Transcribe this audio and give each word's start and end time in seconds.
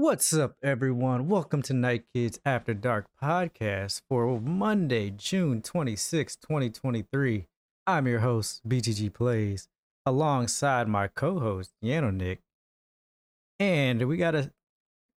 What's 0.00 0.32
up, 0.32 0.54
everyone? 0.62 1.26
Welcome 1.28 1.60
to 1.62 1.72
Night 1.74 2.04
Kids 2.14 2.38
After 2.44 2.72
Dark 2.72 3.06
podcast 3.20 4.02
for 4.08 4.40
Monday, 4.40 5.10
June 5.10 6.36
26, 6.36 6.70
2023. 6.70 7.46
I'm 7.84 8.06
your 8.06 8.20
host, 8.20 8.60
BTG 8.68 9.10
Plays, 9.10 9.66
alongside 10.06 10.86
my 10.86 11.08
co-host, 11.08 11.72
Yano 11.82 12.14
Nick. 12.14 12.38
And 13.58 14.06
we 14.08 14.16
got 14.16 14.34
a 14.34 14.52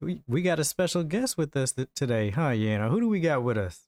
we, 0.00 0.22
we 0.28 0.42
got 0.42 0.60
a 0.60 0.64
special 0.64 1.04
guest 1.04 1.38
with 1.38 1.56
us 1.56 1.72
th- 1.72 1.88
today, 1.94 2.30
huh, 2.30 2.50
Yano? 2.50 2.90
Who 2.90 3.00
do 3.00 3.08
we 3.08 3.20
got 3.20 3.42
with 3.42 3.58
us? 3.58 3.82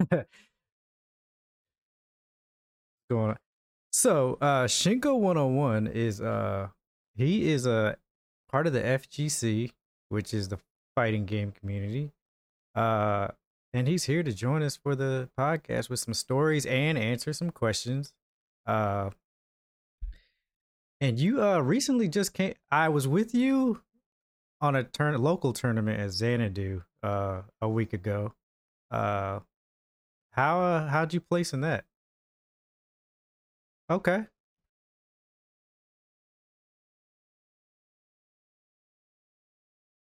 Going 3.10 3.30
on. 3.30 3.38
So, 3.98 4.38
uh 4.40 4.66
Shinku 4.66 5.18
101 5.18 5.88
is 5.88 6.20
uh 6.20 6.68
he 7.16 7.50
is 7.50 7.66
a 7.66 7.96
part 8.48 8.68
of 8.68 8.72
the 8.72 8.80
FGC, 8.80 9.72
which 10.08 10.32
is 10.32 10.46
the 10.46 10.58
fighting 10.94 11.26
game 11.26 11.50
community. 11.50 12.12
Uh 12.76 13.26
and 13.74 13.88
he's 13.88 14.04
here 14.04 14.22
to 14.22 14.32
join 14.32 14.62
us 14.62 14.76
for 14.76 14.94
the 14.94 15.30
podcast 15.36 15.90
with 15.90 15.98
some 15.98 16.14
stories 16.14 16.64
and 16.64 16.96
answer 16.96 17.32
some 17.32 17.50
questions. 17.50 18.12
Uh 18.66 19.10
and 21.00 21.18
you 21.18 21.42
uh 21.42 21.58
recently 21.58 22.06
just 22.06 22.32
came 22.32 22.54
I 22.70 22.90
was 22.90 23.08
with 23.08 23.34
you 23.34 23.82
on 24.60 24.76
a 24.76 24.84
turn 24.84 25.20
local 25.20 25.52
tournament 25.52 25.98
at 25.98 26.12
Xanadu 26.12 26.84
uh 27.02 27.42
a 27.60 27.68
week 27.68 27.92
ago. 27.92 28.32
Uh 28.92 29.40
how 30.34 30.60
uh, 30.60 30.86
how'd 30.86 31.12
you 31.12 31.20
place 31.20 31.52
in 31.52 31.62
that? 31.62 31.87
Okay. 33.90 34.26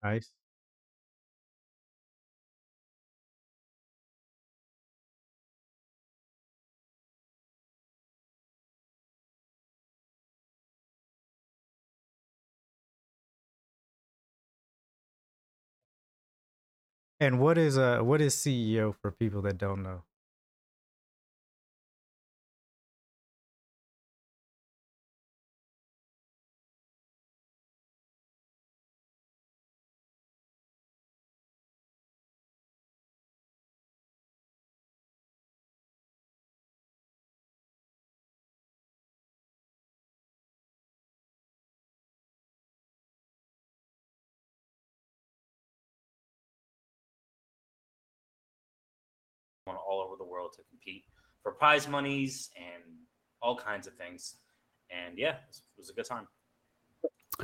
Nice. 0.03 0.33
And 17.21 17.41
what 17.41 17.57
is 17.57 17.79
uh 17.79 18.01
what 18.01 18.21
is 18.21 18.35
CEO 18.35 18.93
for 18.93 19.11
people 19.11 19.41
that 19.43 19.57
don't 19.59 19.83
know? 19.83 20.03
Over 50.13 50.19
the 50.19 50.29
world 50.29 50.53
to 50.55 50.63
compete 50.69 51.05
for 51.43 51.53
prize 51.53 51.89
monies 51.89 52.51
and 52.57 52.83
all 53.41 53.57
kinds 53.57 53.87
of 53.87 53.95
things. 53.95 54.37
And 54.91 55.19
yeah, 55.19 55.31
it 55.31 55.41
was, 55.49 55.63
it 55.77 55.81
was 55.81 55.91
a 55.91 55.95
good 55.95 56.05
time. 56.05 56.29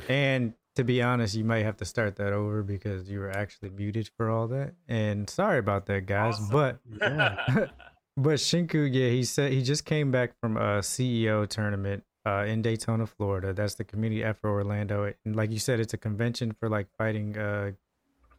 And 0.07 0.53
to 0.75 0.83
be 0.83 1.01
honest, 1.01 1.35
you 1.35 1.43
might 1.43 1.65
have 1.65 1.77
to 1.77 1.85
start 1.85 2.15
that 2.17 2.31
over 2.31 2.63
because 2.63 3.09
you 3.09 3.19
were 3.19 3.31
actually 3.31 3.69
muted 3.71 4.09
for 4.15 4.29
all 4.29 4.47
that. 4.47 4.73
And 4.87 5.29
sorry 5.29 5.59
about 5.59 5.87
that, 5.87 6.05
guys. 6.05 6.35
Awesome. 6.35 6.49
But 6.51 6.79
yeah. 7.01 7.45
but 8.17 8.35
Shinku, 8.35 8.87
yeah, 8.91 9.09
he 9.09 9.23
said 9.23 9.51
he 9.51 9.63
just 9.63 9.85
came 9.85 10.11
back 10.11 10.33
from 10.39 10.57
a 10.57 10.79
CEO 10.79 11.47
tournament 11.47 12.03
uh, 12.25 12.45
in 12.47 12.61
Daytona, 12.61 13.07
Florida. 13.07 13.51
That's 13.51 13.75
the 13.75 13.83
community 13.83 14.23
effort 14.23 14.49
Orlando. 14.49 15.11
And 15.25 15.35
like 15.35 15.51
you 15.51 15.59
said, 15.59 15.79
it's 15.79 15.93
a 15.93 15.97
convention 15.97 16.55
for 16.59 16.69
like 16.69 16.87
fighting 16.97 17.37
uh 17.37 17.71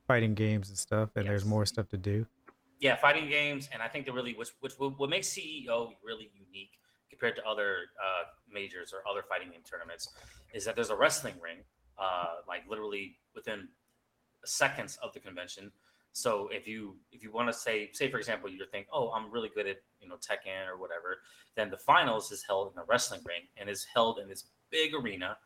fighting 0.06 0.34
games 0.34 0.68
and 0.68 0.78
stuff. 0.78 1.10
And 1.16 1.28
there's 1.28 1.44
more 1.44 1.66
stuff 1.66 1.88
to 1.88 1.96
do. 1.96 2.26
Yeah, 2.80 2.96
fighting 2.96 3.28
games, 3.28 3.68
and 3.72 3.82
I 3.82 3.88
think 3.88 4.06
that 4.06 4.12
really, 4.12 4.34
which 4.34 4.50
which 4.60 4.72
what 4.78 5.10
makes 5.10 5.28
CEO 5.28 5.92
really 6.02 6.30
unique 6.34 6.72
compared 7.10 7.36
to 7.36 7.44
other 7.44 7.76
uh, 8.02 8.24
majors 8.50 8.92
or 8.92 9.06
other 9.10 9.22
fighting 9.28 9.50
game 9.50 9.60
tournaments, 9.68 10.08
is 10.54 10.64
that 10.64 10.74
there's 10.76 10.90
a 10.90 10.96
wrestling 10.96 11.34
ring, 11.42 11.58
uh, 11.98 12.36
like 12.48 12.62
literally 12.68 13.18
within 13.34 13.68
seconds 14.44 14.98
of 15.02 15.12
the 15.12 15.20
convention. 15.20 15.70
So 16.12 16.48
if 16.50 16.66
you 16.66 16.96
if 17.12 17.22
you 17.22 17.30
want 17.30 17.48
to 17.48 17.52
say 17.52 17.90
say 17.92 18.10
for 18.10 18.16
example 18.16 18.50
you 18.50 18.64
think 18.72 18.86
oh 18.92 19.10
I'm 19.10 19.30
really 19.30 19.50
good 19.54 19.66
at 19.66 19.76
you 20.00 20.08
know 20.08 20.16
Tekken 20.16 20.66
or 20.66 20.78
whatever, 20.78 21.18
then 21.56 21.70
the 21.70 21.76
finals 21.76 22.32
is 22.32 22.42
held 22.46 22.72
in 22.72 22.80
a 22.80 22.84
wrestling 22.88 23.20
ring 23.24 23.42
and 23.58 23.68
is 23.68 23.86
held 23.94 24.18
in 24.18 24.28
this 24.28 24.46
big 24.70 24.94
arena, 24.94 25.36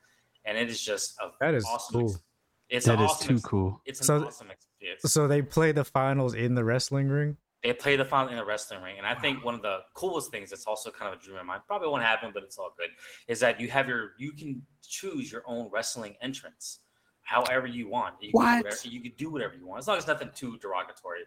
and 0.44 0.56
it 0.56 0.70
is 0.70 0.80
just 0.80 1.16
a 1.20 1.30
That 1.40 1.54
is 1.54 1.66
awesome. 1.66 2.00
cool. 2.00 2.10
ex- 2.10 2.20
It's 2.68 2.86
That 2.86 2.98
an 2.98 3.04
is 3.04 3.18
too 3.18 3.34
ex- 3.34 3.42
cool. 3.44 3.80
It's 3.84 4.00
an 4.00 4.04
So- 4.06 4.26
awesome 4.26 4.50
experience. 4.50 5.02
So 5.12 5.28
they 5.28 5.42
play 5.42 5.72
the 5.72 5.84
finals 5.84 6.34
in 6.34 6.54
the 6.54 6.64
wrestling 6.64 7.08
ring. 7.08 7.36
They 7.62 7.72
play 7.72 7.96
the 7.96 8.04
final 8.04 8.28
in 8.28 8.36
the 8.36 8.44
wrestling 8.44 8.82
ring, 8.82 8.98
and 8.98 9.06
I 9.06 9.14
think 9.14 9.42
one 9.42 9.54
of 9.54 9.62
the 9.62 9.78
coolest 9.94 10.30
things 10.30 10.50
that's 10.50 10.66
also 10.66 10.90
kind 10.90 11.14
of 11.14 11.18
a 11.18 11.22
dream 11.24 11.38
of 11.38 11.46
mine, 11.46 11.60
probably 11.66 11.88
won't 11.88 12.02
happen, 12.02 12.30
but 12.34 12.42
it's 12.42 12.58
all 12.58 12.74
good, 12.76 12.90
is 13.26 13.40
that 13.40 13.58
you 13.58 13.68
have 13.70 13.88
your 13.88 14.12
you 14.18 14.32
can 14.32 14.60
choose 14.86 15.32
your 15.32 15.42
own 15.46 15.70
wrestling 15.72 16.14
entrance, 16.20 16.80
however 17.22 17.66
you 17.66 17.88
want. 17.88 18.16
You 18.20 18.32
Can 18.32 18.42
What? 18.42 18.58
do 18.58 18.64
whatever, 18.68 18.88
you 18.88 19.00
can 19.00 19.12
do 19.16 19.30
whatever 19.30 19.54
you 19.54 19.66
want, 19.66 19.78
as 19.78 19.88
long 19.88 19.96
as 19.96 20.06
nothing 20.06 20.30
too 20.34 20.58
derogatory 20.58 21.22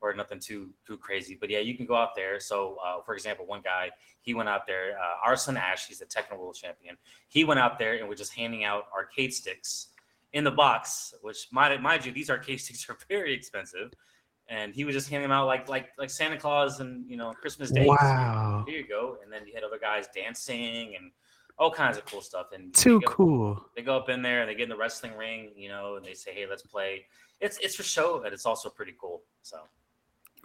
or 0.00 0.14
nothing 0.14 0.38
too 0.38 0.72
too 0.86 0.96
crazy. 0.96 1.34
But 1.40 1.50
yeah, 1.50 1.58
you 1.58 1.76
can 1.76 1.86
go 1.86 1.96
out 1.96 2.14
there. 2.14 2.38
So, 2.38 2.76
uh, 2.86 3.02
for 3.02 3.14
example, 3.14 3.44
one 3.46 3.60
guy 3.60 3.90
he 4.20 4.32
went 4.32 4.48
out 4.48 4.68
there, 4.68 4.96
uh, 4.96 5.26
Arslan 5.28 5.56
Ash, 5.56 5.88
he's 5.88 5.98
the 5.98 6.06
technical 6.06 6.38
World 6.44 6.54
Champion. 6.54 6.96
He 7.28 7.42
went 7.42 7.58
out 7.58 7.80
there 7.80 7.94
and 7.94 8.08
was 8.08 8.18
just 8.18 8.32
handing 8.34 8.62
out 8.62 8.84
arcade 8.96 9.34
sticks 9.34 9.88
in 10.32 10.44
the 10.44 10.50
box, 10.50 11.14
which 11.22 11.48
mind, 11.50 11.82
mind 11.82 12.04
you, 12.04 12.12
these 12.12 12.30
arcade 12.30 12.60
sticks 12.60 12.86
are 12.90 12.96
very 13.08 13.34
expensive 13.34 13.92
and 14.50 14.74
he 14.74 14.84
was 14.84 14.94
just 14.94 15.08
handing 15.08 15.28
them 15.28 15.32
out 15.32 15.46
like 15.46 15.68
like 15.68 15.90
like 15.96 16.10
Santa 16.10 16.36
Claus 16.36 16.80
and 16.80 17.08
you 17.08 17.16
know 17.16 17.32
Christmas 17.32 17.70
Day. 17.70 17.86
Wow. 17.86 18.64
Here 18.66 18.78
you 18.78 18.86
go. 18.86 19.16
And 19.22 19.32
then 19.32 19.46
you 19.46 19.54
had 19.54 19.62
other 19.62 19.78
guys 19.78 20.08
dancing 20.14 20.96
and 20.96 21.12
all 21.56 21.70
kinds 21.70 21.96
of 21.96 22.04
cool 22.06 22.20
stuff. 22.20 22.48
And 22.52 22.74
Too 22.74 22.98
they 22.98 23.06
go, 23.06 23.12
cool. 23.12 23.64
They 23.76 23.82
go 23.82 23.96
up 23.96 24.08
in 24.08 24.22
there 24.22 24.40
and 24.40 24.50
they 24.50 24.54
get 24.54 24.64
in 24.64 24.68
the 24.68 24.76
wrestling 24.76 25.16
ring, 25.16 25.52
you 25.56 25.68
know, 25.68 25.96
and 25.96 26.04
they 26.04 26.14
say, 26.14 26.34
"Hey, 26.34 26.46
let's 26.46 26.62
play." 26.62 27.06
It's 27.40 27.58
it's 27.58 27.76
for 27.76 27.84
show, 27.84 28.20
but 28.22 28.32
it's 28.32 28.44
also 28.44 28.68
pretty 28.68 28.94
cool. 29.00 29.22
So 29.42 29.58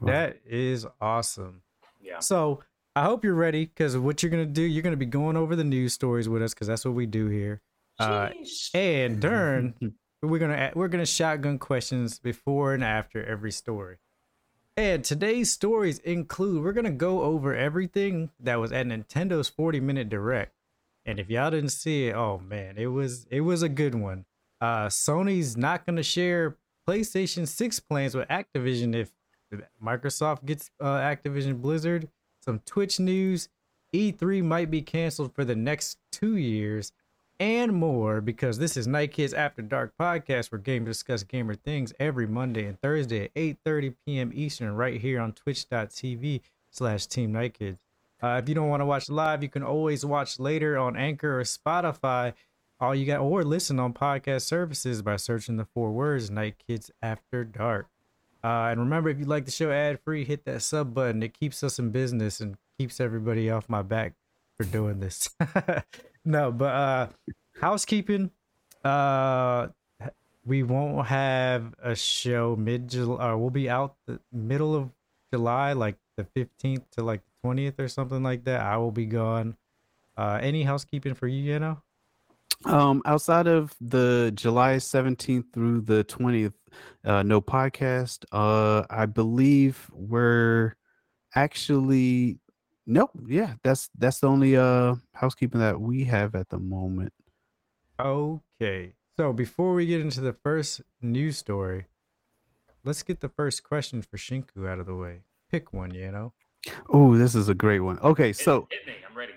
That 0.03 0.39
is 0.45 0.85
awesome. 1.01 1.63
yeah, 1.99 2.19
So 2.19 2.63
I 2.95 3.03
hope 3.03 3.23
you're 3.23 3.33
ready 3.33 3.65
because 3.65 3.97
what 3.97 4.21
you're 4.21 4.29
gonna 4.29 4.45
do, 4.45 4.61
you're 4.61 4.83
gonna 4.83 4.95
be 4.97 5.05
going 5.07 5.35
over 5.35 5.55
the 5.55 5.63
news 5.63 5.93
stories 5.93 6.29
with 6.29 6.43
us 6.43 6.53
because 6.53 6.67
that's 6.67 6.85
what 6.85 6.93
we 6.93 7.07
do 7.07 7.27
here. 7.27 7.61
Uh, 7.99 8.29
and 8.73 9.19
during 9.19 9.73
we're 10.21 10.39
gonna 10.39 10.71
we're 10.75 10.87
gonna 10.87 11.05
shotgun 11.05 11.59
questions 11.59 12.19
before 12.19 12.73
and 12.73 12.83
after 12.83 13.23
every 13.25 13.51
story. 13.51 13.97
And 14.77 15.03
today's 15.03 15.51
stories 15.51 15.99
include 15.99 16.63
we're 16.63 16.73
gonna 16.73 16.91
go 16.91 17.21
over 17.21 17.55
everything 17.55 18.31
that 18.39 18.59
was 18.59 18.71
at 18.71 18.87
Nintendo's 18.87 19.47
40 19.47 19.79
minute 19.79 20.09
direct. 20.09 20.53
And 21.05 21.19
if 21.19 21.29
y'all 21.29 21.51
didn't 21.51 21.69
see 21.69 22.07
it, 22.07 22.15
oh 22.15 22.39
man, 22.39 22.77
it 22.77 22.87
was 22.87 23.25
it 23.29 23.41
was 23.41 23.61
a 23.61 23.69
good 23.69 23.95
one. 23.95 24.25
Uh 24.59 24.87
Sony's 24.87 25.55
not 25.55 25.85
gonna 25.85 26.03
share 26.03 26.57
PlayStation 26.87 27.47
6 27.47 27.79
plans 27.79 28.15
with 28.15 28.27
Activision 28.27 28.93
if 28.93 29.11
Microsoft 29.83 30.45
gets 30.45 30.69
uh, 30.79 30.97
Activision 30.97 31.61
Blizzard. 31.61 32.09
Some 32.41 32.59
Twitch 32.65 32.99
news. 32.99 33.49
E3 33.93 34.43
might 34.43 34.69
be 34.69 34.81
canceled 34.81 35.33
for 35.33 35.45
the 35.45 35.55
next 35.55 35.97
two 36.11 36.35
years 36.35 36.91
and 37.39 37.73
more 37.73 38.21
because 38.21 38.57
this 38.57 38.77
is 38.77 38.87
Night 38.87 39.11
Kids 39.11 39.33
After 39.33 39.61
Dark 39.61 39.93
podcast 39.99 40.51
where 40.51 40.59
games 40.59 40.87
discuss 40.87 41.23
gamer 41.23 41.55
things 41.55 41.93
every 41.99 42.27
Monday 42.27 42.65
and 42.65 42.79
Thursday 42.79 43.25
at 43.25 43.33
8.30 43.33 43.95
p.m. 44.05 44.31
Eastern 44.33 44.75
right 44.75 44.99
here 44.99 45.19
on 45.19 45.33
twitch.tv 45.33 46.41
slash 46.71 47.07
Team 47.07 47.31
Night 47.33 47.53
Kids. 47.53 47.79
Uh, 48.21 48.39
if 48.41 48.47
you 48.47 48.55
don't 48.55 48.69
want 48.69 48.81
to 48.81 48.85
watch 48.85 49.09
live, 49.09 49.43
you 49.43 49.49
can 49.49 49.63
always 49.63 50.05
watch 50.05 50.39
later 50.39 50.77
on 50.77 50.95
Anchor 50.95 51.39
or 51.39 51.43
Spotify. 51.43 52.33
All 52.79 52.95
you 52.95 53.05
got, 53.05 53.19
or 53.19 53.43
listen 53.43 53.79
on 53.79 53.93
podcast 53.93 54.41
services 54.41 55.01
by 55.01 55.15
searching 55.17 55.57
the 55.57 55.65
four 55.65 55.91
words 55.91 56.29
Night 56.29 56.55
Kids 56.65 56.91
After 57.01 57.43
Dark. 57.43 57.87
Uh, 58.43 58.69
and 58.69 58.79
remember, 58.79 59.09
if 59.09 59.19
you 59.19 59.25
like 59.25 59.45
the 59.45 59.51
show 59.51 59.71
ad 59.71 59.99
free, 59.99 60.23
hit 60.23 60.45
that 60.45 60.61
sub 60.61 60.93
button. 60.93 61.23
It 61.23 61.33
keeps 61.33 61.63
us 61.63 61.79
in 61.79 61.89
business 61.89 62.39
and 62.39 62.57
keeps 62.77 62.99
everybody 62.99 63.49
off 63.49 63.67
my 63.67 63.81
back 63.81 64.13
for 64.57 64.65
doing 64.65 64.99
this. 64.99 65.29
no, 66.25 66.51
but 66.51 66.65
uh, 66.73 67.07
housekeeping. 67.61 68.31
Uh, 68.83 69.69
we 70.45 70.61
won't 70.63 71.07
have 71.07 71.73
a 71.81 71.95
show 71.95 72.55
mid 72.55 72.89
July. 72.89 73.31
Uh, 73.31 73.37
we'll 73.37 73.49
be 73.49 73.69
out 73.69 73.95
the 74.05 74.19
middle 74.31 74.75
of 74.75 74.91
July, 75.33 75.73
like 75.73 75.97
the 76.17 76.23
fifteenth 76.23 76.89
to 76.91 77.03
like 77.03 77.21
the 77.21 77.47
twentieth 77.47 77.79
or 77.79 77.87
something 77.87 78.21
like 78.21 78.43
that. 78.45 78.61
I 78.61 78.77
will 78.77 78.91
be 78.91 79.05
gone. 79.05 79.55
Uh, 80.17 80.39
any 80.41 80.63
housekeeping 80.63 81.13
for 81.13 81.27
you, 81.27 81.41
you 81.53 81.59
know? 81.59 81.81
Um, 82.63 83.01
outside 83.05 83.47
of 83.47 83.75
the 83.81 84.31
July 84.33 84.77
17th 84.77 85.51
through 85.53 85.81
the 85.81 86.03
20th, 86.05 86.53
uh, 87.03 87.21
no 87.21 87.41
podcast. 87.41 88.23
Uh, 88.31 88.85
I 88.89 89.05
believe 89.05 89.89
we're 89.93 90.75
actually 91.35 92.39
nope. 92.85 93.11
Yeah, 93.27 93.53
that's 93.63 93.89
that's 93.97 94.19
the 94.19 94.27
only 94.27 94.55
uh 94.57 94.95
housekeeping 95.13 95.59
that 95.59 95.79
we 95.79 96.03
have 96.05 96.35
at 96.35 96.49
the 96.49 96.59
moment. 96.59 97.13
Okay. 97.99 98.93
So 99.17 99.31
before 99.31 99.73
we 99.73 99.85
get 99.85 100.01
into 100.01 100.19
the 100.19 100.33
first 100.33 100.81
news 101.01 101.37
story, 101.37 101.85
let's 102.83 103.01
get 103.01 103.21
the 103.21 103.29
first 103.29 103.63
question 103.63 104.01
for 104.01 104.17
Shinku 104.17 104.69
out 104.69 104.79
of 104.79 104.85
the 104.85 104.95
way. 104.95 105.21
Pick 105.49 105.71
one, 105.73 105.93
you 105.93 106.11
know. 106.11 106.33
Oh, 106.89 107.15
this 107.15 107.35
is 107.35 107.47
a 107.47 107.53
great 107.53 107.79
one. 107.79 107.99
Okay, 107.99 108.33
so 108.33 108.67
hit 108.69 108.85
me. 108.85 108.95
I'm 109.09 109.17
ready. 109.17 109.33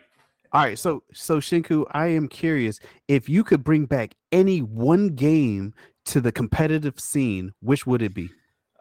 all 0.52 0.62
right, 0.62 0.78
so 0.78 1.02
so 1.12 1.38
Shinku, 1.38 1.84
I 1.92 2.08
am 2.08 2.26
curious 2.26 2.80
if 3.06 3.28
you 3.28 3.44
could 3.44 3.62
bring 3.62 3.86
back 3.86 4.14
any 4.32 4.60
one 4.62 5.10
game 5.10 5.74
to 6.06 6.20
the 6.20 6.32
competitive 6.32 6.98
scene, 6.98 7.52
which 7.60 7.86
would 7.86 8.02
it 8.02 8.14
be? 8.14 8.30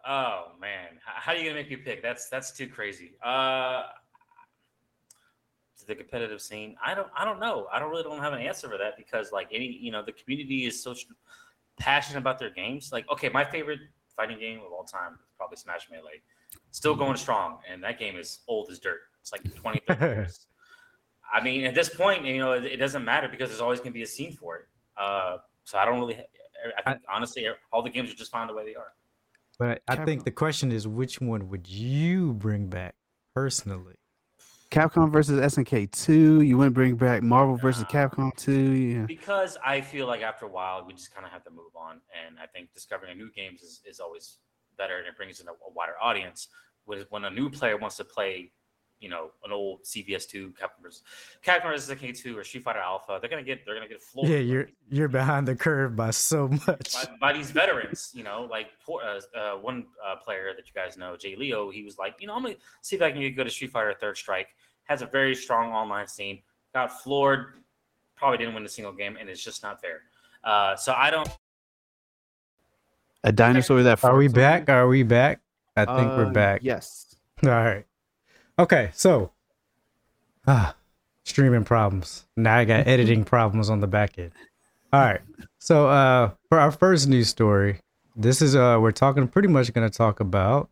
Oh 0.08 0.54
man, 0.60 0.88
how 1.04 1.34
are 1.34 1.36
you 1.36 1.44
gonna 1.44 1.56
make 1.56 1.70
me 1.70 1.76
pick? 1.76 2.02
That's 2.02 2.30
that's 2.30 2.52
too 2.52 2.68
crazy. 2.68 3.12
Uh, 3.24 3.84
to 3.84 3.88
the 5.88 5.96
competitive 5.96 6.42
scene, 6.42 6.76
I 6.84 6.94
don't 6.94 7.08
I 7.18 7.26
don't 7.26 7.40
know. 7.40 7.68
I 7.72 7.80
don't 7.80 7.90
really 7.90 8.04
don't 8.04 8.20
have 8.20 8.34
an 8.34 8.42
answer 8.42 8.70
for 8.70 8.78
that 8.78 8.98
because 8.98 9.32
like 9.32 9.48
any 9.52 9.66
you 9.66 9.92
know 9.92 10.04
the 10.04 10.12
community 10.12 10.66
is 10.66 10.82
so 10.82 10.94
passionate 11.80 12.20
about 12.20 12.40
their 12.40 12.50
games. 12.50 12.92
Like 12.92 13.10
okay, 13.12 13.30
my 13.30 13.46
favorite 13.46 13.80
fighting 14.16 14.40
game 14.40 14.60
of 14.60 14.72
all 14.72 14.84
time 14.84 15.14
is 15.14 15.34
probably 15.38 15.58
Smash 15.58 15.88
Melee. 15.90 16.22
Still 16.72 16.96
going 16.96 17.18
strong, 17.18 17.60
and 17.72 17.84
that 17.84 18.00
game 18.00 18.18
is 18.18 18.40
old 18.48 18.70
as 18.70 18.80
dirt. 18.80 19.00
It's 19.22 19.32
like 19.32 19.56
20, 19.62 19.82
30 19.88 20.06
years. 20.06 20.48
I 21.34 21.44
mean, 21.44 21.66
at 21.66 21.76
this 21.76 21.90
point, 21.90 22.26
you 22.26 22.38
know, 22.38 22.54
it, 22.54 22.66
it 22.66 22.78
doesn't 22.78 23.04
matter 23.04 23.28
because 23.28 23.50
there's 23.50 23.62
always 23.62 23.80
going 23.80 23.92
to 23.92 23.94
be 23.94 24.04
a 24.04 24.08
scene 24.08 24.34
for 24.34 24.58
it. 24.58 24.66
Uh, 24.98 25.38
so 25.64 25.78
I 25.78 25.86
don't 25.86 26.00
really. 26.00 26.18
I 26.78 26.82
think 26.82 27.04
honestly, 27.14 27.48
all 27.72 27.84
the 27.84 27.90
games 27.90 28.12
are 28.12 28.16
just 28.16 28.32
fine 28.32 28.48
the 28.48 28.54
way 28.54 28.66
they 28.66 28.76
are. 28.76 28.94
But 29.60 29.82
I 29.88 30.04
think 30.06 30.24
the 30.24 30.32
question 30.32 30.72
is, 30.72 30.88
which 30.88 31.20
one 31.22 31.50
would 31.50 31.68
you 31.68 32.34
bring 32.34 32.68
back 32.68 32.96
personally? 33.34 33.96
Capcom 34.70 35.12
versus 35.12 35.40
SNK 35.56 35.92
2. 35.92 36.42
You 36.42 36.58
wouldn't 36.58 36.76
bring 36.76 36.96
back 36.96 37.24
Marvel 37.24 37.56
versus. 37.56 37.84
Capcom 37.86 38.36
2. 38.36 38.52
Yeah. 38.52 39.06
because 39.06 39.58
I 39.66 39.82
feel 39.82 40.08
like 40.08 40.22
after 40.22 40.46
a 40.46 40.50
while 40.50 40.86
we 40.86 40.94
just 40.94 41.14
kind 41.14 41.26
of 41.26 41.32
have 41.32 41.44
to 41.46 41.52
move 41.52 41.76
on, 41.76 42.02
and 42.26 42.38
I 42.40 42.48
think 42.48 42.74
discovering 42.74 43.18
new 43.18 43.32
games 43.36 43.62
is, 43.62 43.82
is 43.86 44.00
always 44.00 44.40
better, 44.78 44.98
and 44.98 45.08
it 45.08 45.16
brings 45.16 45.40
in 45.40 45.48
a, 45.48 45.52
a 45.52 45.72
wider 45.74 45.94
audience. 46.02 46.50
When 46.86 47.26
a 47.26 47.30
new 47.30 47.50
player 47.50 47.78
wants 47.78 47.98
to 47.98 48.06
play, 48.06 48.52
you 49.00 49.10
know, 49.10 49.32
an 49.46 49.52
old 49.52 49.84
CVS2, 49.84 50.54
Capcom 50.54 50.82
versus 50.82 51.04
Capcom 51.46 51.64
versus 51.64 51.90
K2 51.98 52.36
or 52.36 52.44
Street 52.44 52.64
Fighter 52.64 52.80
Alpha, 52.80 53.20
they're 53.22 53.30
gonna 53.30 53.44
get 53.44 53.66
they're 53.66 53.76
gonna 53.76 53.88
get 53.88 54.02
floored. 54.02 54.30
Yeah, 54.30 54.38
you're 54.38 54.70
you're 54.90 55.08
behind 55.08 55.48
the 55.48 55.56
curve 55.56 55.96
by 55.96 56.12
so 56.12 56.48
much. 56.68 56.94
by, 56.94 57.08
by 57.22 57.34
these 57.34 57.52
veterans, 57.52 58.12
you 58.14 58.24
know, 58.24 58.48
like 58.50 58.68
poor, 58.86 59.02
uh, 59.04 59.38
uh, 59.38 59.58
one 59.58 59.86
uh, 60.06 60.16
player 60.16 60.54
that 60.56 60.66
you 60.68 60.74
guys 60.74 60.98
know, 60.98 61.16
Jay 61.16 61.36
Leo, 61.36 61.70
he 61.70 61.84
was 61.84 61.98
like, 61.98 62.16
you 62.20 62.28
know, 62.28 62.36
I'm 62.36 62.42
gonna 62.44 62.56
see 62.82 62.96
if 62.96 63.02
I 63.02 63.12
can 63.12 63.22
get 63.22 63.36
good 63.36 63.46
at 63.48 63.54
Street 63.54 63.72
Fighter 63.72 63.94
Third 64.00 64.18
Strike. 64.18 64.50
Has 64.86 65.02
a 65.02 65.06
very 65.06 65.36
strong 65.36 65.72
online 65.72 66.08
scene. 66.08 66.42
Got 66.74 67.02
floored. 67.02 67.64
Probably 68.16 68.38
didn't 68.38 68.56
win 68.56 68.66
a 68.66 68.70
single 68.70 68.94
game, 68.94 69.18
and 69.20 69.30
it's 69.30 69.44
just 69.44 69.62
not 69.62 69.80
fair. 69.82 70.02
Uh, 70.44 70.76
so 70.76 70.94
I 70.94 71.12
don't. 71.12 71.28
A 73.24 73.32
dinosaur 73.32 73.84
that 73.84 74.04
Are 74.04 74.16
we 74.16 74.28
back? 74.28 74.70
Are 74.70 74.88
we 74.88 75.04
back? 75.04 75.42
I 75.76 75.86
think 75.86 76.08
we're 76.12 76.26
Uh, 76.28 76.30
back. 76.32 76.62
Yes. 76.64 77.16
All 77.44 77.50
right. 77.50 77.86
Okay, 78.60 78.90
so 78.94 79.32
ah, 80.48 80.76
streaming 81.24 81.64
problems. 81.64 82.26
Now 82.36 82.58
I 82.58 82.66
got 82.66 82.88
editing 82.88 83.24
problems 83.24 83.70
on 83.70 83.80
the 83.82 83.88
back 83.88 84.18
end. 84.18 84.32
All 84.94 85.02
right. 85.02 85.22
So 85.60 85.88
uh 85.90 86.32
for 86.50 86.60
our 86.60 86.72
first 86.72 87.08
news 87.08 87.30
story, 87.30 87.82
this 88.16 88.42
is 88.42 88.56
uh 88.56 88.78
we're 88.82 88.92
talking 88.92 89.28
pretty 89.28 89.48
much 89.48 89.72
going 89.74 89.88
to 89.90 89.96
talk 89.96 90.20
about 90.20 90.70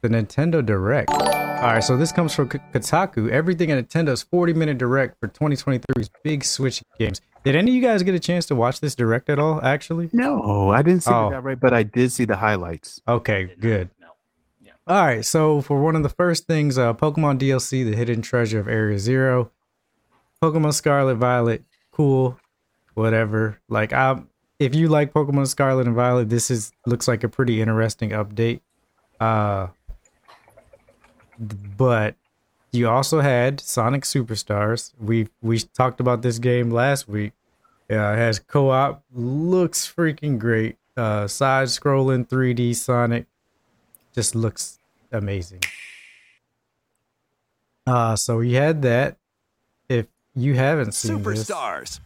the 0.00 0.08
Nintendo 0.08 0.64
Direct. 0.64 1.10
All 1.10 1.64
right, 1.74 1.82
so 1.82 1.96
this 1.96 2.12
comes 2.12 2.32
from 2.34 2.48
K- 2.48 2.60
Kotaku. 2.72 3.30
Everything 3.30 3.72
at 3.72 3.88
Nintendo's 3.88 4.24
40-minute 4.24 4.78
Direct 4.78 5.18
for 5.18 5.26
2023's 5.26 6.08
big 6.22 6.44
Switch 6.44 6.84
games. 7.00 7.20
Did 7.44 7.56
any 7.56 7.72
of 7.72 7.74
you 7.74 7.82
guys 7.82 8.04
get 8.04 8.14
a 8.14 8.20
chance 8.20 8.46
to 8.46 8.54
watch 8.54 8.78
this 8.80 8.94
Direct 8.94 9.28
at 9.28 9.40
all? 9.40 9.60
Actually, 9.64 10.08
No, 10.12 10.70
I 10.70 10.82
didn't 10.82 11.02
see 11.02 11.10
Oh. 11.12 11.30
that 11.30 11.42
right, 11.42 11.58
but 11.58 11.74
I 11.74 11.82
did 11.82 12.12
see 12.12 12.24
the 12.26 12.36
highlights. 12.36 13.00
okay, 13.08 13.56
good. 13.58 13.90
All 14.88 15.04
right, 15.04 15.22
so 15.22 15.60
for 15.60 15.82
one 15.82 15.96
of 15.96 16.02
the 16.02 16.08
first 16.08 16.46
things, 16.46 16.78
uh, 16.78 16.94
Pokemon 16.94 17.38
DLC, 17.38 17.84
The 17.84 17.94
Hidden 17.94 18.22
Treasure 18.22 18.58
of 18.58 18.68
Area 18.68 18.98
Zero, 18.98 19.50
Pokemon 20.42 20.72
Scarlet 20.72 21.16
Violet, 21.16 21.62
cool, 21.92 22.40
whatever. 22.94 23.60
Like, 23.68 23.92
I, 23.92 24.22
if 24.58 24.74
you 24.74 24.88
like 24.88 25.12
Pokemon 25.12 25.48
Scarlet 25.48 25.86
and 25.86 25.94
Violet, 25.94 26.30
this 26.30 26.50
is 26.50 26.72
looks 26.86 27.06
like 27.06 27.22
a 27.22 27.28
pretty 27.28 27.60
interesting 27.60 28.10
update. 28.10 28.60
Uh, 29.20 29.66
but 31.38 32.14
you 32.72 32.88
also 32.88 33.20
had 33.20 33.60
Sonic 33.60 34.04
Superstars. 34.04 34.94
We 34.98 35.28
we 35.42 35.58
talked 35.58 36.00
about 36.00 36.22
this 36.22 36.38
game 36.38 36.70
last 36.70 37.06
week. 37.06 37.34
Yeah, 37.90 38.14
it 38.14 38.16
has 38.16 38.38
co-op, 38.38 39.04
looks 39.12 39.86
freaking 39.86 40.38
great. 40.38 40.78
Uh, 40.96 41.28
side-scrolling 41.28 42.26
3D 42.26 42.74
Sonic 42.74 43.26
just 44.14 44.34
looks 44.34 44.77
amazing. 45.12 45.60
Uh 47.86 48.16
so 48.16 48.38
we 48.38 48.52
had 48.54 48.82
that. 48.82 49.16
If 49.88 50.06
you 50.34 50.54
haven't 50.54 50.92
seen 50.92 51.22
this, 51.22 51.48
Superstars. 51.48 52.00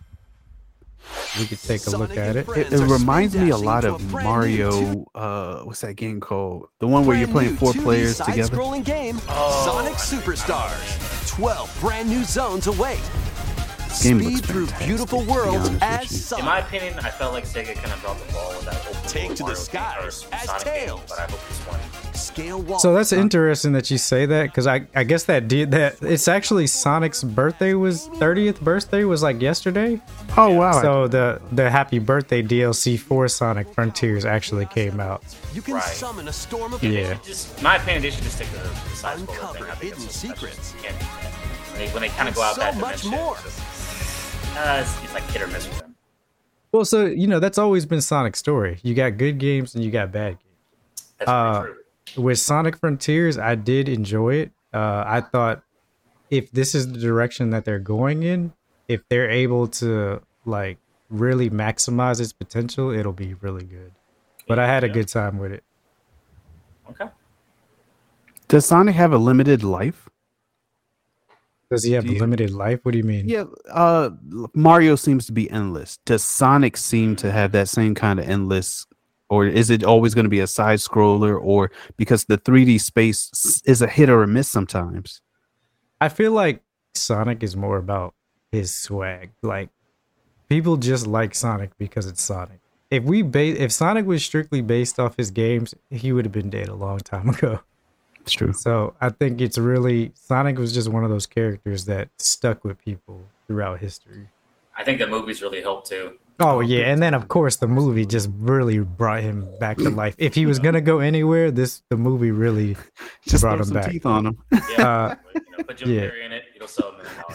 we 1.39 1.47
could 1.47 1.61
take 1.61 1.81
a 1.81 1.91
Sonic 1.91 2.11
look 2.11 2.19
at 2.19 2.37
it. 2.37 2.49
It, 2.51 2.73
it 2.73 2.81
reminds 2.81 3.35
me 3.35 3.51
a 3.51 3.57
lot 3.57 3.85
of 3.85 3.95
a 3.95 3.99
brand 4.11 4.25
new 4.27 4.31
Mario. 4.33 5.07
Uh, 5.15 5.63
what's 5.65 5.81
that 5.81 5.95
game 5.95 6.21
called? 6.21 6.69
The 6.79 6.87
one 6.87 7.05
where 7.07 7.17
you're 7.19 7.27
playing 7.29 7.57
four 7.57 7.73
players 7.73 8.19
together. 8.19 8.45
Side-scrolling 8.45 8.85
game, 8.85 9.19
Oh, 9.29 9.65
Sonic 9.67 9.95
Superstars. 9.95 11.29
12 11.29 11.79
brand 11.81 12.09
new 12.09 12.23
zones 12.25 12.69
await. 12.69 13.01
Game 14.03 14.19
looks 14.19 14.37
Speed 14.39 14.45
through 14.47 14.67
fantastic, 14.67 14.87
beautiful 14.89 15.23
worlds 15.25 15.71
as 15.81 16.31
you. 16.31 16.39
In 16.39 16.45
my 16.45 16.59
opinion, 16.61 16.99
I 17.01 17.11
felt 17.11 17.33
like 17.33 17.45
Sega 17.45 17.75
kind 17.75 17.93
of 17.93 18.01
dropped 18.01 18.27
the 18.27 18.33
ball 18.33 18.51
with 18.51 18.65
that 18.65 18.87
open 18.87 19.09
Take 19.09 19.31
to 19.31 19.37
the 19.37 19.43
Mario 19.43 19.55
game, 19.57 19.65
skies 19.65 20.27
as 20.33 20.43
Sonic 20.45 20.65
game, 20.65 20.75
Tails. 20.87 21.03
but 21.09 21.19
I 21.19 21.23
hope 21.23 21.49
this 21.49 21.59
one. 21.67 22.15
Scale 22.15 22.63
walls. 22.63 22.83
So 22.83 22.95
that's 22.95 23.13
interesting 23.13 23.73
that 23.73 23.91
you 23.91 23.99
say 23.99 24.27
that 24.27 24.45
because 24.45 24.67
I, 24.67 24.87
I 24.95 25.05
guess 25.05 25.25
that 25.25 25.49
did 25.49 25.73
that 25.73 25.97
it's 26.03 26.29
actually 26.29 26.67
Sonic's 26.67 27.23
birthday 27.25 27.75
was 27.75 28.09
30th 28.09 28.61
birthday 28.61 29.05
was 29.05 29.23
like 29.23 29.41
yesterday. 29.43 30.01
Oh 30.37 30.51
wow! 30.55 30.81
So 30.81 31.09
the 31.09 31.41
the 31.53 31.69
happy 31.71 31.99
birthday 31.99 32.43
DLC 32.43 32.99
for 32.99 33.29
Sonic 33.29 33.73
Frontiers 33.75 34.25
actually 34.25 34.67
came 34.67 35.01
out. 35.01 35.23
You 35.53 35.61
can 35.63 35.75
Right. 35.75 35.83
summon 35.83 36.29
a 36.29 36.33
storm 36.33 36.73
of 36.73 36.83
Yeah. 36.83 37.19
Just 37.25 37.61
my 37.63 37.77
opinion, 37.77 38.03
they 38.03 38.11
should 38.11 38.23
just 38.25 38.37
stick 38.37 38.49
to 38.49 38.55
the, 38.57 38.61
the 38.69 38.97
side 38.97 39.19
scroller 39.19 39.21
Uncover 39.21 39.53
thing. 39.59 39.63
I 39.65 39.75
think 39.75 39.81
hidden 39.83 39.91
that's 39.91 40.05
just- 40.05 40.23
that's 40.23 40.41
secrets. 40.41 40.57
just- 40.57 40.75
you 40.77 40.83
can't 40.83 40.99
do 41.01 41.05
that. 41.23 41.33
When 41.73 41.79
they, 41.81 41.93
when 41.93 42.03
they 42.03 42.09
kind 42.11 42.29
of 42.29 42.35
go 42.35 42.43
out 42.43 42.55
so 42.55 42.61
that 42.61 42.77
much 42.77 43.03
dimension, 43.03 43.11
more. 43.11 43.35
It's, 43.35 43.45
just, 43.57 43.72
uh, 44.57 44.79
it's, 44.83 45.03
it's 45.03 45.15
like 45.15 45.23
hit 45.31 45.43
or 45.43 45.47
miss 45.49 45.67
with 45.69 45.79
them. 45.81 45.95
Well, 46.73 46.85
so 46.85 47.05
you 47.07 47.27
know 47.27 47.39
that's 47.41 47.59
always 47.59 47.85
been 47.87 48.01
Sonic's 48.01 48.39
story. 48.39 48.79
You 48.83 48.95
got 48.95 49.17
good 49.19 49.39
games 49.39 49.75
and 49.75 49.85
you 49.85 49.91
got 49.91 50.11
bad 50.13 50.39
games. 50.39 51.13
That's 51.19 51.31
Uh, 51.31 51.63
true. 51.63 51.77
with 52.25 52.39
Sonic 52.39 52.77
Frontiers, 52.79 53.37
I 53.39 53.55
did 53.55 53.89
enjoy 53.89 54.35
it. 54.37 54.53
Uh, 54.73 55.05
I 55.07 55.21
thought 55.21 55.63
if 56.31 56.51
this 56.51 56.75
is 56.75 56.91
the 56.91 56.99
direction 56.99 57.51
that 57.51 57.65
they're 57.67 57.79
going 57.79 58.23
in, 58.23 58.53
if 58.89 59.07
they're 59.09 59.31
able 59.31 59.67
to 59.69 60.23
like 60.47 60.79
really 61.11 61.51
maximize 61.51 62.21
its 62.21 62.33
potential, 62.33 62.91
it'll 62.91 63.13
be 63.13 63.35
really 63.35 63.65
good. 63.65 63.93
But 64.49 64.59
I 64.59 64.67
had 64.67 64.83
a 64.83 64.89
good 64.89 65.09
time 65.09 65.39
with 65.39 65.53
it. 65.53 65.63
Okay. 66.91 67.09
Does 68.49 68.67
Sonic 68.67 68.95
have 68.95 69.13
a 69.13 69.19
limited 69.19 69.63
life? 69.63 70.09
Does 71.73 71.85
he 71.85 71.93
have 71.93 72.05
Do 72.07 72.13
you- 72.13 72.21
limited 72.21 72.51
life? 72.51 72.81
What 72.85 72.93
do 72.93 72.99
you 72.99 73.05
mean? 73.05 73.29
Yeah. 73.29 73.45
Uh, 73.71 74.11
Mario 74.55 74.95
seems 74.97 75.25
to 75.27 75.33
be 75.33 75.51
endless. 75.51 75.97
Does 76.05 76.23
Sonic 76.23 76.77
seem 76.77 77.17
to 77.17 77.33
have 77.33 77.53
that 77.53 77.69
same 77.69 77.95
kind 77.95 78.21
of 78.21 78.29
endless, 78.29 78.87
or 79.31 79.47
is 79.47 79.71
it 79.71 79.83
always 79.83 80.15
going 80.15 80.25
to 80.27 80.31
be 80.31 80.41
a 80.41 80.47
side 80.47 80.81
scroller? 80.81 81.39
Or 81.43 81.71
because 81.97 82.25
the 82.27 82.37
3D 82.39 82.79
space 82.81 83.63
is 83.65 83.81
a 83.81 83.87
hit 83.89 84.09
or 84.11 84.23
a 84.23 84.27
miss 84.27 84.49
sometimes. 84.51 85.23
I 86.01 86.09
feel 86.11 86.33
like 86.33 86.63
Sonic 86.95 87.43
is 87.43 87.57
more 87.57 87.79
about 87.79 88.15
his 88.51 88.75
swag. 88.75 89.31
Like 89.43 89.71
people 90.51 90.77
just 90.77 91.07
like 91.07 91.35
Sonic 91.35 91.71
because 91.79 92.07
it's 92.07 92.21
Sonic. 92.23 92.61
If 92.91 93.05
we 93.05 93.23
ba- 93.23 93.63
if 93.63 93.73
Sonic 93.73 94.05
was 94.05 94.23
strictly 94.23 94.61
based 94.61 95.01
off 95.01 95.17
his 95.17 95.31
games, 95.31 95.75
he 95.89 96.13
would 96.13 96.27
have 96.27 96.33
been 96.33 96.51
dead 96.51 96.69
a 96.69 96.75
long 96.75 96.99
time 96.99 97.29
ago. 97.37 97.61
It's 98.23 98.33
true. 98.33 98.53
So 98.53 98.95
I 99.01 99.11
think 99.11 99.41
it's 99.41 99.59
really 99.59 100.13
Sonic 100.15 100.59
was 100.59 100.73
just 100.73 100.89
one 100.89 101.05
of 101.05 101.11
those 101.11 101.27
characters 101.27 101.85
that 101.87 102.09
stuck 102.19 102.65
with 102.65 102.79
people 102.79 103.27
throughout 103.47 103.81
history. 103.81 104.29
I 104.77 104.85
think 104.85 104.99
the 104.99 105.07
movies 105.07 105.43
really 105.43 105.61
helped 105.61 105.89
too. 105.89 106.19
Oh 106.41 106.61
yeah, 106.61 106.91
and 106.91 107.03
then 107.03 107.15
of 107.15 107.29
course 107.29 107.57
the 107.57 107.69
movie 107.69 108.07
just 108.07 108.31
really 108.39 108.79
brought 108.79 109.23
him 109.23 109.47
back 109.61 109.77
to 109.79 109.91
life. 109.91 110.15
If 110.19 110.35
he 110.35 110.47
was 110.47 110.59
gonna 110.59 110.81
go 110.81 111.01
anywhere, 111.01 111.51
this 111.51 111.83
the 111.91 111.97
movie 111.97 112.31
really 112.31 112.77
Just 113.27 113.43
brought 113.43 113.57
throw 113.57 113.59
him 113.59 113.65
some 113.65 113.75
back. 113.75 113.91
teeth 113.91 114.07
on 114.07 114.27
him. 114.27 114.39
Yeah. 114.53 114.89
Uh, 114.89 115.15
you 115.35 115.41
know, 115.59 115.65
put 115.65 115.77
Jim 115.77 115.91
yeah. 115.91 116.01
Carrey 116.03 116.27
in 116.27 116.33
it. 116.33 116.45
It'll 116.55 116.69
sell 116.69 116.95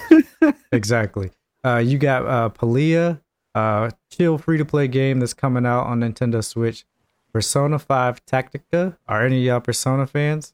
a 0.10 0.12
million 0.41 0.56
exactly. 0.72 1.32
Uh, 1.63 1.77
you 1.77 1.98
got 1.98 2.25
uh, 2.25 2.50
Palia, 2.50 3.20
uh, 3.56 3.91
chill 4.12 4.38
free 4.38 4.58
to 4.58 4.65
play 4.65 4.88
game 4.88 5.20
that's 5.20 5.34
coming 5.34 5.65
out 5.65 5.86
on 5.86 6.00
Nintendo 6.00 6.44
Switch. 6.44 6.86
Persona 7.34 7.77
5 7.77 8.25
Tactica. 8.25 8.98
Are 9.08 9.24
any 9.25 9.38
of 9.39 9.44
y'all 9.44 9.60
Persona 9.60 10.08
fans? 10.08 10.53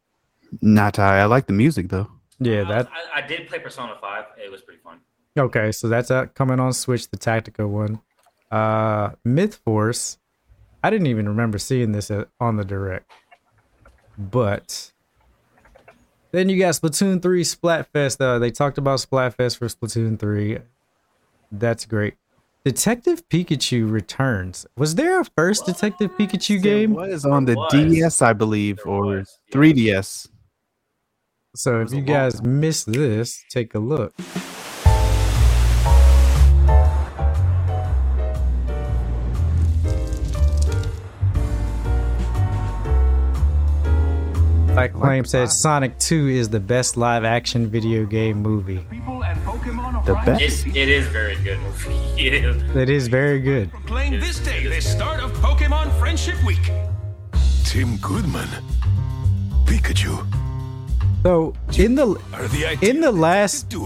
Not 0.61 0.99
I. 0.99 1.19
I 1.19 1.25
like 1.25 1.47
the 1.47 1.53
music 1.53 1.89
though. 1.89 2.09
Yeah, 2.39 2.63
that 2.65 2.89
I, 3.15 3.23
I 3.23 3.27
did 3.27 3.47
play 3.47 3.59
Persona 3.59 3.95
Five. 4.01 4.25
It 4.43 4.51
was 4.51 4.61
pretty 4.61 4.81
fun. 4.81 4.99
okay. 5.37 5.71
So 5.71 5.87
that's 5.87 6.11
out 6.11 6.35
coming 6.35 6.59
on 6.59 6.73
Switch, 6.73 7.09
the 7.09 7.17
Tactica 7.17 7.67
one. 7.67 8.01
Uh, 8.51 9.11
Myth 9.23 9.55
Force. 9.65 10.17
I 10.83 10.89
didn't 10.89 11.07
even 11.07 11.29
remember 11.29 11.57
seeing 11.57 11.93
this 11.93 12.11
on 12.41 12.57
the 12.57 12.65
direct, 12.65 13.09
but 14.17 14.91
then 16.31 16.49
you 16.49 16.59
got 16.59 16.73
Splatoon 16.73 17.21
3 17.21 17.43
Splatfest. 17.43 18.19
Uh, 18.19 18.37
they 18.39 18.51
talked 18.51 18.77
about 18.77 18.99
Splatfest 18.99 19.57
for 19.57 19.67
Splatoon 19.67 20.19
3. 20.19 20.57
That's 21.53 21.85
great. 21.85 22.15
Detective 22.65 23.27
Pikachu 23.29 23.89
returns. 23.89 24.65
Was 24.77 24.95
there 24.95 25.21
a 25.21 25.25
first 25.37 25.65
Detective 25.65 26.11
Pikachu 26.17 26.61
game? 26.61 26.91
It 26.93 27.11
was 27.11 27.25
on 27.25 27.45
the 27.45 27.55
was. 27.55 27.71
DS, 27.71 28.21
I 28.21 28.33
believe, 28.33 28.77
There 28.83 28.91
or 28.93 29.05
was, 29.05 29.39
3DS. 29.51 30.29
So 31.55 31.81
if 31.81 31.91
you 31.91 31.97
long 31.97 32.05
guys 32.05 32.41
missed 32.41 32.91
this, 32.91 33.43
take 33.51 33.75
a 33.75 33.79
look. 33.79 34.11
Like 44.75 44.93
claim 44.93 45.25
said 45.25 45.51
Sonic 45.51 45.99
2 45.99 46.29
is 46.29 46.49
the 46.49 46.59
best 46.59 46.97
live 46.97 47.23
action 47.23 47.67
video 47.67 48.07
game 48.07 48.41
movie. 48.41 48.87
The 50.05 50.19
best. 50.25 50.41
It's, 50.41 50.65
it 50.65 50.75
is 50.75 51.05
very 51.09 51.35
good. 51.35 51.59
it 52.17 52.33
is. 52.33 52.75
It 52.75 52.89
is 52.89 53.07
very 53.07 53.39
good. 53.39 53.71
Playing 53.85 54.19
this 54.19 54.39
day, 54.39 54.65
the 54.65 54.81
start 54.81 55.19
of 55.19 55.31
Pokemon 55.33 55.95
Friendship 55.99 56.43
Week. 56.43 56.71
Tim 57.63 57.97
Goodman. 57.97 58.49
Pikachu. 59.65 60.42
So 61.23 61.53
in 61.77 61.95
the 61.95 62.07
in 62.81 62.99
the 62.99 63.11
last 63.11 63.73
uh, 63.73 63.79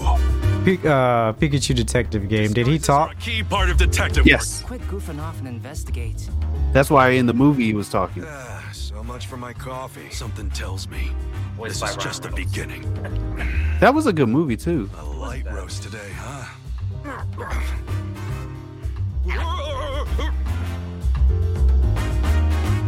Pikachu 1.34 1.76
detective 1.76 2.28
game, 2.30 2.52
did 2.52 2.66
he 2.66 2.80
talk? 2.80 3.12
A 3.14 3.16
key 3.16 3.44
part 3.44 3.70
of 3.70 3.78
detective 3.78 4.26
Yes, 4.26 4.64
Quit 4.64 4.82
goofing 4.88 5.20
off 5.22 5.38
and 5.40 5.48
investigate. 5.48 6.28
that's 6.74 6.90
why 6.90 7.10
in 7.10 7.28
the 7.28 7.34
movie 7.34 7.66
he 7.66 7.74
was 7.76 7.90
talking. 7.90 8.24
work. 8.24 8.32
Ah, 8.36 8.70
so 8.74 9.04
much 9.04 9.28
for 9.28 9.38
my 9.38 9.54
coffee. 9.54 10.10
Something 10.10 10.50
tells 10.50 10.88
me 10.90 11.12
Voiced 11.56 11.80
this 11.82 11.90
is 11.92 11.96
Ryan 11.96 12.00
just 12.00 12.24
the 12.24 12.32
beginning. 12.32 12.82
That 13.80 13.94
was 13.94 14.08
a 14.08 14.14
good 14.14 14.30
movie 14.30 14.58
too. 14.58 14.90
A 14.98 15.06
light 15.06 15.46
roast 15.52 15.84
today, 15.84 16.10
huh? 16.16 16.44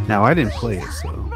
Now 0.07 0.23
I 0.23 0.33
didn't 0.33 0.53
play 0.53 0.79
it, 0.79 0.91
so 0.91 1.28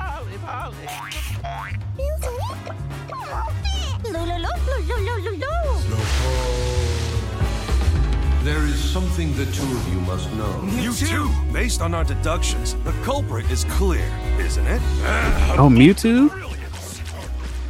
There 8.44 8.66
is 8.66 8.78
something 8.78 9.34
the 9.38 9.46
two 9.46 9.64
of 9.64 9.94
you 9.94 10.02
must 10.02 10.30
know. 10.34 10.62
You 10.74 10.92
too. 10.92 11.32
Based 11.54 11.80
on 11.80 11.94
our 11.94 12.04
deductions, 12.04 12.74
the 12.84 12.92
culprit 13.04 13.50
is 13.50 13.64
clear, 13.70 14.06
isn't 14.38 14.68
it? 14.68 14.82
Uh, 15.02 15.56
oh 15.60 15.70
Mewtwo. 15.70 16.30
Brilliant. 16.30 17.02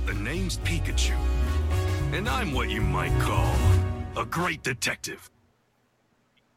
The 0.07 0.15
name's 0.15 0.57
Pikachu, 0.57 1.15
and 2.11 2.27
I'm 2.27 2.53
what 2.53 2.71
you 2.71 2.81
might 2.81 3.15
call 3.21 3.53
a 4.17 4.25
great 4.25 4.63
detective. 4.63 5.29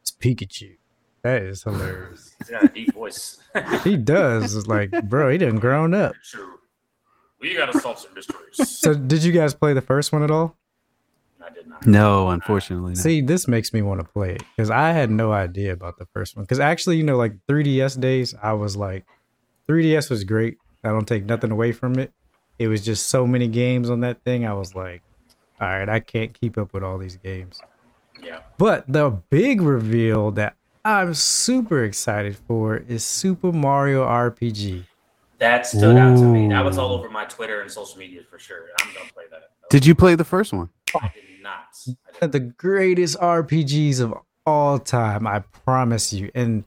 It's 0.01 0.13
Pikachu. 0.13 0.79
That 1.21 1.43
is 1.43 1.65
hilarious. 1.65 2.35
He's 2.39 2.49
got 2.49 2.65
a 2.65 2.69
deep 2.69 2.95
voice. 2.95 3.37
he 3.85 3.99
does. 3.99 4.57
It's 4.57 4.67
like, 4.67 4.93
bro, 5.11 5.29
he 5.29 5.37
done 5.37 5.57
grown 5.57 5.93
up. 5.93 6.15
True. 6.25 6.55
We 7.39 7.55
gotta 7.55 7.79
solve 7.79 7.99
some 7.99 8.15
mysteries. 8.15 8.79
So 8.79 8.95
did 8.95 9.23
you 9.25 9.33
guys 9.33 9.53
play 9.53 9.75
the 9.75 9.83
first 9.83 10.11
one 10.11 10.23
at 10.23 10.31
all? 10.31 10.57
I 11.47 11.51
did 11.51 11.69
not. 11.69 11.87
No, 11.87 12.31
unfortunately. 12.31 12.93
Not. 12.93 12.99
See, 12.99 13.21
this 13.21 13.47
makes 13.47 13.73
me 13.73 13.83
want 13.83 14.01
to 14.01 14.07
play 14.07 14.33
it 14.35 14.43
because 14.57 14.71
I 14.71 14.91
had 14.91 15.11
no 15.11 15.33
idea 15.33 15.73
about 15.73 15.99
the 15.99 16.07
first 16.07 16.37
one. 16.37 16.45
Because 16.45 16.61
actually, 16.61 16.97
you 16.97 17.05
know, 17.05 17.17
like 17.17 17.35
3DS 17.49 18.01
days, 18.01 18.35
I 18.43 18.55
was 18.55 18.77
like, 18.77 19.05
3DS 19.69 20.11
was 20.11 20.25
great. 20.25 20.59
I 20.83 20.89
don't 20.89 21.07
take 21.07 21.25
nothing 21.25 21.51
away 21.51 21.73
from 21.73 21.99
it. 21.99 22.13
It 22.59 22.69
was 22.69 22.85
just 22.85 23.09
so 23.09 23.27
many 23.27 23.49
games 23.49 23.91
on 23.91 24.01
that 24.01 24.23
thing. 24.25 24.47
I 24.47 24.55
was 24.55 24.75
like, 24.75 25.03
all 25.61 25.69
right, 25.69 25.89
I 25.89 26.01
can't 26.01 26.39
keep 26.39 26.59
up 26.59 26.73
with 26.73 26.83
all 26.83 26.99
these 26.99 27.17
games. 27.17 27.61
Yeah. 28.23 28.41
But 28.59 28.85
the 28.91 29.11
big 29.31 29.61
reveal 29.61 30.31
that 30.33 30.57
I'm 30.85 31.15
super 31.15 31.85
excited 31.85 32.37
for 32.47 32.77
is 32.77 33.05
Super 33.05 33.53
Mario 33.53 34.05
RPG. 34.05 34.85
That 35.39 35.67
stood 35.67 35.97
out 35.97 36.17
to 36.17 36.25
me. 36.25 36.49
That 36.49 36.65
was 36.65 36.79
all 36.79 36.93
over 36.93 37.11
my 37.11 37.25
Twitter 37.27 37.61
and 37.61 37.71
social 37.71 37.99
media 37.99 38.23
for 38.31 38.39
sure. 38.39 38.69
I'm 38.81 38.95
gonna 38.95 39.11
play 39.13 39.25
that. 39.31 39.51
Did 39.69 39.85
you 39.85 39.95
play 39.95 40.15
the 40.15 40.25
first 40.25 40.53
one? 40.53 40.71
I 40.95 41.13
did 41.15 41.25
not. 41.47 41.67
I 41.87 41.91
One 41.91 41.97
did 42.13 42.23
of 42.25 42.33
the 42.33 42.41
greatest 42.41 43.17
RPGs 43.21 44.01
of 44.01 44.15
all 44.45 44.79
time, 44.79 45.27
I 45.27 45.41
promise 45.65 46.13
you. 46.13 46.31
And 46.35 46.65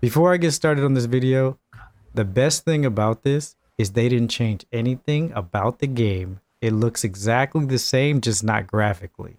before 0.00 0.32
I 0.32 0.36
get 0.36 0.52
started 0.52 0.84
on 0.84 0.94
this 0.94 1.04
video, 1.06 1.58
the 2.14 2.24
best 2.24 2.64
thing 2.64 2.84
about 2.84 3.22
this 3.22 3.56
is 3.78 3.92
they 3.92 4.08
didn't 4.08 4.28
change 4.28 4.64
anything 4.72 5.32
about 5.34 5.78
the 5.80 5.86
game. 5.86 6.40
It 6.60 6.72
looks 6.72 7.04
exactly 7.04 7.64
the 7.66 7.78
same, 7.78 8.20
just 8.20 8.44
not 8.44 8.66
graphically. 8.66 9.36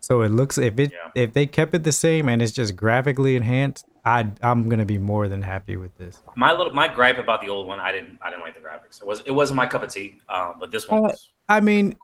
So 0.00 0.20
it 0.22 0.28
looks 0.30 0.58
if 0.58 0.78
it 0.78 0.92
Yeah. 0.92 1.22
if 1.24 1.32
they 1.32 1.46
kept 1.46 1.74
it 1.74 1.82
the 1.82 1.92
same 1.92 2.28
and 2.28 2.42
it's 2.42 2.52
just 2.52 2.76
graphically 2.76 3.36
enhanced, 3.36 3.86
I 4.04 4.26
I'm 4.42 4.68
gonna 4.68 4.84
be 4.84 4.98
more 4.98 5.28
than 5.28 5.40
happy 5.42 5.76
with 5.78 5.96
this. 5.96 6.22
my 6.36 6.52
little 6.52 6.72
my 6.74 6.88
gripe 6.88 7.18
about 7.18 7.40
the 7.40 7.48
old 7.48 7.66
one, 7.66 7.80
I 7.80 7.90
didn't 7.90 8.18
I 8.22 8.28
didn't 8.30 8.42
like 8.42 8.54
the 8.54 8.60
graphics. 8.60 9.00
It 9.00 9.06
was 9.06 9.20
it 9.24 9.30
wasn't 9.30 9.56
my 9.56 9.66
cup 9.66 9.82
of 9.82 9.90
tea. 9.90 10.20
Um, 10.28 10.56
but 10.60 10.70
this 10.70 10.88
one 10.88 11.06
Uh, 11.06 11.14
I 11.48 11.60
mean. 11.60 11.96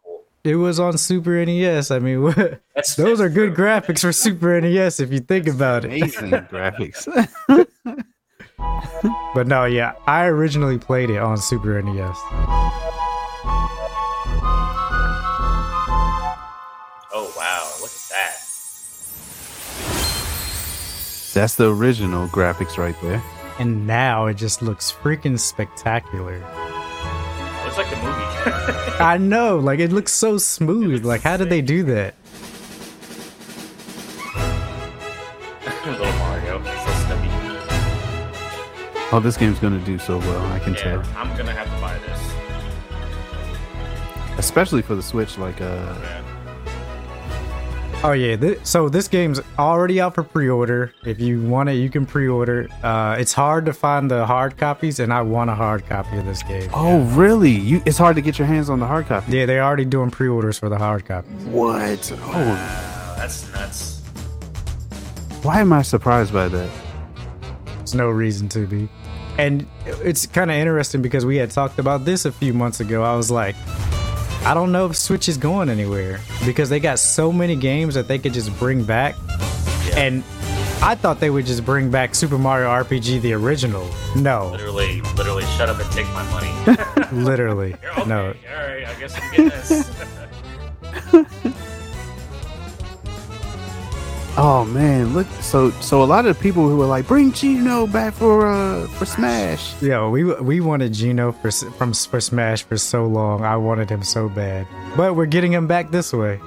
It 0.44 0.56
was 0.56 0.80
on 0.80 0.96
Super 0.98 1.44
NES. 1.44 1.90
I 1.90 1.98
mean, 1.98 2.22
what, 2.24 2.36
That's 2.74 2.94
those 2.96 3.18
that's 3.18 3.20
are 3.20 3.28
good 3.28 3.54
true. 3.54 3.64
graphics 3.64 4.00
for 4.00 4.12
Super 4.12 4.60
NES 4.60 5.00
if 5.00 5.12
you 5.12 5.20
think 5.20 5.46
about 5.46 5.84
it. 5.84 5.88
Amazing 5.88 6.30
graphics. 6.50 7.06
But 9.34 9.46
no, 9.46 9.64
yeah, 9.64 9.92
I 10.06 10.26
originally 10.26 10.78
played 10.78 11.08
it 11.10 11.18
on 11.18 11.36
Super 11.38 11.80
NES. 11.80 12.16
Oh 17.12 17.32
wow, 17.36 17.70
look 17.80 17.90
at 17.90 18.08
that. 18.10 18.36
That's 21.32 21.54
the 21.56 21.72
original 21.72 22.28
graphics 22.28 22.76
right 22.78 22.96
there. 23.02 23.22
And 23.58 23.86
now 23.86 24.26
it 24.26 24.34
just 24.34 24.62
looks 24.62 24.90
freaking 24.92 25.38
spectacular. 25.38 26.38
Looks 27.70 27.78
like 27.78 27.90
the 27.90 27.96
movie. 27.96 28.08
I 29.00 29.16
know, 29.18 29.58
like 29.58 29.78
it 29.78 29.92
looks 29.92 30.12
so 30.12 30.38
smooth. 30.38 31.04
Like, 31.04 31.20
how 31.22 31.36
did 31.36 31.50
they 31.50 31.62
do 31.62 31.84
that? 31.84 32.14
Little 35.86 36.06
Mario, 36.18 36.62
so 36.64 36.92
stubby. 37.04 37.28
Oh, 39.12 39.20
this 39.22 39.36
game's 39.36 39.58
gonna 39.60 39.78
do 39.84 39.98
so 39.98 40.18
well. 40.18 40.44
I 40.52 40.58
can 40.58 40.74
Yeah, 40.74 40.80
tell, 41.02 41.16
I'm 41.16 41.34
gonna 41.36 41.52
have 41.52 41.66
to 41.72 41.80
buy 41.80 41.96
this. 41.98 42.18
especially 44.38 44.82
for 44.82 44.94
the 44.94 45.02
Switch. 45.02 45.36
Like, 45.38 45.60
uh, 45.60 45.94
Yeah. 46.02 46.22
Oh 48.02 48.12
yeah, 48.12 48.34
thi- 48.36 48.56
so 48.62 48.88
this 48.88 49.08
game's 49.08 49.40
already 49.58 50.00
out 50.00 50.14
for 50.14 50.22
pre-order. 50.22 50.94
If 51.04 51.20
you 51.20 51.42
want 51.42 51.68
it, 51.68 51.74
you 51.74 51.90
can 51.90 52.06
pre-order. 52.06 52.66
Uh, 52.82 53.16
it's 53.18 53.34
hard 53.34 53.66
to 53.66 53.74
find 53.74 54.10
the 54.10 54.24
hard 54.24 54.56
copies, 54.56 55.00
and 55.00 55.12
I 55.12 55.20
want 55.20 55.50
a 55.50 55.54
hard 55.54 55.84
copy 55.84 56.16
of 56.16 56.24
this 56.24 56.42
game. 56.42 56.70
oh, 56.72 57.00
really? 57.14 57.50
You? 57.50 57.82
It's 57.84 57.98
hard 57.98 58.16
to 58.16 58.22
get 58.22 58.38
your 58.38 58.46
hands 58.48 58.70
on 58.70 58.80
the 58.80 58.86
hard 58.86 59.06
copy. 59.06 59.32
Yeah, 59.32 59.44
they're 59.44 59.62
already 59.62 59.84
doing 59.84 60.10
pre-orders 60.10 60.58
for 60.58 60.70
the 60.70 60.78
hard 60.78 61.04
copies. 61.04 61.30
What? 61.44 62.10
Oh, 62.16 62.28
Wow, 62.30 63.14
that's 63.18 63.52
nuts. 63.52 64.00
why 65.42 65.60
am 65.60 65.70
I 65.70 65.82
surprised 65.82 66.32
by 66.32 66.48
that? 66.48 66.70
There's 67.76 67.94
no 67.94 68.08
reason 68.08 68.48
to 68.50 68.66
be. 68.66 68.88
And 69.36 69.66
it's 69.84 70.24
kind 70.24 70.50
of 70.50 70.56
interesting 70.56 71.02
because 71.02 71.26
we 71.26 71.36
had 71.36 71.50
talked 71.50 71.78
about 71.78 72.06
this 72.06 72.24
a 72.24 72.32
few 72.32 72.54
months 72.54 72.80
ago. 72.80 73.02
I 73.02 73.14
was 73.14 73.30
like, 73.30 73.56
I 74.44 74.54
don't 74.54 74.72
know 74.72 74.86
if 74.86 74.96
Switch 74.96 75.28
is 75.28 75.36
going 75.36 75.68
anywhere 75.68 76.20
because 76.46 76.68
they 76.70 76.80
got 76.80 76.98
so 76.98 77.30
many 77.32 77.56
games 77.56 77.94
that 77.94 78.08
they 78.08 78.18
could 78.18 78.32
just 78.32 78.56
bring 78.58 78.82
back. 78.84 79.14
And 79.94 80.24
I 80.82 80.94
thought 80.94 81.20
they 81.20 81.28
would 81.30 81.44
just 81.46 81.64
bring 81.64 81.90
back 81.90 82.14
Super 82.14 82.38
Mario 82.38 82.68
RPG, 82.68 83.20
the 83.20 83.34
original. 83.34 83.86
No, 84.16 84.48
Literally, 84.50 85.02
literally, 85.16 85.44
shut 85.56 85.68
up 85.68 85.78
and 85.78 85.90
take 85.92 86.06
my 86.08 86.22
money. 86.30 86.50
literally. 87.24 87.74
okay, 87.98 88.04
No. 88.08 88.28
all 88.28 88.34
right, 88.56 88.86
I 88.86 88.94
guess 88.98 89.14
I'm 89.20 89.30
getting 89.30 89.48
this. 89.50 89.90
Oh 94.42 94.64
man, 94.64 95.12
look. 95.12 95.26
So, 95.42 95.70
so 95.82 96.02
a 96.02 96.04
lot 96.04 96.24
of 96.24 96.40
people 96.40 96.66
who 96.66 96.78
were 96.78 96.86
like, 96.86 97.06
"Bring 97.06 97.30
Geno 97.30 97.86
back 97.86 98.14
for 98.14 98.46
uh 98.46 98.86
for 98.88 99.04
Smash." 99.04 99.74
Yeah, 99.82 100.08
we 100.08 100.24
we 100.24 100.60
wanted 100.60 100.94
Geno 100.94 101.30
for 101.32 101.48
s- 101.48 101.64
from 101.76 101.92
for 101.92 102.20
Smash 102.22 102.62
for 102.62 102.78
so 102.78 103.04
long. 103.04 103.44
I 103.44 103.56
wanted 103.56 103.90
him 103.90 104.02
so 104.02 104.30
bad, 104.30 104.66
but 104.96 105.14
we're 105.14 105.26
getting 105.26 105.52
him 105.52 105.66
back 105.66 105.90
this 105.90 106.10
way. 106.14 106.38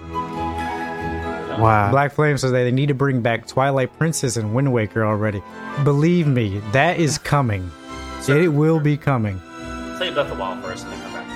Wow. 1.60 1.92
Black 1.92 2.14
Flame 2.14 2.36
says 2.40 2.52
they 2.52 2.72
need 2.72 2.88
to 2.88 2.96
bring 2.96 3.22
back 3.22 3.46
Twilight 3.46 3.96
Princess 4.00 4.38
and 4.38 4.56
Wind 4.56 4.74
Waker 4.74 5.06
already. 5.06 5.44
Believe 5.84 6.26
me, 6.26 6.62
that 6.72 6.98
is 7.00 7.20
coming. 7.20 7.70
It 8.28 8.52
will 8.52 8.80
be 8.80 8.98
coming. 8.98 9.40
Play 9.98 10.10
Breath 10.10 10.32
of 10.32 10.38
the 10.38 10.42
Wild 10.42 10.64
first, 10.64 10.86
and 10.86 10.94
then 10.94 11.02
come 11.04 11.14
back 11.14 11.28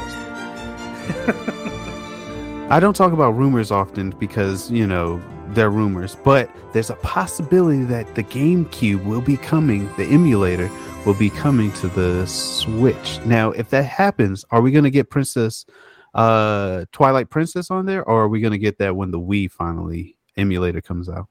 to 1.28 1.34
us. 1.44 2.72
I 2.72 2.80
don't 2.80 2.96
talk 2.96 3.14
about 3.14 3.32
rumors 3.38 3.70
often 3.70 4.10
because, 4.10 4.72
you 4.72 4.88
know, 4.88 5.22
they're 5.54 5.70
rumors, 5.70 6.16
but 6.16 6.50
there's 6.74 6.90
a 6.90 6.96
possibility 6.96 7.84
that 7.86 8.16
the 8.16 8.24
GameCube 8.24 9.04
will 9.06 9.22
be 9.22 9.38
coming, 9.38 9.90
the 9.96 10.06
emulator 10.06 10.70
will 11.06 11.14
be 11.14 11.30
coming 11.30 11.72
to 11.74 11.88
the 11.88 12.26
Switch. 12.26 13.20
Now, 13.26 13.52
if 13.52 13.70
that 13.70 13.84
happens, 13.84 14.46
are 14.52 14.62
we 14.62 14.72
going 14.72 14.84
to 14.84 14.92
get 14.92 15.10
Princess 15.10 15.66
uh 16.14 16.86
Twilight 16.92 17.30
Princess 17.30 17.70
on 17.70 17.86
there 17.86 18.04
or 18.04 18.24
are 18.24 18.28
we 18.28 18.40
going 18.40 18.52
to 18.52 18.58
get 18.58 18.78
that 18.80 18.96
when 18.96 19.12
the 19.12 19.20
Wii 19.20 19.52
finally 19.52 20.18
emulator 20.36 20.82
comes 20.82 21.10
out? 21.10 21.28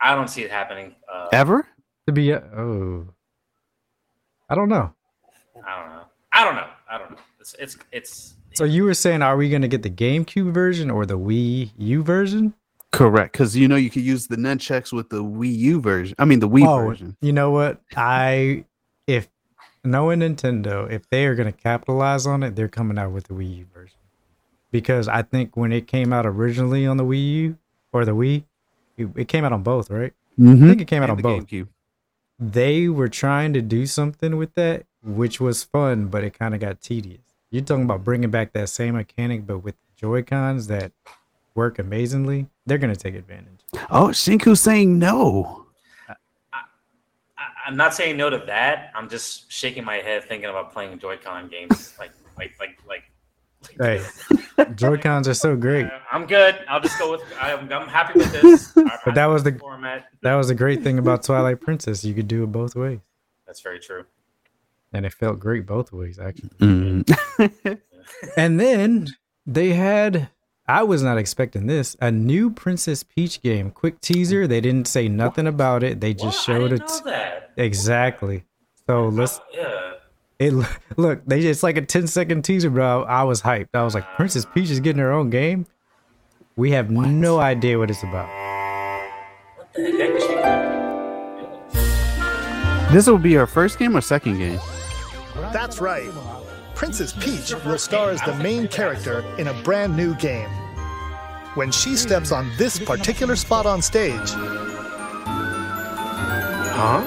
I 0.00 0.14
don't 0.14 0.28
see 0.28 0.42
it 0.42 0.50
happening. 0.50 0.94
Uh, 1.10 1.28
Ever? 1.32 1.66
To 2.06 2.12
be 2.12 2.32
oh, 2.34 3.08
I 4.48 4.54
don't 4.54 4.68
know. 4.68 4.92
I 5.66 5.80
don't 5.80 5.90
know. 5.90 6.04
I 6.32 6.44
don't 6.44 6.54
know. 6.54 6.68
I 6.88 6.98
don't 6.98 7.10
know. 7.12 7.18
It's 7.40 7.54
it's 7.58 7.76
it's. 7.92 8.34
So 8.54 8.64
you 8.64 8.84
were 8.84 8.94
saying, 8.94 9.22
are 9.22 9.36
we 9.36 9.50
going 9.50 9.62
to 9.62 9.68
get 9.68 9.82
the 9.82 9.90
GameCube 9.90 10.52
version 10.52 10.90
or 10.90 11.04
the 11.04 11.18
Wii 11.18 11.70
U 11.76 12.02
version? 12.02 12.54
Correct, 12.96 13.32
because 13.32 13.54
you 13.54 13.68
know 13.68 13.76
you 13.76 13.90
could 13.90 14.02
use 14.02 14.26
the 14.26 14.36
nunchucks 14.36 14.90
with 14.90 15.10
the 15.10 15.22
Wii 15.22 15.54
U 15.58 15.80
version. 15.82 16.14
I 16.18 16.24
mean 16.24 16.40
the 16.40 16.48
Wii 16.48 16.66
oh, 16.66 16.88
version. 16.88 17.14
you 17.20 17.30
know 17.30 17.50
what? 17.50 17.78
I 17.94 18.64
if 19.06 19.28
knowing 19.84 20.20
Nintendo, 20.20 20.90
if 20.90 21.06
they 21.10 21.26
are 21.26 21.34
going 21.34 21.52
to 21.52 21.58
capitalize 21.58 22.26
on 22.26 22.42
it, 22.42 22.56
they're 22.56 22.68
coming 22.68 22.96
out 22.96 23.12
with 23.12 23.24
the 23.24 23.34
Wii 23.34 23.58
U 23.58 23.66
version. 23.74 23.98
Because 24.70 25.08
I 25.08 25.20
think 25.20 25.58
when 25.58 25.72
it 25.72 25.86
came 25.86 26.10
out 26.10 26.24
originally 26.24 26.86
on 26.86 26.96
the 26.96 27.04
Wii 27.04 27.32
U 27.34 27.58
or 27.92 28.06
the 28.06 28.14
Wii, 28.14 28.44
it, 28.96 29.28
came 29.28 29.44
out 29.44 29.52
on 29.52 29.62
both, 29.62 29.90
right? 29.90 30.14
Mm-hmm. 30.40 30.64
I 30.64 30.68
think 30.68 30.80
it 30.80 30.86
came 30.86 31.02
out 31.02 31.10
on 31.10 31.18
the 31.18 31.22
both. 31.22 31.46
GameCube. 31.46 31.68
They 32.38 32.88
were 32.88 33.08
trying 33.08 33.52
to 33.52 33.60
do 33.60 33.84
something 33.84 34.38
with 34.38 34.54
that, 34.54 34.86
which 35.04 35.38
was 35.38 35.64
fun, 35.64 36.06
but 36.06 36.24
it 36.24 36.38
kind 36.38 36.54
of 36.54 36.60
got 36.60 36.80
tedious. 36.80 37.20
You're 37.50 37.62
talking 37.62 37.84
about 37.84 38.04
bringing 38.04 38.30
back 38.30 38.54
that 38.54 38.70
same 38.70 38.94
mechanic, 38.94 39.46
but 39.46 39.58
with 39.58 39.74
Joy 39.96 40.22
Cons 40.22 40.66
that 40.68 40.92
work 41.56 41.78
amazingly. 41.78 42.48
They're 42.66 42.78
going 42.78 42.92
to 42.94 42.98
take 43.00 43.14
advantage. 43.14 43.60
Oh, 43.90 44.08
Shinku's 44.08 44.60
saying 44.60 44.98
no. 44.98 45.66
I, 46.08 46.14
I'm 47.66 47.76
not 47.76 47.94
saying 47.94 48.16
no 48.16 48.30
to 48.30 48.38
that. 48.46 48.92
I'm 48.94 49.08
just 49.08 49.50
shaking 49.50 49.84
my 49.84 49.96
head 49.96 50.24
thinking 50.24 50.48
about 50.50 50.72
playing 50.72 50.98
Joy-Con 50.98 51.48
games. 51.48 51.94
like, 51.98 52.12
like, 52.38 52.52
like, 52.60 52.78
like. 52.86 53.02
Hey, 53.80 54.00
Joy 54.76 54.96
Cons 54.98 55.26
are 55.26 55.34
so 55.34 55.56
great. 55.56 55.86
Uh, 55.86 55.98
I'm 56.12 56.26
good. 56.26 56.58
I'll 56.68 56.80
just 56.80 56.98
go 57.00 57.10
with. 57.10 57.22
I'm, 57.40 57.72
I'm 57.72 57.88
happy 57.88 58.18
with 58.18 58.30
this. 58.32 58.72
But 59.04 59.14
that 59.14 59.26
was 59.26 59.42
the 59.44 59.52
format. 59.52 60.06
that 60.22 60.34
was 60.34 60.48
the 60.48 60.54
great 60.54 60.82
thing 60.82 60.98
about 60.98 61.22
Twilight 61.24 61.60
Princess. 61.60 62.04
You 62.04 62.12
could 62.12 62.26
do 62.28 62.42
it 62.42 62.48
both 62.48 62.74
ways, 62.74 62.98
That's 63.46 63.60
very 63.60 63.78
true. 63.78 64.04
and 64.92 65.06
it 65.06 65.12
felt 65.12 65.38
great 65.38 65.64
both 65.66 65.92
ways 65.92 66.18
actually. 66.18 66.50
Mm. 66.60 67.78
And 68.36 68.58
then 68.60 69.08
they 69.46 69.70
had. 69.70 70.28
I 70.68 70.82
was 70.82 71.02
not 71.02 71.16
expecting 71.16 71.66
this. 71.66 71.96
A 72.00 72.10
new 72.10 72.50
Princess 72.50 73.02
Peach 73.04 73.40
game. 73.40 73.70
Quick 73.70 74.00
teaser. 74.00 74.46
They 74.48 74.60
didn't 74.60 74.88
say 74.88 75.08
nothing 75.08 75.46
about 75.46 75.82
it. 75.84 76.00
They 76.00 76.12
just 76.12 76.48
What? 76.48 76.56
Showed 76.56 76.68
didn't 76.70 76.90
it. 76.90 77.04
know 77.04 77.10
that. 77.10 77.50
Exactly. 77.56 78.44
So 78.86 79.08
let's. 79.08 79.40
Yeah. 79.52 79.92
It 80.38 80.52
look. 80.96 81.22
They 81.26 81.40
it's 81.40 81.62
like 81.62 81.76
a 81.76 81.82
10 81.82 82.08
second 82.08 82.42
teaser, 82.42 82.70
bro. 82.70 83.04
I 83.04 83.22
was 83.22 83.42
hyped. 83.42 83.68
I 83.74 83.84
was 83.84 83.94
like, 83.94 84.04
Princess 84.16 84.44
ah. 84.44 84.50
Peach 84.52 84.70
is 84.70 84.80
getting 84.80 85.00
her 85.00 85.12
own 85.12 85.30
game. 85.30 85.66
We 86.56 86.72
have 86.72 86.90
no 86.90 87.38
idea 87.38 87.78
what 87.78 87.90
it's 87.90 88.02
about. 88.02 88.28
What 89.56 89.72
the 89.74 89.82
heck 89.82 90.10
is 90.16 90.22
she 90.22 90.28
doing? 90.28 90.42
this 92.92 93.06
will 93.06 93.18
be 93.18 93.34
her 93.34 93.46
first 93.46 93.78
game 93.78 93.96
or 93.96 94.00
second 94.00 94.38
game? 94.38 94.58
That's 95.52 95.80
right. 95.80 96.10
Princess 96.76 97.14
Peach 97.14 97.54
will 97.64 97.78
star 97.78 98.10
as 98.10 98.20
the 98.20 98.34
main 98.34 98.68
character 98.68 99.24
in 99.38 99.48
a 99.48 99.62
brand 99.62 99.96
new 99.96 100.14
game. 100.16 100.50
When 101.54 101.72
she 101.72 101.96
steps 101.96 102.32
on 102.32 102.52
this 102.58 102.78
particular 102.78 103.34
spot 103.34 103.64
on 103.64 103.80
stage, 103.80 104.30
Huh? 106.76 107.00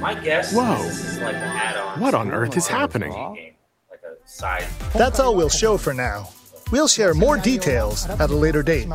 My 0.00 0.14
guess 0.14 0.54
Whoa. 0.54 0.72
is 0.76 0.86
this 0.86 1.12
is 1.12 1.18
like 1.20 1.34
an 1.34 1.42
add-on. 1.42 2.00
What 2.00 2.14
on 2.14 2.32
earth 2.32 2.56
is 2.56 2.66
happening? 2.66 3.12
like 3.12 4.64
that's 4.94 5.20
all 5.20 5.36
we'll 5.36 5.50
show 5.50 5.76
for 5.76 5.92
now. 5.92 6.30
We'll 6.72 6.88
share 6.88 7.12
more 7.12 7.36
details 7.36 8.08
at 8.08 8.30
a 8.30 8.34
later 8.34 8.62
date. 8.62 8.88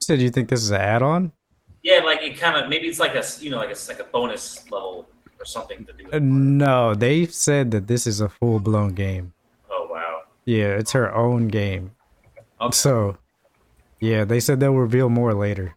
So 0.00 0.16
do 0.16 0.22
you 0.22 0.30
think 0.30 0.48
this 0.48 0.62
is 0.62 0.70
an 0.70 0.80
add-on? 0.80 1.32
Yeah, 1.82 2.00
like 2.02 2.22
it 2.22 2.38
kind 2.38 2.56
of 2.56 2.70
maybe 2.70 2.86
it's 2.86 2.98
like 2.98 3.14
a 3.14 3.22
you 3.40 3.50
know 3.50 3.58
like 3.58 3.68
it's 3.68 3.88
like 3.88 4.00
a 4.00 4.04
bonus 4.04 4.64
level 4.70 5.06
or 5.44 5.46
something 5.46 5.84
to 5.84 5.92
do. 5.92 6.04
Uh, 6.12 6.18
No, 6.20 6.94
they 6.94 7.26
said 7.26 7.70
that 7.72 7.86
this 7.86 8.06
is 8.06 8.20
a 8.20 8.28
full-blown 8.28 8.94
game. 8.94 9.32
Oh 9.70 9.86
wow. 9.90 10.22
Yeah, 10.46 10.68
it's 10.80 10.92
her 10.92 11.14
own 11.14 11.48
game. 11.48 11.92
Okay. 12.60 12.72
So, 12.74 13.18
yeah, 14.00 14.24
they 14.24 14.40
said 14.40 14.58
they'll 14.58 14.72
reveal 14.88 15.08
more 15.10 15.34
later. 15.34 15.74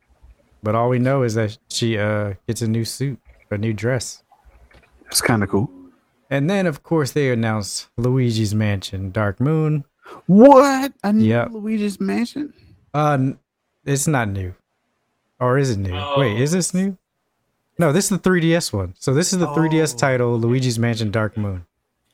But 0.64 0.74
all 0.76 0.90
we 0.90 1.00
know 1.00 1.24
is 1.24 1.34
that 1.36 1.58
she 1.70 1.98
uh 1.98 2.34
gets 2.48 2.62
a 2.62 2.68
new 2.68 2.86
suit, 2.86 3.20
a 3.52 3.58
new 3.58 3.74
dress. 3.74 4.24
It's 5.12 5.22
kind 5.22 5.44
of 5.44 5.50
cool. 5.50 5.70
And 6.30 6.50
then 6.50 6.66
of 6.66 6.82
course 6.84 7.12
they 7.12 7.32
announced 7.32 7.88
Luigi's 7.98 8.54
Mansion 8.56 9.12
Dark 9.12 9.40
Moon. 9.40 9.84
What? 10.28 10.94
A 11.04 11.12
new 11.14 11.26
Yep. 11.26 11.52
Luigi's 11.52 12.00
Mansion? 12.00 12.54
Uh 12.94 13.34
it's 13.86 14.08
not 14.08 14.30
new. 14.30 14.54
Or 15.40 15.58
is 15.58 15.70
it 15.72 15.78
new? 15.80 15.96
Wait, 16.18 16.40
is 16.42 16.52
this 16.52 16.74
new? 16.74 16.98
No, 17.80 17.92
this 17.92 18.06
is 18.12 18.18
the 18.20 18.30
3DS 18.30 18.74
one. 18.74 18.96
So 18.98 19.14
this 19.14 19.32
is 19.34 19.40
the 19.40 19.48
3DS 19.48 19.98
title, 19.98 20.38
Luigi's 20.40 20.80
Mansion 20.80 21.12
Dark 21.12 21.38
Moon. 21.38 21.66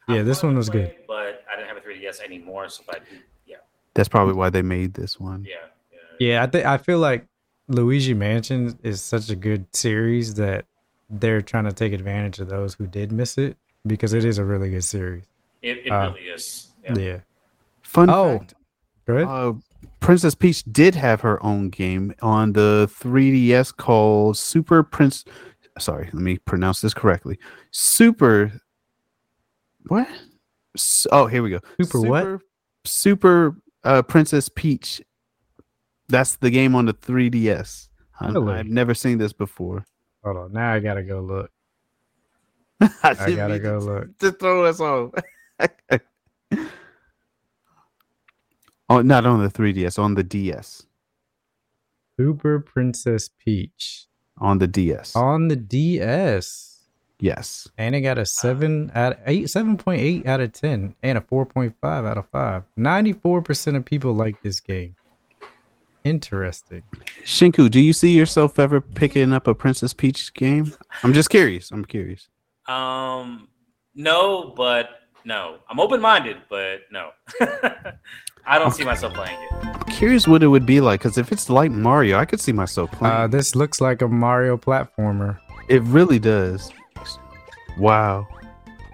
Yeah, 0.07 0.23
this 0.23 0.43
one 0.43 0.57
was 0.57 0.69
good. 0.69 0.93
But 1.07 1.43
I 1.51 1.55
didn't 1.55 1.69
have 1.69 1.77
a 1.77 1.81
3DS 1.81 2.21
anymore, 2.21 2.67
so 2.69 2.83
I 2.89 2.99
did, 2.99 3.23
yeah, 3.45 3.57
That's 3.93 4.09
probably 4.09 4.33
why 4.33 4.49
they 4.49 4.61
made 4.61 4.93
this 4.95 5.19
one. 5.19 5.45
yeah, 5.47 5.55
yeah. 5.91 5.97
Yeah, 6.33 6.43
I 6.43 6.47
think 6.47 6.65
I 6.65 6.77
feel 6.77 6.99
like 6.99 7.25
Luigi 7.69 8.13
Mansion 8.13 8.77
is 8.83 9.01
such 9.01 9.29
a 9.29 9.35
good 9.35 9.65
series 9.73 10.33
that 10.35 10.65
they're 11.09 11.41
trying 11.41 11.63
to 11.65 11.71
take 11.71 11.93
advantage 11.93 12.39
of 12.39 12.49
those 12.49 12.73
who 12.73 12.85
did 12.87 13.11
miss 13.11 13.37
it 13.37 13.55
because 13.87 14.13
it 14.13 14.25
is 14.25 14.37
a 14.37 14.43
really 14.45 14.69
good 14.69 14.83
series. 14.83 15.23
It, 15.61 15.77
it 15.85 15.89
Uh, 15.91 16.11
really 16.13 16.27
is. 16.27 16.67
Yeah. 16.83 16.97
Yeah. 16.97 17.17
Fun 17.83 18.09
Oh, 18.09 18.39
fact. 18.39 18.53
Good. 19.05 19.27
Uh, 19.27 19.53
Princess 20.01 20.35
Peach 20.35 20.63
did 20.65 20.95
have 20.95 21.21
her 21.21 21.41
own 21.45 21.69
game 21.69 22.13
on 22.21 22.53
the 22.53 22.89
3DS 22.99 23.75
called 23.75 24.37
Super 24.37 24.83
Prince. 24.83 25.23
Sorry, 25.79 26.05
let 26.13 26.21
me 26.21 26.37
pronounce 26.37 26.81
this 26.81 26.93
correctly. 26.93 27.39
Super. 27.71 28.51
What? 29.87 30.07
Oh, 31.11 31.25
here 31.27 31.41
we 31.43 31.49
go. 31.49 31.59
Super 31.81 32.01
what? 32.01 32.41
Super 32.85 33.57
uh, 33.83 34.01
Princess 34.03 34.49
Peach. 34.49 35.01
That's 36.09 36.35
the 36.37 36.49
game 36.51 36.75
on 36.75 36.85
the 36.85 36.93
3DS. 36.93 37.89
I- 38.19 38.29
Really? 38.29 38.53
I've 38.53 38.67
never 38.67 38.93
seen 38.93 39.17
this 39.17 39.33
before. 39.33 39.83
Hold 40.23 40.37
on. 40.37 40.53
Now 40.53 40.71
I 40.73 40.79
gotta 40.79 41.03
go 41.03 41.19
look. 41.21 41.51
I, 42.81 43.15
I 43.19 43.31
gotta 43.35 43.59
go 43.59 43.79
to, 43.79 43.85
look. 43.85 44.17
to 44.19 44.31
throw 44.31 44.65
us 44.65 44.79
off. 44.79 45.11
oh, 48.89 49.01
not 49.01 49.25
on 49.25 49.41
the 49.43 49.49
3DS, 49.49 49.97
on 49.99 50.13
the 50.15 50.23
DS. 50.23 50.85
Super 52.17 52.59
Princess 52.59 53.29
Peach 53.43 54.07
On 54.39 54.57
the 54.57 54.67
DS. 54.67 55.15
on 55.15 55.47
the 55.47 55.55
DS. 55.55 56.69
Yes. 57.19 57.69
And 57.77 57.95
it 57.95 58.01
got 58.01 58.17
a 58.17 58.25
seven 58.25 58.91
out 58.95 59.17
eight, 59.25 59.49
seven 59.49 59.77
point 59.77 60.01
eight 60.01 60.25
out 60.27 60.41
of 60.41 60.51
ten, 60.51 60.95
and 61.03 61.17
a 61.17 61.21
four 61.21 61.45
point 61.45 61.75
five 61.79 62.03
out 62.05 62.17
of 62.17 62.27
five. 62.29 62.63
Ninety-four 62.75 63.41
percent 63.41 63.77
of 63.77 63.85
people 63.85 64.13
like 64.13 64.41
this 64.41 64.59
game. 64.59 64.95
Interesting. 66.03 66.83
Shinku, 67.23 67.71
do 67.71 67.79
you 67.79 67.93
see 67.93 68.11
yourself 68.11 68.59
ever 68.59 68.81
picking 68.81 69.31
up 69.31 69.47
a 69.47 69.55
Princess 69.55 69.93
Peach 69.93 70.33
game? 70.33 70.73
I'm 71.03 71.13
just 71.13 71.29
curious. 71.29 71.71
I'm 71.71 71.85
curious. 71.85 72.27
Um, 72.67 73.47
no, 73.95 74.53
but 74.57 74.89
no. 75.23 75.59
I'm 75.69 75.79
open-minded, 75.79 76.37
but 76.49 76.81
no. 76.91 77.11
I 78.45 78.59
don't 78.59 78.71
see 78.71 78.83
myself 78.83 79.13
playing 79.13 79.37
it. 79.41 79.49
I'm 79.63 79.83
curious 79.83 80.27
what 80.27 80.43
it 80.43 80.47
would 80.47 80.65
be 80.65 80.81
like 80.81 81.01
because 81.01 81.17
if 81.17 81.31
it's 81.31 81.49
like 81.49 81.71
Mario, 81.71 82.17
I 82.17 82.25
could 82.25 82.41
see 82.41 82.51
myself 82.51 82.91
playing. 82.91 83.15
Uh, 83.15 83.27
this 83.27 83.55
looks 83.55 83.79
like 83.79 84.01
a 84.01 84.07
Mario 84.07 84.57
platformer, 84.57 85.39
it 85.69 85.81
really 85.83 86.19
does. 86.19 86.71
Wow. 87.77 88.27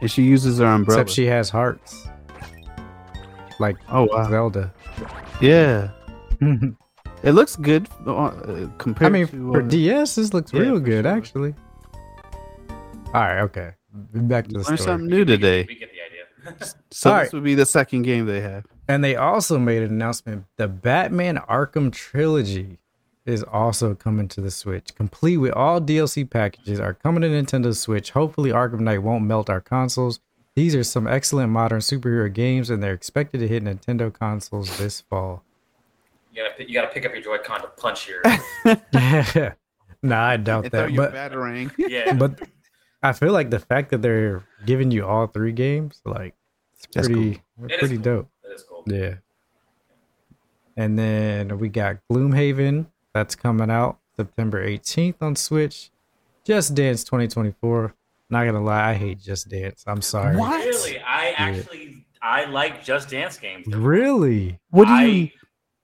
And 0.01 0.09
she 0.09 0.23
uses 0.23 0.59
her 0.59 0.65
umbrella. 0.65 1.01
except 1.01 1.13
she 1.15 1.25
has 1.25 1.49
hearts, 1.49 2.07
like 3.59 3.75
oh 3.89 4.05
wow. 4.05 4.29
Zelda. 4.29 4.73
Yeah. 5.41 5.89
It 7.21 7.33
looks 7.33 7.57
good 7.57 7.89
uh, 8.07 8.31
compared 8.77 9.11
I 9.11 9.13
mean, 9.13 9.27
to. 9.27 9.51
for 9.51 9.59
uh, 9.61 9.67
DS, 9.67 10.15
this 10.15 10.33
looks 10.33 10.53
yeah, 10.53 10.61
real 10.61 10.79
good, 10.79 11.03
sure. 11.03 11.17
actually. 11.17 11.53
All 13.07 13.21
right, 13.21 13.41
okay. 13.41 13.71
Back 13.91 14.45
to 14.45 14.51
the 14.51 14.57
learn 14.59 14.63
story. 14.63 14.77
something 14.77 15.07
new 15.07 15.25
today. 15.25 15.65
We 15.67 15.75
get 15.75 15.89
the 15.91 15.99
idea. 16.55 16.73
So 16.91 17.11
All 17.11 17.17
this 17.17 17.25
right. 17.25 17.33
would 17.33 17.43
be 17.43 17.55
the 17.55 17.65
second 17.65 18.03
game 18.03 18.25
they 18.25 18.39
have. 18.39 18.65
And 18.89 19.03
they 19.03 19.15
also 19.15 19.59
made 19.59 19.83
an 19.83 19.91
announcement: 19.91 20.45
the 20.57 20.67
Batman 20.67 21.37
Arkham 21.47 21.93
trilogy 21.93 22.79
is 23.23 23.43
also 23.43 23.93
coming 23.93 24.27
to 24.29 24.41
the 24.41 24.49
Switch, 24.49 24.95
complete 24.95 25.37
with 25.37 25.53
all 25.53 25.79
DLC 25.79 26.27
packages. 26.27 26.79
Are 26.79 26.95
coming 26.95 27.21
to 27.21 27.29
Nintendo 27.29 27.75
Switch. 27.75 28.09
Hopefully, 28.11 28.49
Arkham 28.49 28.79
Knight 28.79 29.03
won't 29.03 29.23
melt 29.23 29.47
our 29.47 29.61
consoles. 29.61 30.19
These 30.55 30.75
are 30.75 30.83
some 30.83 31.07
excellent 31.07 31.51
modern 31.51 31.81
superhero 31.81 32.33
games, 32.33 32.71
and 32.71 32.81
they're 32.81 32.93
expected 32.93 33.37
to 33.37 33.47
hit 33.47 33.63
Nintendo 33.63 34.11
consoles 34.11 34.75
this 34.79 35.01
fall. 35.01 35.43
You 36.33 36.43
gotta, 36.43 36.67
you 36.67 36.73
gotta 36.73 36.87
pick 36.87 37.05
up 37.05 37.13
your 37.13 37.21
Joy-Con 37.21 37.61
to 37.61 37.67
punch 37.67 38.09
your. 38.09 38.23
nah, 40.01 40.25
I 40.25 40.37
doubt 40.37 40.65
And 40.65 40.71
throw 40.71 40.81
that. 40.81 40.91
your 40.91 41.11
But 41.11 41.13
batarang. 41.13 41.71
Yeah. 41.77 42.13
but 42.17 42.39
I 43.03 43.13
feel 43.13 43.33
like 43.33 43.51
the 43.51 43.59
fact 43.59 43.91
that 43.91 44.01
they're 44.01 44.43
giving 44.65 44.89
you 44.89 45.05
all 45.05 45.27
three 45.27 45.51
games, 45.51 46.01
like 46.05 46.33
it's 46.73 46.87
That's 46.93 47.07
pretty, 47.07 47.41
It 47.63 47.71
is 47.71 47.77
pretty 47.79 47.97
cool. 47.97 48.27
Dope. 48.57 48.85
That 48.85 48.95
is 48.95 48.97
cool. 48.97 49.11
Yeah. 49.15 49.15
And 50.77 50.97
then 50.97 51.59
we 51.59 51.69
got 51.69 51.97
Gloomhaven 52.11 52.87
that's 53.13 53.35
coming 53.35 53.69
out 53.69 53.99
September 54.15 54.65
18th 54.65 55.15
on 55.21 55.35
Switch. 55.35 55.91
Just 56.43 56.73
Dance 56.73 57.03
2024. 57.03 57.93
Not 58.29 58.45
gonna 58.45 58.63
lie, 58.63 58.91
I 58.91 58.93
hate 58.93 59.19
Just 59.19 59.49
Dance. 59.49 59.83
I'm 59.87 60.01
sorry. 60.01 60.35
What? 60.37 60.63
Really, 60.63 60.99
I 60.99 61.31
actually 61.31 62.05
I 62.21 62.45
like 62.45 62.83
Just 62.83 63.09
Dance 63.09 63.37
games. 63.37 63.67
Really? 63.67 64.59
What 64.69 64.85
do 64.85 64.93
I, 64.93 65.03
you? 65.03 65.29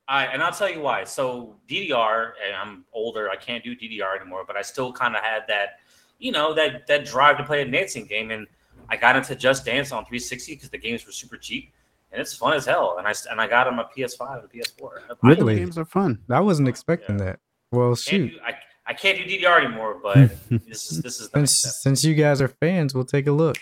I 0.08 0.26
and 0.28 0.44
I'll 0.44 0.52
tell 0.52 0.70
you 0.70 0.80
why. 0.80 1.04
So 1.04 1.56
DDR, 1.68 2.32
and 2.46 2.56
I'm 2.56 2.86
older. 2.94 3.30
I 3.30 3.36
can't 3.36 3.64
do 3.64 3.76
DDR 3.76 4.20
anymore, 4.20 4.44
but 4.46 4.56
I 4.56 4.62
still 4.62 4.94
kind 4.94 5.16
of 5.16 5.24
had 5.24 5.44
that, 5.48 5.80
you 6.20 6.32
know, 6.32 6.54
that 6.54 6.88
that 6.88 7.06
drive 7.06 7.38
to 7.38 7.44
play 7.44 7.62
a 7.62 7.66
dancing 7.66 8.06
game. 8.06 8.32
And 8.32 8.48
I 8.90 8.98
got 8.98 9.16
into 9.16 9.36
Just 9.36 9.66
Dance 9.66 9.92
on 9.92 10.04
360 10.04 10.54
because 10.54 10.70
the 10.70 10.78
games 10.78 11.06
were 11.06 11.12
super 11.12 11.38
cheap, 11.38 11.74
and 12.16 12.22
it's 12.22 12.34
fun 12.36 12.54
as 12.54 12.66
hell. 12.66 12.96
And 12.98 13.06
I 13.08 13.14
and 13.30 13.42
I 13.42 13.48
got 13.48 13.68
on 13.68 13.78
a 13.78 13.84
PS5 13.96 14.40
and 14.42 14.50
PS4. 14.50 14.90
I- 15.10 15.14
I 15.14 15.16
Really? 15.28 15.58
Games 15.58 15.78
are 15.78 15.86
fun. 15.86 16.20
I 16.30 16.40
wasn't 16.40 16.70
expecting 16.70 17.18
that. 17.18 17.40
Well, 17.72 17.90
can't 17.90 18.00
shoot. 18.00 18.32
do, 18.32 18.38
I, 18.46 18.54
I 18.88 18.94
can't 18.94 19.18
do 19.18 19.26
DDR 19.26 19.66
anymore, 19.66 20.00
but 20.04 20.16
this 20.50 20.92
is 20.92 21.02
this 21.02 21.20
is 21.20 21.30
the 21.30 21.40
Since 21.46 21.82
since 21.82 22.04
you 22.06 22.14
guys 22.16 22.42
are 22.42 22.48
fans, 22.48 22.94
we'll 22.96 23.04
take 23.06 23.28
a 23.28 23.32
look. 23.32 23.58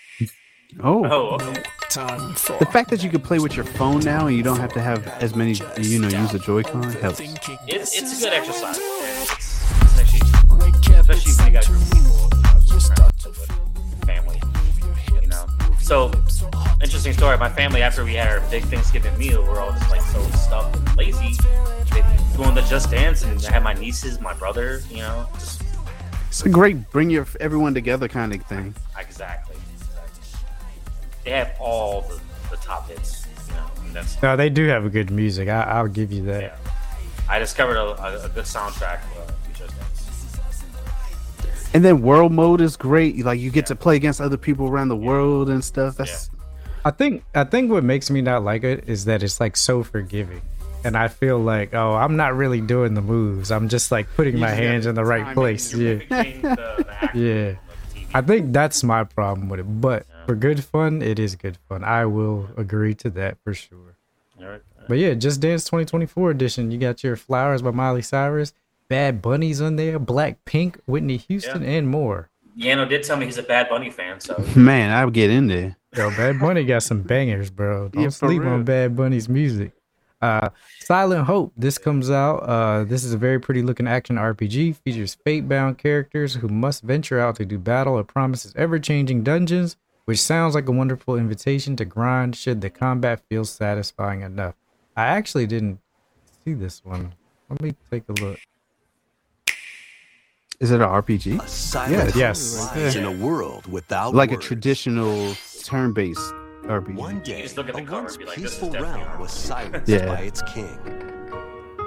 Oh, 0.81 1.05
Oh, 1.05 1.35
okay. 1.35 1.63
the 2.59 2.67
fact 2.71 2.89
that 2.89 3.03
you 3.03 3.09
can 3.09 3.21
play 3.21 3.37
with 3.39 3.55
your 3.55 3.65
phone 3.65 3.99
now 4.01 4.25
and 4.27 4.35
you 4.35 4.41
don't 4.43 4.59
have 4.59 4.73
to 4.73 4.81
have 4.81 5.07
as 5.21 5.35
many, 5.35 5.53
you 5.79 5.99
know, 5.99 6.07
use 6.07 6.33
a 6.33 6.39
Joy-Con 6.39 6.83
helps. 6.93 7.19
It's, 7.19 7.95
it's 7.95 8.19
a 8.19 8.23
good 8.23 8.33
exercise. 8.33 8.79
It's 8.79 9.99
actually, 9.99 10.21
especially 10.99 11.33
when 11.37 11.47
you 11.47 11.53
got 11.53 11.65
a 11.67 11.69
group 11.69 11.81
of 11.83 11.91
people, 11.91 12.29
friends 12.79 14.05
family, 14.05 14.41
you 15.21 15.27
know. 15.27 15.45
So, 15.79 16.09
interesting 16.83 17.13
story. 17.13 17.37
My 17.37 17.49
family, 17.49 17.81
after 17.81 18.03
we 18.03 18.13
had 18.13 18.27
our 18.27 18.41
big 18.49 18.63
Thanksgiving 18.65 19.17
meal, 19.17 19.41
we're 19.43 19.59
all 19.59 19.71
just 19.71 19.89
like 19.89 20.01
so 20.01 20.21
stuffed 20.31 20.75
and 20.75 20.97
lazy. 20.97 21.35
They 21.91 22.03
going 22.37 22.55
to 22.55 22.61
Just 22.63 22.91
Dance, 22.91 23.23
and 23.23 23.43
I 23.45 23.51
had 23.51 23.63
my 23.63 23.73
nieces, 23.73 24.19
my 24.19 24.33
brother, 24.33 24.81
you 24.89 24.97
know, 24.97 25.27
just 25.35 25.61
It's 26.27 26.43
a 26.45 26.49
great 26.49 26.89
bring 26.91 27.09
your 27.09 27.25
everyone 27.39 27.73
together 27.73 28.07
kind 28.07 28.33
of 28.33 28.43
thing. 28.45 28.75
exactly. 28.97 29.55
exactly. 29.75 30.23
They 31.23 31.31
have 31.31 31.55
all 31.59 32.01
the, 32.01 32.19
the 32.49 32.57
top 32.57 32.89
hits, 32.89 33.25
you 33.47 33.53
know, 33.53 33.65
and 33.85 33.93
that's 33.95 34.21
No, 34.21 34.35
they 34.35 34.49
do 34.49 34.67
have 34.67 34.85
a 34.85 34.89
good 34.89 35.09
music. 35.11 35.47
I, 35.49 35.61
I'll 35.63 35.87
give 35.87 36.11
you 36.11 36.23
that. 36.25 36.41
yeah. 36.41 36.55
I 37.29 37.39
discovered 37.39 37.77
a, 37.77 37.85
a, 38.03 38.25
a 38.25 38.29
good 38.29 38.45
soundtrack 38.45 38.99
uh, 39.17 39.31
Just 39.57 39.75
Dance. 39.77 41.69
And 41.75 41.83
then 41.85 42.01
world 42.01 42.31
mode 42.31 42.61
is 42.61 42.75
great. 42.75 43.23
Like 43.23 43.39
you 43.39 43.49
get 43.51 43.67
to 43.67 43.75
play 43.75 43.95
against 43.95 44.19
other 44.21 44.37
people 44.37 44.67
around 44.67 44.89
the 44.89 44.95
world 44.97 45.49
and 45.49 45.63
stuff. 45.63 45.95
That's 45.97 46.29
I 46.85 46.91
think 46.91 47.23
I 47.33 47.43
think 47.45 47.71
what 47.71 47.83
makes 47.83 48.09
me 48.09 48.21
not 48.21 48.43
like 48.43 48.63
it 48.63 48.85
is 48.87 49.05
that 49.05 49.23
it's 49.23 49.39
like 49.39 49.55
so 49.57 49.83
forgiving. 49.83 50.41
And 50.85 50.97
I 50.97 51.07
feel 51.07 51.39
like, 51.39 51.73
oh, 51.73 51.93
I'm 51.93 52.17
not 52.17 52.35
really 52.35 52.59
doing 52.59 52.93
the 52.93 53.01
moves. 53.01 53.51
I'm 53.51 53.69
just 53.69 53.89
like 53.89 54.05
putting 54.17 54.33
You 54.35 54.41
my 54.41 54.49
hands 54.49 54.85
in 54.85 54.95
the 54.95 55.05
right 55.05 55.33
place. 55.33 55.73
Yeah. 55.73 55.93
The, 55.95 56.05
the 57.13 57.19
Yeah. 57.19 57.49
on 57.51 57.57
the 57.93 57.99
TV. 58.01 58.07
I 58.13 58.21
think 58.21 58.51
that's 58.51 58.83
my 58.83 59.05
problem 59.05 59.47
with 59.47 59.61
it. 59.61 59.63
But 59.81 60.05
for 60.27 60.35
good 60.35 60.61
fun, 60.63 61.01
it 61.01 61.19
is 61.19 61.35
good 61.37 61.57
fun. 61.69 61.85
I 61.85 62.05
will 62.05 62.49
agree 62.57 62.95
to 62.95 63.09
that 63.11 63.37
for 63.45 63.53
sure. 63.53 63.95
All 64.41 64.47
right. 64.47 64.61
But 64.89 64.97
yeah, 64.97 65.13
Just 65.13 65.39
Dance 65.39 65.63
2024 65.63 66.31
edition. 66.31 66.69
You 66.69 66.77
got 66.77 67.01
your 67.01 67.15
Flowers 67.15 67.61
by 67.61 67.71
Miley 67.71 68.01
Cyrus, 68.01 68.51
Bad 68.89 69.21
Bunnies 69.21 69.61
on 69.61 69.77
there, 69.77 69.97
Black 69.99 70.43
Pink, 70.43 70.77
Whitney 70.85 71.15
Houston, 71.15 71.61
Yeah. 71.63 71.69
and 71.69 71.87
more. 71.87 72.29
Yano 72.57 72.87
did 72.87 73.03
tell 73.03 73.17
me 73.17 73.25
he's 73.25 73.37
a 73.37 73.43
Bad 73.43 73.69
Bunny 73.69 73.89
fan, 73.89 74.19
so 74.19 74.43
man, 74.55 74.91
I 74.91 75.05
would 75.05 75.13
get 75.13 75.29
in 75.31 75.47
there. 75.47 75.77
Yo, 75.95 76.09
Bad 76.11 76.39
Bunny 76.39 76.63
got 76.63 76.83
some 76.83 77.01
bangers, 77.01 77.49
bro. 77.49 77.89
Don't 77.89 78.03
Yeah, 78.03 78.09
sleep 78.09 78.41
real. 78.41 78.51
on 78.51 78.63
Bad 78.63 78.95
Bunny's 78.95 79.27
music. 79.29 79.71
Uh, 80.21 80.49
Silent 80.79 81.25
Hope. 81.25 81.51
This 81.57 81.77
comes 81.77 82.09
out. 82.09 82.37
Uh, 82.37 82.83
this 82.85 83.03
is 83.03 83.13
a 83.13 83.17
very 83.17 83.39
pretty 83.39 83.61
looking 83.61 83.87
action 83.87 84.15
RPG. 84.15 84.77
Features 84.77 85.15
fate-bound 85.25 85.77
characters 85.77 86.35
who 86.35 86.47
must 86.47 86.81
venture 86.83 87.19
out 87.19 87.35
to 87.35 87.45
do 87.45 87.57
battle 87.59 87.99
It 87.99 88.07
promises 88.07 88.53
ever-changing 88.55 89.23
dungeons, 89.23 89.75
which 90.05 90.21
sounds 90.21 90.55
like 90.55 90.67
a 90.67 90.71
wonderful 90.71 91.17
invitation 91.17 91.75
to 91.75 91.85
grind. 91.85 92.35
Should 92.35 92.61
the 92.61 92.69
combat 92.69 93.21
feel 93.29 93.43
satisfying 93.45 94.21
enough? 94.21 94.55
I 94.95 95.07
actually 95.07 95.45
didn't 95.45 95.79
see 96.45 96.53
this 96.53 96.83
one. 96.85 97.13
Let 97.49 97.61
me 97.61 97.73
take 97.91 98.03
a 98.07 98.13
look. 98.13 98.39
Is 100.59 100.71
it 100.71 100.81
an 100.81 100.87
RPG? 100.87 101.39
A 101.43 101.47
silent 101.47 102.15
Yes. 102.15 102.67
hope 102.69 102.95
in 102.95 103.03
a 103.05 103.11
world 103.11 103.65
without 103.67 104.13
Like 104.13 104.31
a 104.31 104.37
traditional 104.37 105.33
turn-based 105.63 106.19
RPG. 106.65 106.95
One 106.95 107.19
day, 107.21 107.41
just 107.41 107.57
look 107.57 107.67
at 107.69 107.75
the 107.75 107.81
a 107.81 107.91
once 107.91 108.15
and 108.15 108.25
like, 108.25 108.35
peaceful 108.35 108.71
realm 108.71 109.19
was 109.19 109.31
silenced 109.31 109.89
Yeah. 109.89 110.05
by 110.05 110.19
its 110.21 110.41
king. 110.43 110.77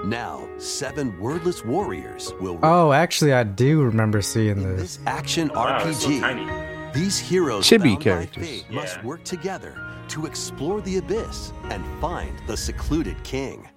Now, 0.05 0.47
seven 0.59 1.19
wordless 1.19 1.65
warriors 1.65 2.33
will 2.41 2.59
Oh, 2.63 2.93
actually, 2.93 3.33
I 3.33 3.45
do 3.45 3.83
remember 3.83 4.21
seeing 4.21 4.63
this. 4.63 4.97
this 4.97 4.99
action 5.07 5.49
wow, 5.55 5.79
it's 5.85 6.03
so 6.03 6.09
RPG. 6.09 6.21
tiny. 6.21 6.93
These 6.93 7.19
heroes 7.19 7.65
Chibi 7.67 7.99
characters. 8.01 8.47
fate 8.47 8.71
must 8.71 9.03
work 9.05 9.23
together 9.25 9.75
to 10.09 10.27
explore 10.27 10.81
the 10.83 10.99
abyss 10.99 11.53
and 11.71 11.85
find 12.01 12.31
the 12.47 12.57
secluded 12.57 13.23
king. 13.25 13.69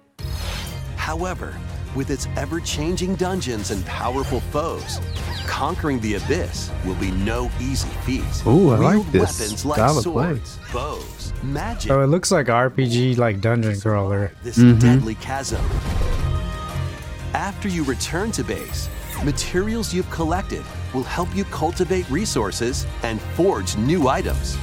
However, 0.96 1.54
with 1.94 2.10
its 2.10 2.26
ever-changing 2.36 3.16
dungeons 3.16 3.70
and 3.70 3.84
powerful 3.86 4.40
foes, 4.40 5.00
conquering 5.46 6.00
the 6.00 6.14
abyss 6.14 6.70
will 6.84 6.94
be 6.96 7.10
no 7.10 7.50
easy 7.60 7.88
feat. 8.04 8.24
Ooh, 8.46 8.70
I 8.70 8.76
like 8.76 9.12
this 9.12 9.40
weapons 9.40 9.64
like 9.64 9.76
style 9.78 9.98
of 9.98 10.04
play. 10.04 10.40
bows, 10.72 11.32
magic. 11.42 11.88
So 11.88 12.02
it 12.02 12.06
looks 12.06 12.30
like 12.30 12.48
RPG, 12.48 13.16
like 13.16 13.40
dungeon 13.40 13.80
crawler. 13.80 14.32
This 14.42 14.58
Mhm. 14.58 14.78
deadly 14.80 15.14
chasm. 15.16 15.60
After 17.34 17.68
you 17.68 17.84
return 17.84 18.32
to 18.32 18.44
base, 18.44 18.88
materials 19.24 19.92
you've 19.94 20.10
collected 20.10 20.62
will 20.92 21.04
help 21.04 21.34
you 21.34 21.44
cultivate 21.44 22.08
resources 22.10 22.86
and 23.02 23.20
forge 23.36 23.76
new 23.76 24.08
items. 24.08 24.56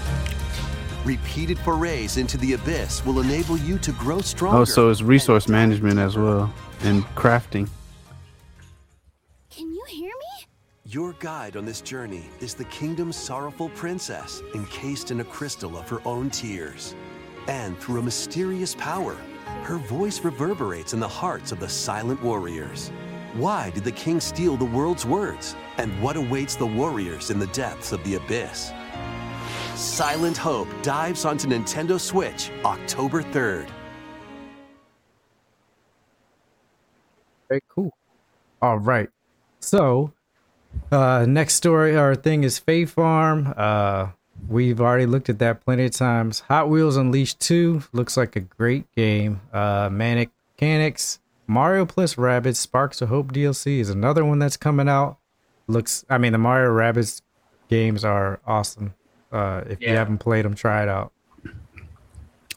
Repeated 1.05 1.57
forays 1.59 2.17
into 2.17 2.37
the 2.37 2.53
abyss 2.53 3.05
will 3.05 3.21
enable 3.21 3.57
you 3.57 3.77
to 3.79 3.93
grow 3.93 4.19
stronger. 4.19 4.57
Oh, 4.59 4.65
so 4.65 4.89
it's 4.89 5.01
resource 5.01 5.47
management 5.47 5.99
as 5.99 6.17
well 6.17 6.51
and 6.81 7.03
crafting. 7.15 7.67
Can 9.49 9.71
you 9.71 9.83
hear 9.87 10.09
me? 10.09 10.45
Your 10.85 11.13
guide 11.19 11.57
on 11.57 11.65
this 11.65 11.81
journey 11.81 12.29
is 12.39 12.53
the 12.53 12.63
kingdom's 12.65 13.17
sorrowful 13.17 13.69
princess, 13.69 14.41
encased 14.55 15.11
in 15.11 15.19
a 15.19 15.23
crystal 15.23 15.77
of 15.77 15.89
her 15.89 15.99
own 16.05 16.29
tears. 16.29 16.95
And 17.47 17.77
through 17.79 17.99
a 17.99 18.03
mysterious 18.03 18.75
power, 18.75 19.15
her 19.63 19.77
voice 19.77 20.23
reverberates 20.23 20.93
in 20.93 20.99
the 20.99 21.07
hearts 21.07 21.51
of 21.51 21.59
the 21.59 21.69
silent 21.69 22.21
warriors. 22.21 22.91
Why 23.33 23.69
did 23.71 23.83
the 23.83 23.91
king 23.91 24.19
steal 24.19 24.57
the 24.57 24.65
world's 24.65 25.05
words? 25.05 25.55
And 25.77 26.01
what 26.01 26.15
awaits 26.15 26.55
the 26.55 26.65
warriors 26.65 27.29
in 27.31 27.39
the 27.39 27.47
depths 27.47 27.91
of 27.91 28.03
the 28.03 28.15
abyss? 28.15 28.71
Silent 29.75 30.37
Hope 30.37 30.69
dives 30.81 31.23
onto 31.23 31.47
Nintendo 31.47 31.99
Switch 31.99 32.49
October 32.63 33.21
3rd. 33.21 33.69
Cool. 37.77 37.93
All 38.61 38.79
right. 38.79 39.09
So, 39.59 40.13
uh, 40.91 41.25
next 41.27 41.55
story 41.55 41.95
or 41.95 42.15
thing 42.15 42.43
is 42.43 42.59
Fae 42.59 42.85
Farm. 42.85 43.53
Uh, 43.55 44.09
we've 44.47 44.81
already 44.81 45.05
looked 45.05 45.29
at 45.29 45.39
that 45.39 45.63
plenty 45.63 45.85
of 45.85 45.91
times. 45.91 46.41
Hot 46.41 46.69
Wheels 46.69 46.97
Unleashed 46.97 47.39
2 47.39 47.83
looks 47.93 48.17
like 48.17 48.35
a 48.35 48.41
great 48.41 48.91
game. 48.95 49.41
Uh, 49.53 49.89
Manic 49.91 50.29
Mechanics, 50.55 51.19
Mario 51.45 51.85
plus 51.85 52.15
Rabbids, 52.15 52.57
Sparks 52.57 53.01
of 53.01 53.09
Hope 53.09 53.31
DLC 53.31 53.79
is 53.79 53.89
another 53.89 54.25
one 54.25 54.39
that's 54.39 54.57
coming 54.57 54.89
out. 54.89 55.17
Looks, 55.67 56.05
I 56.09 56.17
mean, 56.17 56.31
the 56.31 56.37
Mario 56.37 56.71
Rabbids 56.71 57.21
games 57.69 58.03
are 58.03 58.39
awesome. 58.47 58.93
Uh, 59.31 59.63
if 59.67 59.81
you 59.81 59.89
haven't 59.89 60.19
played 60.19 60.45
them, 60.45 60.55
try 60.55 60.83
it 60.83 60.89
out. 60.89 61.11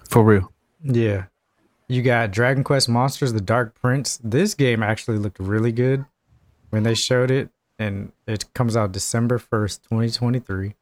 For 0.09 0.25
real. 0.25 0.53
Yeah. 0.83 1.25
You 1.91 2.03
got 2.03 2.31
Dragon 2.31 2.63
Quest 2.63 2.89
Monsters 2.89 3.33
The 3.33 3.41
Dark 3.41 3.75
Prince. 3.75 4.21
This 4.23 4.55
game 4.55 4.81
actually 4.81 5.19
looked 5.19 5.41
really 5.41 5.73
good 5.73 6.05
when 6.69 6.85
they 6.85 6.95
showed 6.95 7.33
it, 7.33 7.51
and 7.81 8.13
it 8.29 8.45
comes 8.55 8.77
out 8.77 8.93
December 8.93 9.41
1st, 9.41 9.83
2023. 9.89 10.77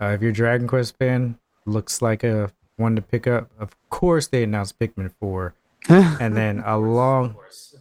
Uh, 0.00 0.06
if 0.06 0.22
you're 0.22 0.30
a 0.30 0.32
Dragon 0.32 0.66
Quest 0.66 0.96
fan, 0.96 1.38
looks 1.66 2.00
like 2.00 2.24
a 2.24 2.50
one 2.76 2.96
to 2.96 3.02
pick 3.02 3.26
up. 3.26 3.50
Of 3.58 3.76
course, 3.90 4.26
they 4.26 4.42
announced 4.42 4.78
Pikmin 4.78 5.12
4. 5.20 5.52
and 5.90 6.34
then 6.34 6.60
along, 6.60 7.36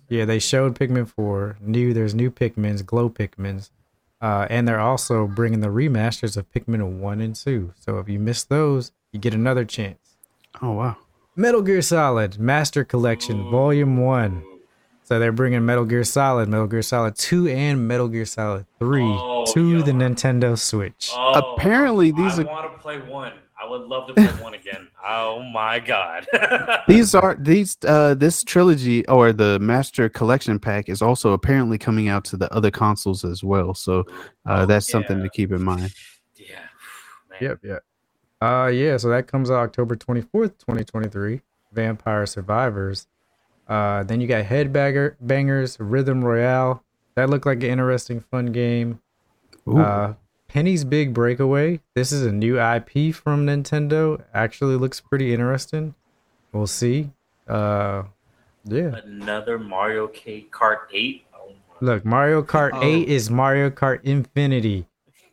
yeah, 0.10 0.26
they 0.26 0.38
showed 0.38 0.78
Pikmin 0.78 1.08
4. 1.08 1.60
New, 1.62 1.94
there's 1.94 2.14
new 2.14 2.30
Pikmins, 2.30 2.86
glow 2.86 3.10
Pikmins. 3.10 3.70
Uh, 4.20 4.46
and 4.50 4.68
they're 4.68 4.82
also 4.82 5.26
bringing 5.26 5.62
the 5.62 5.70
remasters 5.70 6.36
of 6.36 6.52
Pikmin 6.52 7.00
1 7.00 7.22
and 7.22 7.34
2. 7.34 7.74
So 7.80 8.00
if 8.00 8.10
you 8.10 8.20
miss 8.20 8.44
those, 8.44 8.92
you 9.14 9.22
get 9.22 9.34
another 9.34 9.64
chance. 9.64 10.18
Oh 10.62 10.74
wow. 10.74 10.98
Metal 11.38 11.62
Gear 11.62 11.82
Solid 11.84 12.40
Master 12.40 12.84
Collection 12.84 13.50
Volume 13.52 13.98
1. 13.98 14.44
So 15.04 15.20
they're 15.20 15.32
bringing 15.32 15.66
Metal 15.66 15.86
Gear 15.86 16.04
Solid, 16.04 16.50
Metal 16.50 16.68
Gear 16.68 16.82
Solid 16.82 17.16
2, 17.16 17.48
and 17.48 17.88
Metal 17.88 18.08
Gear 18.10 18.26
Solid 18.26 18.66
3 18.80 19.04
Oh, 19.04 19.46
to 19.54 19.84
the 19.84 19.92
Nintendo 19.92 20.58
Switch. 20.58 21.12
Oh, 21.14 21.54
Apparently, 21.56 22.12
these 22.12 22.40
I 22.40 22.44
are 22.44 22.46
want 22.48 22.74
to 22.74 22.80
play 22.80 22.98
one. 23.00 23.34
I 23.60 23.70
would 23.70 23.82
love 23.84 24.08
to 24.08 24.14
play 24.14 24.26
one 24.44 24.54
again. 24.54 24.88
Oh 25.10 25.42
my 25.42 25.80
god. 25.80 26.28
these 26.90 27.16
are 27.16 27.38
these 27.40 27.78
uh 27.88 28.14
this 28.14 28.44
trilogy 28.44 29.08
or 29.08 29.32
the 29.32 29.58
Master 29.60 30.10
Collection 30.10 30.60
pack 30.60 30.90
is 30.90 31.02
also 31.02 31.32
apparently 31.32 31.78
coming 31.78 32.10
out 32.10 32.26
to 32.26 32.36
the 32.36 32.54
other 32.54 32.72
consoles 32.72 33.24
as 33.24 33.42
well. 33.42 33.74
So 33.74 34.04
uh, 34.46 34.66
that's 34.66 34.90
something 34.90 35.24
to 35.24 35.30
keep 35.30 35.54
in 35.54 35.64
mind. 35.64 35.94
yeah. 36.36 36.56
Man. 37.30 37.40
Yep, 37.42 37.60
yep. 37.64 37.84
Uh 38.42 38.68
yeah, 38.74 38.98
so 38.98 39.10
that 39.10 39.28
comes 39.28 39.50
out 39.50 39.58
October 39.64 39.96
24th, 39.96 40.58
2023. 40.60 41.42
Vampire 41.72 42.26
Survivors. 42.26 43.08
Uh 43.68 44.04
then 44.04 44.22
you 44.22 44.28
got 44.28 44.46
Headbanger 44.46 45.16
Bangers, 45.20 45.78
Rhythm 45.80 46.24
Royale. 46.24 46.84
That 47.16 47.30
looked 47.30 47.46
like 47.46 47.64
an 47.64 47.70
interesting 47.72 48.20
fun 48.22 48.48
game. 48.48 49.00
Ooh. 49.68 49.80
Uh 49.80 50.14
Penny's 50.48 50.86
Big 50.86 51.14
Breakaway. 51.14 51.82
This 51.94 52.12
is 52.12 52.26
a 52.26 52.32
new 52.32 52.58
IP 52.60 53.14
from 53.14 53.46
Nintendo. 53.46 54.24
Actually 54.34 54.76
looks 54.78 55.02
pretty 55.02 55.34
interesting. 55.34 55.96
We'll 56.54 56.68
see. 56.68 57.10
Uh 57.48 58.04
yeah. 58.66 58.98
Another 59.04 59.58
Mario 59.58 60.08
K 60.08 60.46
Kart 60.52 60.80
8. 60.94 61.26
Oh, 61.34 61.52
Look, 61.82 62.06
Mario 62.06 62.44
Kart 62.44 62.72
Oh. 62.74 62.84
8 62.84 63.08
is 63.08 63.30
Mario 63.30 63.70
Kart 63.70 64.00
Infinity 64.04 64.86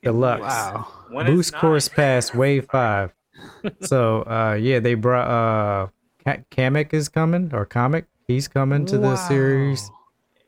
Deluxe. 0.04 0.42
wow. 0.42 0.88
When 1.10 1.26
Boost 1.26 1.54
Course 1.54 1.88
Pass 1.88 2.34
Wave 2.34 2.66
5. 2.70 3.12
so, 3.80 4.22
uh, 4.22 4.56
yeah, 4.60 4.78
they 4.80 4.94
brought, 4.94 5.28
uh, 5.28 5.86
Ka- 6.24 6.42
Kamek 6.50 6.92
is 6.92 7.08
coming, 7.08 7.50
or 7.52 7.64
Comic. 7.64 8.06
He's 8.26 8.48
coming 8.48 8.86
to 8.86 8.98
the 8.98 9.16
series. 9.16 9.90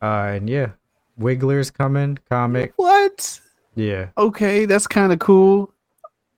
Uh, 0.00 0.34
and 0.36 0.48
yeah, 0.48 0.70
Wiggler's 1.18 1.70
coming, 1.70 2.18
Comic. 2.28 2.72
What? 2.76 3.40
Yeah. 3.74 4.08
Okay, 4.16 4.64
that's 4.64 4.86
kind 4.86 5.12
of 5.12 5.18
cool. 5.18 5.72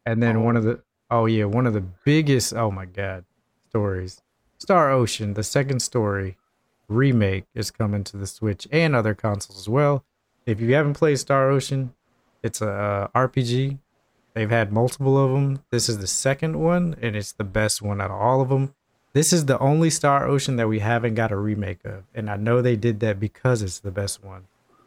And 0.05 0.23
then 0.23 0.43
one 0.43 0.57
of 0.57 0.65
the, 0.65 0.81
oh, 1.11 1.27
yeah, 1.27 1.45
one 1.45 1.67
of 1.67 1.75
the 1.75 1.85
biggest, 2.05 2.55
oh 2.55 2.71
my 2.71 2.87
God, 2.87 3.25
stories. 3.69 4.21
Star 4.59 4.91
Ocean, 4.91 5.35
the 5.35 5.45
second 5.45 5.81
story 5.81 6.37
remake 6.89 7.45
is 7.55 7.71
coming 7.71 8.03
to 8.05 8.17
the 8.17 8.27
Switch 8.27 8.67
and 8.73 8.97
other 8.97 9.15
consoles 9.15 9.59
as 9.59 9.69
well. 9.69 10.05
If 10.47 10.61
you 10.61 10.75
haven't 10.75 10.95
played 10.95 11.19
Star 11.19 11.51
Ocean, 11.51 11.95
it's 12.43 12.61
a 12.61 12.69
uh, 12.71 13.09
RPG. 13.15 13.79
They've 14.35 14.51
had 14.51 14.73
multiple 14.73 15.19
of 15.19 15.33
them. 15.33 15.63
This 15.71 15.89
is 15.89 15.99
the 15.99 16.07
second 16.07 16.59
one, 16.61 16.95
and 17.03 17.17
it's 17.17 17.33
the 17.33 17.45
best 17.45 17.83
one 17.83 18.01
out 18.01 18.11
of 18.11 18.21
all 18.21 18.41
of 18.41 18.49
them. 18.51 18.75
This 19.13 19.33
is 19.33 19.47
the 19.47 19.59
only 19.59 19.91
Star 19.91 20.27
Ocean 20.29 20.57
that 20.57 20.69
we 20.69 20.79
haven't 20.79 21.15
got 21.15 21.33
a 21.33 21.37
remake 21.37 21.85
of, 21.85 22.05
and 22.15 22.31
I 22.31 22.37
know 22.37 22.63
they 22.63 22.77
did 22.77 23.01
that 23.01 23.19
because 23.19 23.63
it's 23.63 23.81
the 23.81 23.91
best 23.91 24.23
one. 24.23 24.45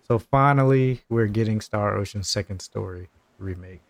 So 0.07 0.19
finally, 0.19 1.01
we're 1.09 1.27
getting 1.27 1.59
Star 1.59 1.97
Ocean 1.97 2.23
Second 2.23 2.61
Story 2.61 3.09
remake. 3.39 3.81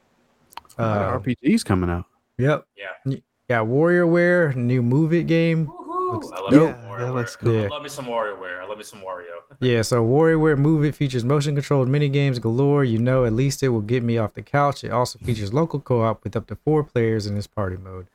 Uh, 0.79 0.83
Uh, 0.83 1.19
RPGs 1.19 1.63
coming 1.65 1.89
out. 1.89 2.05
Yep. 2.37 2.65
Yeah. 2.75 3.17
Got 3.49 3.67
WarioWare, 3.67 4.55
new 4.55 4.81
Move 4.81 5.13
It 5.13 5.27
game. 5.27 5.69
Woohoo! 6.11 6.33
I 6.33 6.39
love 6.41 6.53
Yeah, 6.53 6.81
some 6.81 6.99
that 6.99 7.13
looks 7.13 7.35
WarioWare. 7.35 7.39
cool. 7.39 7.63
I 7.65 7.67
love 7.67 7.83
me 7.83 7.89
some 7.89 8.05
WarioWare. 8.05 8.61
I 8.61 8.65
love 8.67 8.77
me 8.77 8.83
some 8.83 8.99
Wario. 9.01 9.25
Yeah, 9.59 9.81
so 9.83 10.03
WarioWare 10.03 10.57
Move 10.57 10.83
It 10.85 10.95
features 10.95 11.23
motion 11.23 11.55
controlled 11.55 11.87
mini 11.87 12.09
games 12.09 12.39
galore. 12.39 12.83
You 12.83 12.97
know, 12.99 13.25
at 13.25 13.33
least 13.33 13.61
it 13.63 13.69
will 13.69 13.81
get 13.81 14.01
me 14.03 14.17
off 14.17 14.33
the 14.33 14.41
couch. 14.41 14.83
It 14.83 14.91
also 14.91 15.19
features 15.19 15.53
local 15.53 15.79
co 15.79 16.01
op 16.01 16.23
with 16.23 16.35
up 16.35 16.47
to 16.47 16.55
four 16.55 16.83
players 16.83 17.27
in 17.27 17.35
this 17.35 17.47
party 17.47 17.77
mode. 17.77 18.07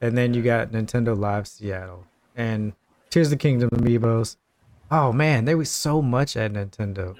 And 0.00 0.16
then 0.16 0.34
you 0.34 0.42
got 0.42 0.70
Nintendo 0.72 1.18
Live 1.18 1.46
Seattle. 1.48 2.04
And 2.36 2.74
Tears 3.10 3.28
of 3.28 3.30
the 3.32 3.36
Kingdom 3.36 3.70
amiibos. 3.70 4.36
Oh 4.90 5.12
man, 5.12 5.44
there 5.46 5.56
was 5.56 5.70
so 5.70 6.00
much 6.02 6.36
at 6.36 6.52
Nintendo. 6.52 7.16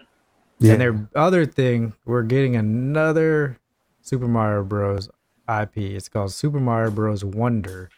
Yeah. 0.59 0.73
And 0.73 0.81
their 0.81 1.09
other 1.15 1.47
thing, 1.47 1.95
we're 2.05 2.23
getting 2.23 2.55
another 2.57 3.59
Super 4.03 4.29
Mario 4.29 4.63
Bros. 4.63 5.09
IP. 5.49 5.77
It's 5.77 6.09
called 6.09 6.33
Super 6.33 6.61
Mario 6.61 6.91
Bros. 6.91 7.25
Wonder. 7.25 7.91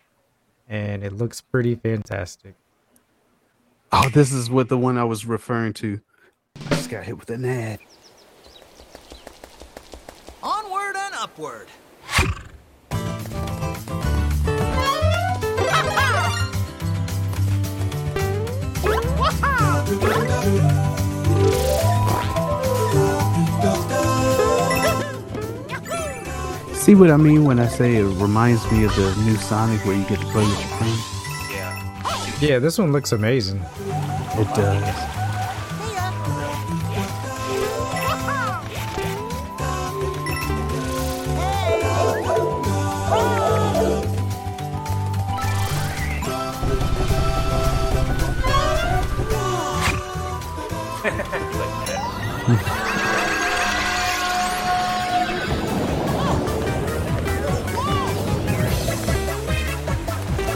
And 0.68 1.04
it 1.04 1.12
looks 1.12 1.40
pretty 1.40 1.74
fantastic. 1.76 2.54
Oh, 3.92 4.08
this 4.08 4.32
is 4.32 4.50
what 4.50 4.68
the 4.68 4.76
one 4.76 4.98
I 4.98 5.04
was 5.04 5.24
referring 5.24 5.72
to. 5.74 6.00
I 6.70 6.70
just 6.70 6.90
got 6.90 7.04
hit 7.04 7.18
with 7.18 7.30
an 7.30 7.44
ad. 7.44 7.78
Onward 10.42 10.96
and 10.96 11.14
upward. 11.14 11.68
See 26.86 26.94
what 26.94 27.10
I 27.10 27.16
mean 27.16 27.44
when 27.44 27.58
I 27.58 27.66
say 27.66 27.96
it 27.96 28.04
reminds 28.04 28.62
me 28.70 28.84
of 28.84 28.94
the 28.94 29.12
new 29.24 29.34
Sonic 29.34 29.84
where 29.84 29.96
you 29.96 30.04
get 30.04 30.20
to 30.20 30.26
play 30.26 30.44
with 30.44 30.56
your 30.56 30.68
friends? 30.78 31.00
Yeah. 31.50 32.38
Yeah, 32.40 32.60
this 32.60 32.78
one 32.78 32.92
looks 32.92 33.10
amazing. 33.10 33.60
It 34.36 34.46
does. 34.54 34.84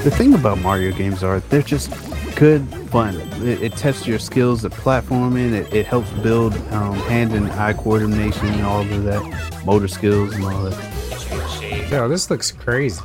The 0.02 0.10
thing 0.10 0.32
about 0.32 0.58
Mario 0.58 0.92
games 0.92 1.22
are 1.22 1.40
they're 1.40 1.60
just 1.60 1.90
good 2.34 2.66
fun. 2.88 3.16
It, 3.42 3.62
it 3.62 3.72
tests 3.76 4.06
your 4.06 4.18
skills 4.18 4.64
at 4.64 4.72
platforming. 4.72 5.52
It, 5.52 5.74
it 5.74 5.86
helps 5.86 6.10
build 6.22 6.54
um, 6.72 6.94
hand 6.94 7.34
and 7.34 7.50
eye 7.52 7.74
coordination 7.74 8.46
and 8.46 8.62
all 8.62 8.80
of 8.80 9.04
that, 9.04 9.62
motor 9.66 9.88
skills 9.88 10.34
and 10.34 10.44
all 10.44 10.62
that. 10.62 11.90
Yo, 11.90 12.08
this 12.08 12.30
looks 12.30 12.50
crazy. 12.50 12.98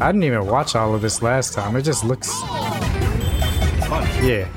I 0.00 0.12
didn't 0.12 0.22
even 0.22 0.46
watch 0.46 0.76
all 0.76 0.94
of 0.94 1.02
this 1.02 1.22
last 1.22 1.54
time. 1.54 1.74
It 1.74 1.82
just 1.82 2.04
looks, 2.04 2.30
Fun. 3.88 4.06
yeah, 4.24 4.48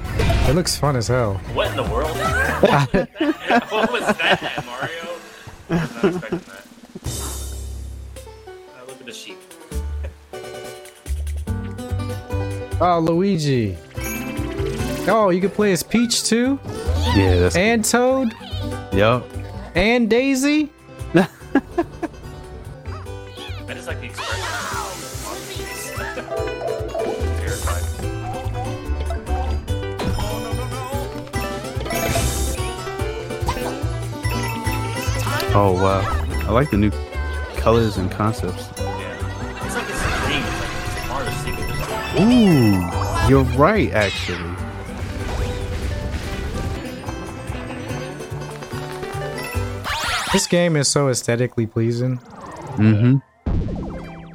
it 0.48 0.56
looks 0.56 0.78
fun 0.78 0.96
as 0.96 1.08
hell. 1.08 1.36
What 1.54 1.72
in 1.72 1.78
the 1.78 1.84
world? 1.84 2.16
what 3.72 3.92
was 3.92 4.06
that, 4.18 4.64
Mario? 5.70 6.40
Oh, 12.86 13.00
Luigi. 13.00 13.78
Oh, 15.08 15.30
you 15.30 15.40
can 15.40 15.52
play 15.52 15.72
as 15.72 15.84
Peach 15.84 16.26
too, 16.26 16.60
Yeah, 17.16 17.40
that's 17.40 17.56
and 17.56 17.86
Toad, 17.86 18.34
yep. 18.92 19.24
and 19.74 20.10
Daisy. 20.10 20.70
I 21.16 21.26
just 23.70 23.88
like 23.88 24.02
the 24.02 24.08
expression. 24.08 24.44
Oh 35.56 35.72
wow, 35.82 36.02
I 36.48 36.52
like 36.52 36.70
the 36.70 36.78
new 36.78 36.92
colors 37.56 37.96
and 37.96 38.12
concepts. 38.12 38.68
Ooh, 42.20 43.28
you're 43.28 43.44
right 43.58 43.92
actually. 43.92 44.56
This 50.32 50.48
game 50.48 50.76
is 50.76 50.88
so 50.88 51.10
aesthetically 51.10 51.66
pleasing. 51.68 52.18
Mm-hmm. 52.78 53.18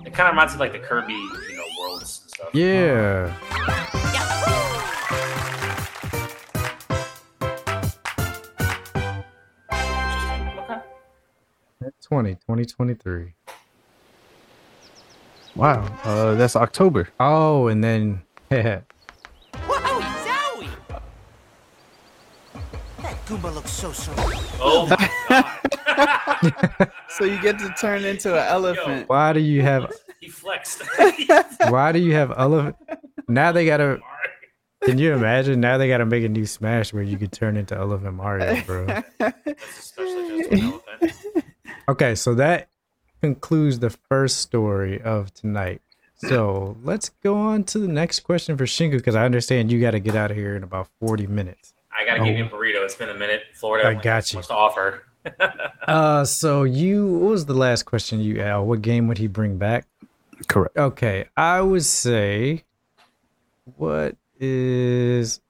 It 0.07 0.15
kind 0.15 0.29
of 0.29 0.33
reminds 0.33 0.53
me 0.53 0.57
of 0.57 0.61
like 0.61 0.73
the 0.73 0.79
Kirby, 0.79 1.13
you 1.13 1.57
know, 1.57 1.65
worlds 1.81 2.21
and 2.23 2.31
stuff. 2.31 2.55
Yeah. 2.55 3.35
Okay. 11.81 11.91
20, 12.01 12.35
2023. 12.35 13.35
Wow, 15.59 15.83
uh, 16.05 16.35
that's 16.37 16.55
October. 16.55 17.09
Oh, 17.19 17.67
and 17.67 17.83
then 17.83 18.23
Wowie 18.51 18.85
zowie! 19.53 20.71
That 23.03 23.27
Goomba 23.27 23.53
looks 23.53 23.73
so 23.73 23.91
so. 23.91 24.13
Oh 24.61 24.87
my 24.87 25.11
god. 25.29 26.93
So 27.11 27.25
you 27.25 27.43
get 27.43 27.59
to 27.59 27.75
turn 27.81 28.05
into 28.05 28.33
an 28.33 28.47
elephant. 28.47 29.09
why 29.09 29.33
do 29.33 29.41
you 29.41 29.63
have 29.63 29.93
he 30.21 30.29
flexed. 30.29 30.83
why 31.69 31.91
do 31.91 31.99
you 31.99 32.13
have 32.13 32.33
elephant? 32.37 32.77
Now 33.27 33.51
they 33.51 33.67
gotta. 33.67 33.99
Can 34.85 34.99
you 34.99 35.13
imagine? 35.13 35.59
Now 35.61 35.77
they 35.79 35.89
gotta 35.89 36.07
make 36.07 36.23
a 36.23 36.29
new 36.29 36.47
Smash 36.47 36.93
where 36.93 37.03
you 37.03 37.19
could 37.19 37.33
turn 37.33 37.57
into 37.57 37.75
Elephant 37.77 38.15
Mario, 38.15 38.63
bro. 38.63 38.87
Especially 39.19 40.39
just 40.39 40.53
an 40.53 40.61
elephant. 40.61 41.45
Okay, 41.89 42.15
so 42.15 42.35
that 42.35 42.69
concludes 43.21 43.79
the 43.79 43.91
first 43.91 44.39
story 44.39 45.01
of 45.01 45.33
tonight. 45.35 45.83
So 46.17 46.77
let's 46.83 47.11
go 47.23 47.37
on 47.37 47.63
to 47.65 47.79
the 47.79 47.87
next 47.87 48.21
question 48.21 48.57
for 48.57 48.65
Shinku 48.65 48.93
because 48.93 49.15
I 49.15 49.25
understand 49.25 49.71
you 49.71 49.81
got 49.81 49.93
to 49.93 50.01
get 50.01 50.17
out 50.17 50.33
of 50.33 50.37
here 50.37 50.57
in 50.57 50.65
about 50.65 50.89
40 51.01 51.29
minutes. 51.29 51.75
I 51.99 52.05
gotta 52.05 52.25
give 52.25 52.37
you 52.37 52.45
a 52.45 52.49
burrito. 52.49 52.85
It's 52.85 52.95
been 52.95 53.09
a 53.09 53.15
minute. 53.15 53.43
Florida 53.55 53.89
I 53.89 53.95
got 53.95 54.33
you. 54.33 54.39
much 54.39 54.49
to 54.49 54.55
offer. 54.55 55.05
Uh, 55.87 56.23
so 56.23 56.65
you, 56.65 57.07
what 57.07 57.31
was 57.31 57.47
the 57.47 57.55
last 57.55 57.85
question 57.85 58.21
you 58.21 58.41
asked? 58.43 58.65
What 58.67 58.83
game 58.83 59.09
would 59.09 59.17
he 59.17 59.27
bring 59.27 59.57
back? 59.57 59.87
Correct. 60.47 60.77
Okay, 60.77 61.27
I 61.35 61.63
would 61.63 61.85
say, 61.85 62.65
what 63.77 64.17
is 64.39 65.41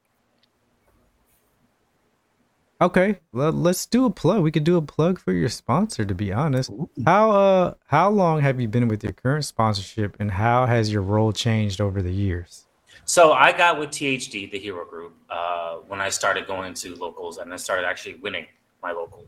okay? 2.81 3.21
Well, 3.33 3.53
let's 3.53 3.87
do 3.87 4.05
a 4.05 4.11
plug. 4.11 4.43
We 4.43 4.51
could 4.51 4.65
do 4.65 4.77
a 4.77 4.83
plug 4.83 5.19
for 5.19 5.33
your 5.33 5.49
sponsor. 5.49 6.05
To 6.05 6.15
be 6.15 6.33
honest, 6.33 6.71
how 7.05 7.31
uh 7.31 7.75
how 7.87 8.11
long 8.11 8.41
have 8.41 8.61
you 8.61 8.69
been 8.69 8.89
with 8.89 9.03
your 9.03 9.13
current 9.13 9.45
sponsorship, 9.45 10.17
and 10.19 10.31
how 10.31 10.67
has 10.67 10.93
your 10.93 11.03
role 11.03 11.33
changed 11.33 11.81
over 11.81 12.03
the 12.03 12.13
years? 12.13 12.67
So 13.05 13.33
I 13.33 13.53
got 13.53 13.79
with 13.79 13.91
THD, 13.91 14.51
the 14.51 14.59
Hero 14.59 14.85
Group, 14.85 15.15
uh, 15.31 15.77
when 15.87 16.01
I 16.01 16.11
started 16.11 16.47
going 16.47 16.75
to 16.75 16.95
locals, 16.97 17.39
and 17.39 17.53
I 17.55 17.57
started 17.57 17.87
actually 17.87 18.17
winning 18.17 18.47
my 18.83 18.93
local. 18.93 19.27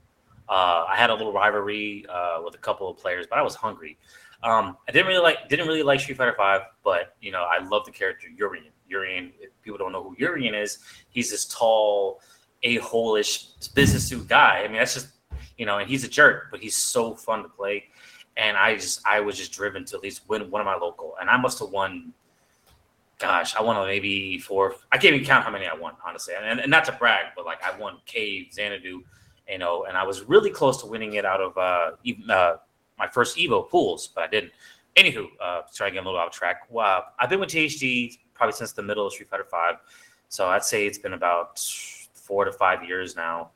Uh, 0.49 0.85
I 0.89 0.97
had 0.97 1.11
a 1.11 1.15
little 1.15 1.33
rivalry 1.33 2.05
uh, 2.09 2.41
with 2.45 2.55
a 2.55 2.59
couple 2.59 2.91
of 2.91 2.99
players, 2.99 3.27
but 3.29 3.39
I 3.39 3.43
was 3.43 3.55
hungry. 3.55 3.97
Um, 4.43 4.77
I 4.89 4.93
didn't 4.93 5.07
really 5.07 5.23
like 5.23 5.49
didn't 5.49 5.67
really 5.67 5.83
like 5.83 6.01
Street 6.01 6.17
Fighter 6.17 6.35
Five, 6.37 6.63
but 6.83 7.15
you 7.21 7.31
know 7.31 7.45
I 7.45 7.63
love 7.65 7.85
the 7.85 7.93
character 7.93 8.29
Urien. 8.37 8.65
Urien, 8.89 9.33
if 9.39 9.51
people 9.63 9.79
don't 9.79 9.93
know 9.93 10.03
who 10.03 10.17
Urien 10.19 10.55
is, 10.55 10.79
he's 11.11 11.31
this 11.31 11.45
tall, 11.45 12.21
a 12.63 12.77
hole-ish 12.77 13.47
business 13.75 14.09
suit 14.09 14.29
guy. 14.29 14.63
I 14.65 14.69
mean, 14.69 14.79
that's 14.79 14.95
just 14.95 15.09
you 15.57 15.67
know, 15.67 15.79
and 15.79 15.89
he's 15.89 16.05
a 16.05 16.09
jerk, 16.09 16.49
but 16.51 16.61
he's 16.61 16.77
so 16.77 17.15
fun 17.15 17.43
to 17.43 17.49
play. 17.49 17.85
And 18.37 18.57
I 18.57 18.75
just 18.77 19.07
I 19.07 19.21
was 19.21 19.37
just 19.37 19.53
driven 19.53 19.85
to 19.87 19.97
at 19.97 20.03
least 20.03 20.23
win 20.29 20.51
one 20.51 20.61
of 20.61 20.67
my 20.67 20.77
local, 20.77 21.17
and 21.21 21.29
I 21.29 21.37
must 21.37 21.59
have 21.59 21.71
won 21.71 22.13
gosh, 23.21 23.55
I 23.55 23.63
won 23.63 23.87
maybe 23.87 24.39
four. 24.39 24.75
I 24.91 24.99
can't 24.99 25.15
even 25.15 25.27
count 25.27 25.45
how 25.45 25.51
many 25.51 25.67
I 25.67 25.75
won, 25.75 25.93
honestly. 26.05 26.35
And, 26.43 26.59
and 26.59 26.71
not 26.71 26.87
to 26.87 26.93
brag, 26.93 27.27
but 27.37 27.45
like 27.45 27.63
I 27.63 27.79
won 27.79 27.99
Cave, 28.07 28.49
Xanadu, 28.53 29.05
you 29.49 29.59
know, 29.59 29.85
and 29.85 29.97
I 29.97 30.03
was 30.03 30.23
really 30.23 30.51
close 30.51 30.81
to 30.81 30.87
winning 30.87 31.15
it 31.15 31.25
out 31.25 31.41
of 31.41 31.57
uh, 31.57 31.97
even, 32.03 32.29
uh, 32.29 32.57
my 32.99 33.07
first 33.07 33.37
Evo 33.37 33.69
pools, 33.69 34.09
but 34.09 34.25
I 34.25 34.27
didn't. 34.27 34.53
Anywho, 34.97 35.27
uh, 35.41 35.61
trying 35.73 35.91
to 35.91 35.95
get 35.95 36.05
a 36.05 36.07
little 36.07 36.19
off 36.19 36.33
track. 36.33 36.63
Well, 36.69 37.05
I've 37.19 37.31
been 37.31 37.39
with 37.39 37.51
THD 37.51 38.19
probably 38.35 38.55
since 38.55 38.73
the 38.73 38.83
middle 38.83 39.07
of 39.07 39.13
Street 39.13 39.29
Fighter 39.29 39.45
Five, 39.45 39.77
so 40.29 40.49
I'd 40.49 40.65
say 40.65 40.87
it's 40.87 40.99
been 40.99 41.13
about 41.13 41.61
four 42.31 42.45
to 42.45 42.53
five 42.53 42.85
years 42.85 43.17
now. 43.17 43.51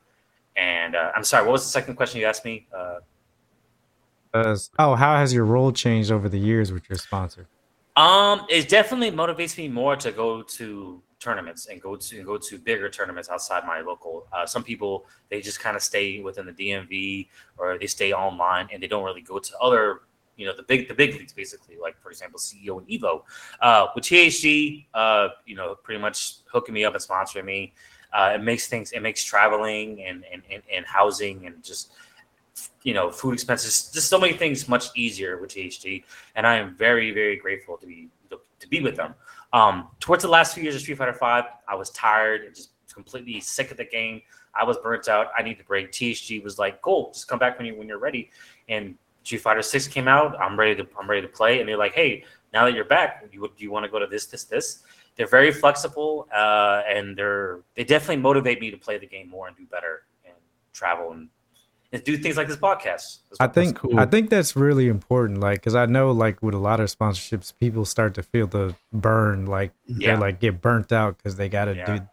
And 0.57 0.95
uh, 0.95 1.11
I'm 1.15 1.23
sorry, 1.23 1.45
what 1.45 1.53
was 1.53 1.63
the 1.63 1.69
second 1.79 1.95
question 1.95 2.19
you 2.19 2.27
asked 2.27 2.45
me? 2.51 2.67
Uh, 2.77 2.99
Uh, 4.33 4.57
oh, 4.79 4.95
how 4.95 5.15
has 5.15 5.33
your 5.33 5.45
role 5.45 5.71
changed 5.71 6.11
over 6.11 6.27
the 6.27 6.41
years 6.49 6.67
with 6.73 6.83
your 6.89 6.97
sponsor? 7.07 7.47
Um, 7.95 8.45
it 8.49 8.67
definitely 8.67 9.11
motivates 9.23 9.57
me 9.57 9.69
more 9.69 9.95
to 9.95 10.11
go 10.11 10.41
to 10.57 11.01
tournaments 11.25 11.61
and 11.69 11.81
go 11.81 11.95
to 11.95 12.15
go 12.31 12.35
to 12.47 12.53
bigger 12.69 12.89
tournaments 12.89 13.29
outside 13.29 13.63
my 13.65 13.79
local. 13.91 14.27
Uh, 14.33 14.45
some 14.45 14.63
people 14.71 15.05
they 15.29 15.39
just 15.49 15.59
kind 15.65 15.75
of 15.79 15.81
stay 15.91 16.07
within 16.27 16.45
the 16.45 16.51
DMV 16.59 17.29
or 17.57 17.77
they 17.81 17.87
stay 17.87 18.11
online 18.25 18.67
and 18.71 18.77
they 18.83 18.89
don't 18.93 19.05
really 19.09 19.21
go 19.33 19.39
to 19.39 19.51
other, 19.67 19.83
you 20.35 20.45
know, 20.45 20.53
the 20.59 20.63
big 20.71 20.89
the 20.89 20.97
big 21.01 21.13
leagues 21.17 21.33
basically. 21.41 21.77
Like 21.85 21.95
for 22.03 22.09
example, 22.13 22.37
CEO 22.37 22.73
and 22.79 22.87
Evo. 22.95 23.13
Uh, 23.61 23.83
with 23.95 24.03
THG, 24.03 24.87
uh, 24.93 25.29
you 25.45 25.55
know, 25.55 25.75
pretty 25.85 26.01
much 26.01 26.17
hooking 26.51 26.73
me 26.73 26.83
up 26.83 26.93
and 26.93 27.03
sponsoring 27.09 27.45
me. 27.45 27.73
Uh, 28.13 28.33
it 28.35 28.41
makes 28.43 28.67
things 28.67 28.91
it 28.91 29.01
makes 29.01 29.23
traveling 29.23 30.03
and 30.03 30.23
and, 30.31 30.41
and, 30.51 30.63
and 30.73 30.85
housing 30.85 31.45
and 31.45 31.63
just 31.63 31.91
you 32.83 32.93
know, 32.93 33.11
food 33.11 33.33
expenses, 33.33 33.91
just 33.93 34.07
so 34.07 34.17
many 34.17 34.33
things 34.33 34.69
much 34.69 34.85
easier 34.95 35.37
with 35.39 35.51
THG. 35.51 36.03
And 36.35 36.47
I 36.47 36.55
am 36.55 36.75
very, 36.75 37.11
very 37.11 37.35
grateful 37.35 37.77
to 37.77 37.85
be 37.85 38.09
to 38.59 38.69
be 38.69 38.81
with 38.81 38.95
them. 38.95 39.13
Um, 39.53 39.89
towards 39.99 40.23
the 40.23 40.29
last 40.29 40.53
few 40.53 40.63
years 40.63 40.75
of 40.75 40.81
Street 40.81 40.97
Fighter 40.97 41.13
Five, 41.13 41.45
I 41.67 41.75
was 41.75 41.89
tired 41.91 42.41
and 42.41 42.55
just 42.55 42.71
completely 42.93 43.39
sick 43.39 43.71
of 43.71 43.77
the 43.77 43.85
game. 43.85 44.21
I 44.53 44.63
was 44.63 44.77
burnt 44.77 45.07
out. 45.07 45.27
I 45.37 45.43
need 45.43 45.57
to 45.57 45.63
break. 45.65 45.91
THG 45.91 46.43
was 46.43 46.57
like, 46.57 46.81
"Cool, 46.81 47.11
just 47.13 47.27
come 47.27 47.39
back 47.39 47.57
when 47.57 47.67
you 47.67 47.75
when 47.75 47.87
you're 47.87 47.99
ready." 47.99 48.31
And 48.69 48.95
Street 49.23 49.39
Fighter 49.39 49.61
Six 49.61 49.87
came 49.87 50.07
out. 50.07 50.39
I'm 50.39 50.57
ready 50.57 50.75
to 50.75 50.87
I'm 50.99 51.09
ready 51.09 51.21
to 51.21 51.27
play. 51.27 51.59
And 51.59 51.67
they're 51.67 51.77
like, 51.77 51.93
"Hey, 51.93 52.23
now 52.53 52.65
that 52.65 52.73
you're 52.73 52.85
back, 52.85 53.27
you, 53.31 53.41
do 53.41 53.63
you 53.63 53.71
want 53.71 53.85
to 53.85 53.91
go 53.91 53.99
to 53.99 54.07
this 54.07 54.25
this 54.25 54.45
this?" 54.45 54.83
They're 55.15 55.27
very 55.27 55.51
flexible, 55.51 56.27
uh, 56.33 56.81
and 56.87 57.15
they're 57.17 57.61
they 57.75 57.83
definitely 57.83 58.17
motivate 58.17 58.59
me 58.59 58.71
to 58.71 58.77
play 58.77 58.97
the 58.97 59.07
game 59.07 59.29
more 59.29 59.47
and 59.47 59.55
do 59.55 59.65
better 59.65 60.03
and 60.25 60.35
travel 60.73 61.11
and 61.13 61.29
and 61.93 62.03
do 62.03 62.17
things 62.17 62.35
like 62.35 62.47
this 62.47 62.57
podcast. 62.57 63.19
as 63.31 63.37
I 63.39 63.47
think 63.47 63.77
cool. 63.77 63.97
I 63.97 64.05
think 64.05 64.29
that's 64.29 64.55
really 64.57 64.89
important. 64.89 65.39
Like, 65.39 65.59
because 65.59 65.75
I 65.75 65.85
know, 65.85 66.11
like, 66.11 66.41
with 66.43 66.53
a 66.53 66.57
lot 66.57 66.81
of 66.81 66.89
sponsorships, 66.89 67.53
people 67.57 67.85
start 67.85 68.15
to 68.15 68.23
feel 68.23 68.47
the 68.47 68.75
burn. 68.91 69.45
Like, 69.45 69.71
Yeah. 69.85 70.15
they 70.15 70.19
like 70.21 70.39
get 70.41 70.59
burnt 70.61 70.91
out 70.91 71.17
because 71.17 71.37
they 71.37 71.47
got 71.47 71.65
to 71.65 71.75
Yeah. 71.75 71.85
do. 71.97 72.07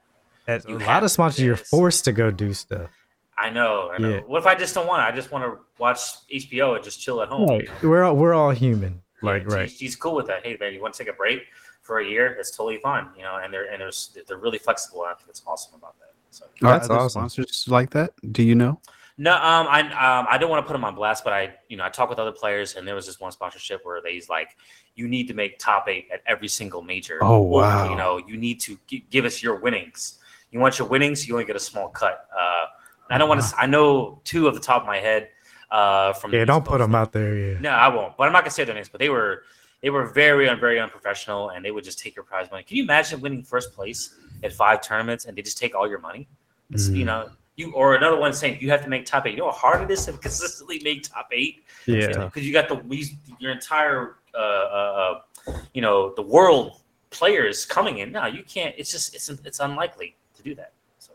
At 0.46 0.68
You 0.68 0.76
a 0.76 0.78
have 0.80 0.88
lot 0.88 1.02
of 1.04 1.10
sponsors, 1.10 1.42
you're 1.44 1.56
forced 1.56 2.04
to 2.04 2.12
go 2.12 2.30
do 2.30 2.52
stuff. 2.52 2.90
I 3.36 3.50
know. 3.50 3.90
I 3.92 3.98
know. 3.98 4.10
Yeah. 4.10 4.20
What 4.20 4.38
if 4.38 4.46
I 4.46 4.54
just 4.54 4.74
don't 4.74 4.86
want 4.86 5.00
it? 5.02 5.12
I 5.12 5.16
just 5.16 5.32
want 5.32 5.44
to 5.44 5.58
watch 5.78 6.00
HBO 6.32 6.74
and 6.76 6.84
just 6.84 7.00
chill 7.00 7.20
at 7.22 7.28
home. 7.28 7.50
you 7.50 7.64
know? 7.64 7.72
We're 7.88 8.04
all, 8.04 8.14
we're 8.14 8.34
all 8.34 8.50
human. 8.50 9.02
Yeah, 9.22 9.30
Like, 9.30 9.48
right. 9.48 9.68
She's, 9.68 9.78
she's 9.78 9.96
cool 9.96 10.14
with 10.14 10.26
that. 10.26 10.44
Hey, 10.44 10.56
man, 10.60 10.74
you 10.74 10.80
want 10.82 10.94
to 10.94 10.98
take 11.02 11.12
a 11.12 11.16
break 11.16 11.42
for 11.83 11.99
a 11.99 12.07
year? 12.07 12.37
It's 12.38 12.57
totally 12.57 12.79
fine. 12.79 13.09
You 13.16 13.23
know, 13.25 13.38
and 13.42 13.53
they're 13.53 13.71
and 13.71 13.81
they're 13.81 14.25
they're 14.27 14.38
really 14.38 14.59
flexible. 14.59 15.03
And 15.03 15.11
I 15.12 15.14
think 15.14 15.29
it's 15.29 15.42
awesome 15.47 15.75
about 15.75 15.99
that. 16.01 16.12
So 16.31 16.47
Are 16.47 16.73
That's 16.73 16.88
other 16.88 17.01
awesome. 17.01 17.29
Sponsors 17.29 17.66
like 17.68 17.90
that? 17.90 18.12
Do 18.33 18.43
you 18.43 18.55
know? 18.55 18.80
no, 19.18 19.35
um, 19.35 19.66
I 19.68 19.80
um, 19.83 20.26
I 20.30 20.39
don't 20.39 20.49
want 20.49 20.64
to 20.64 20.66
put 20.66 20.72
them 20.72 20.85
on 20.85 20.95
blast, 20.95 21.22
but 21.24 21.33
I 21.35 21.55
you 21.68 21.76
know 21.76 21.85
I 21.85 21.91
talk 21.91 22.09
with 22.09 22.18
other 22.18 22.33
players, 22.33 22.76
and 22.76 22.89
there 22.89 22.95
was 22.95 23.07
this 23.07 23.20
one 23.20 23.30
sponsorship 23.33 23.80
where 23.85 24.01
they's 24.01 24.28
like, 24.30 24.57
you 24.95 25.07
need 25.09 25.28
to 25.28 25.35
make 25.35 25.59
top 25.59 25.89
eight 25.89 26.09
at 26.12 26.22
every 26.26 26.49
single 26.49 26.80
major. 26.80 27.18
Oh, 27.22 27.43
Or, 27.43 27.49
wow. 27.51 27.91
You 27.91 27.97
know, 27.97 28.18
you 28.26 28.37
need 28.39 28.61
to 28.61 28.78
gi- 28.87 29.05
give 29.11 29.24
us 29.26 29.43
your 29.43 29.57
winnings. 29.57 30.18
You 30.51 30.61
want 30.61 30.78
your 30.78 30.89
winnings, 30.89 31.26
you 31.28 31.35
only 31.35 31.45
get 31.45 31.57
a 31.57 31.61
small 31.61 31.89
cut. 31.89 32.26
Uh, 32.35 32.66
I 33.11 33.18
don't 33.18 33.28
want 33.28 33.43
to. 33.43 33.57
I 33.59 33.66
know 33.66 34.20
two 34.24 34.49
of 34.49 34.55
the 34.55 34.61
top 34.61 34.83
of 34.83 34.87
my 34.87 34.99
head. 34.99 35.28
Uh, 35.70 36.12
from 36.12 36.33
Yeah, 36.35 36.45
don't 36.45 36.64
put 36.64 36.78
them 36.78 36.95
out 36.95 37.12
there. 37.12 37.35
Yeah. 37.35 37.59
No, 37.59 37.70
I 37.70 37.89
won't. 37.89 38.16
But 38.16 38.26
I'm 38.26 38.33
not 38.33 38.43
gonna 38.43 38.51
say 38.51 38.64
their 38.64 38.74
names. 38.74 38.91
But 38.91 38.99
they 38.99 39.09
were 39.09 39.43
they 39.83 39.91
were 39.91 40.07
very 40.07 40.47
very 40.59 40.78
unprofessional, 40.80 41.51
and 41.51 41.64
they 41.64 41.70
would 41.70 41.85
just 41.85 41.99
take 41.99 42.14
your 42.16 42.24
prize 42.24 42.51
money. 42.51 42.62
Can 42.62 42.76
you 42.76 42.85
imagine 42.85 43.20
winning 43.20 43.43
first 43.43 43.72
place 43.74 44.14
at 44.43 44.53
five 44.53 44.80
tournaments 44.83 45.24
and 45.26 45.37
they 45.37 45.43
just 45.43 45.59
take 45.59 45.74
all 45.74 45.89
your 45.89 45.99
money? 46.01 46.28
It's, 46.70 46.89
You 46.89 47.05
know, 47.05 47.30
you 47.57 47.72
or 47.72 47.95
another 47.97 48.16
one 48.18 48.33
saying 48.33 48.59
you 48.61 48.70
have 48.70 48.83
to 48.83 48.89
make 48.89 49.05
top 49.05 49.26
eight. 49.26 49.33
You 49.33 49.39
know 49.39 49.51
how 49.51 49.59
hard 49.59 49.83
it 49.83 49.91
is 49.91 50.07
to 50.07 50.12
consistently 50.26 50.80
make 50.83 51.03
top 51.03 51.28
eight 51.33 51.64
Yeah. 51.87 52.24
because 52.26 52.47
you 52.47 52.53
got 52.53 52.68
the 52.68 52.76
these- 52.89 53.14
your 53.39 53.53
entire 53.53 54.16
uh, 54.35 54.39
uh, 54.39 55.20
uh, 55.49 55.53
you 55.74 55.83
know 55.83 56.14
the 56.14 56.22
world 56.22 56.80
players 57.11 57.66
coming 57.66 57.99
in. 57.99 58.12
No, 58.12 58.24
you 58.26 58.43
can't. 58.45 58.74
It's 58.78 58.91
just 58.91 59.14
it's 59.14 59.28
it's 59.28 59.61
unlikely 59.61 60.16
to 60.37 60.43
do 60.43 60.55
that. 60.55 60.72
So 60.99 61.12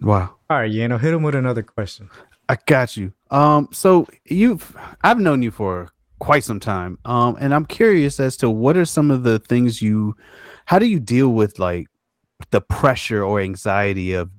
Wow. 0.00 0.34
All 0.48 0.56
right, 0.58 0.72
Yano, 0.72 0.98
hit 0.98 1.12
him 1.14 1.22
with 1.22 1.34
another 1.34 1.62
question. 1.62 2.10
I 2.48 2.56
got 2.66 2.96
you. 2.96 3.12
Um, 3.30 3.68
so 3.70 4.08
you've 4.24 4.76
I've 5.02 5.20
known 5.20 5.42
you 5.42 5.52
for 5.52 5.92
quite 6.20 6.44
some 6.44 6.60
time. 6.60 6.98
Um, 7.04 7.36
and 7.40 7.52
I'm 7.52 7.66
curious 7.66 8.20
as 8.20 8.36
to 8.38 8.48
what 8.48 8.76
are 8.76 8.84
some 8.84 9.10
of 9.10 9.24
the 9.24 9.40
things 9.40 9.82
you 9.82 10.16
how 10.66 10.78
do 10.78 10.86
you 10.86 11.00
deal 11.00 11.30
with 11.30 11.58
like 11.58 11.88
the 12.50 12.60
pressure 12.60 13.24
or 13.24 13.40
anxiety 13.40 14.12
of 14.12 14.30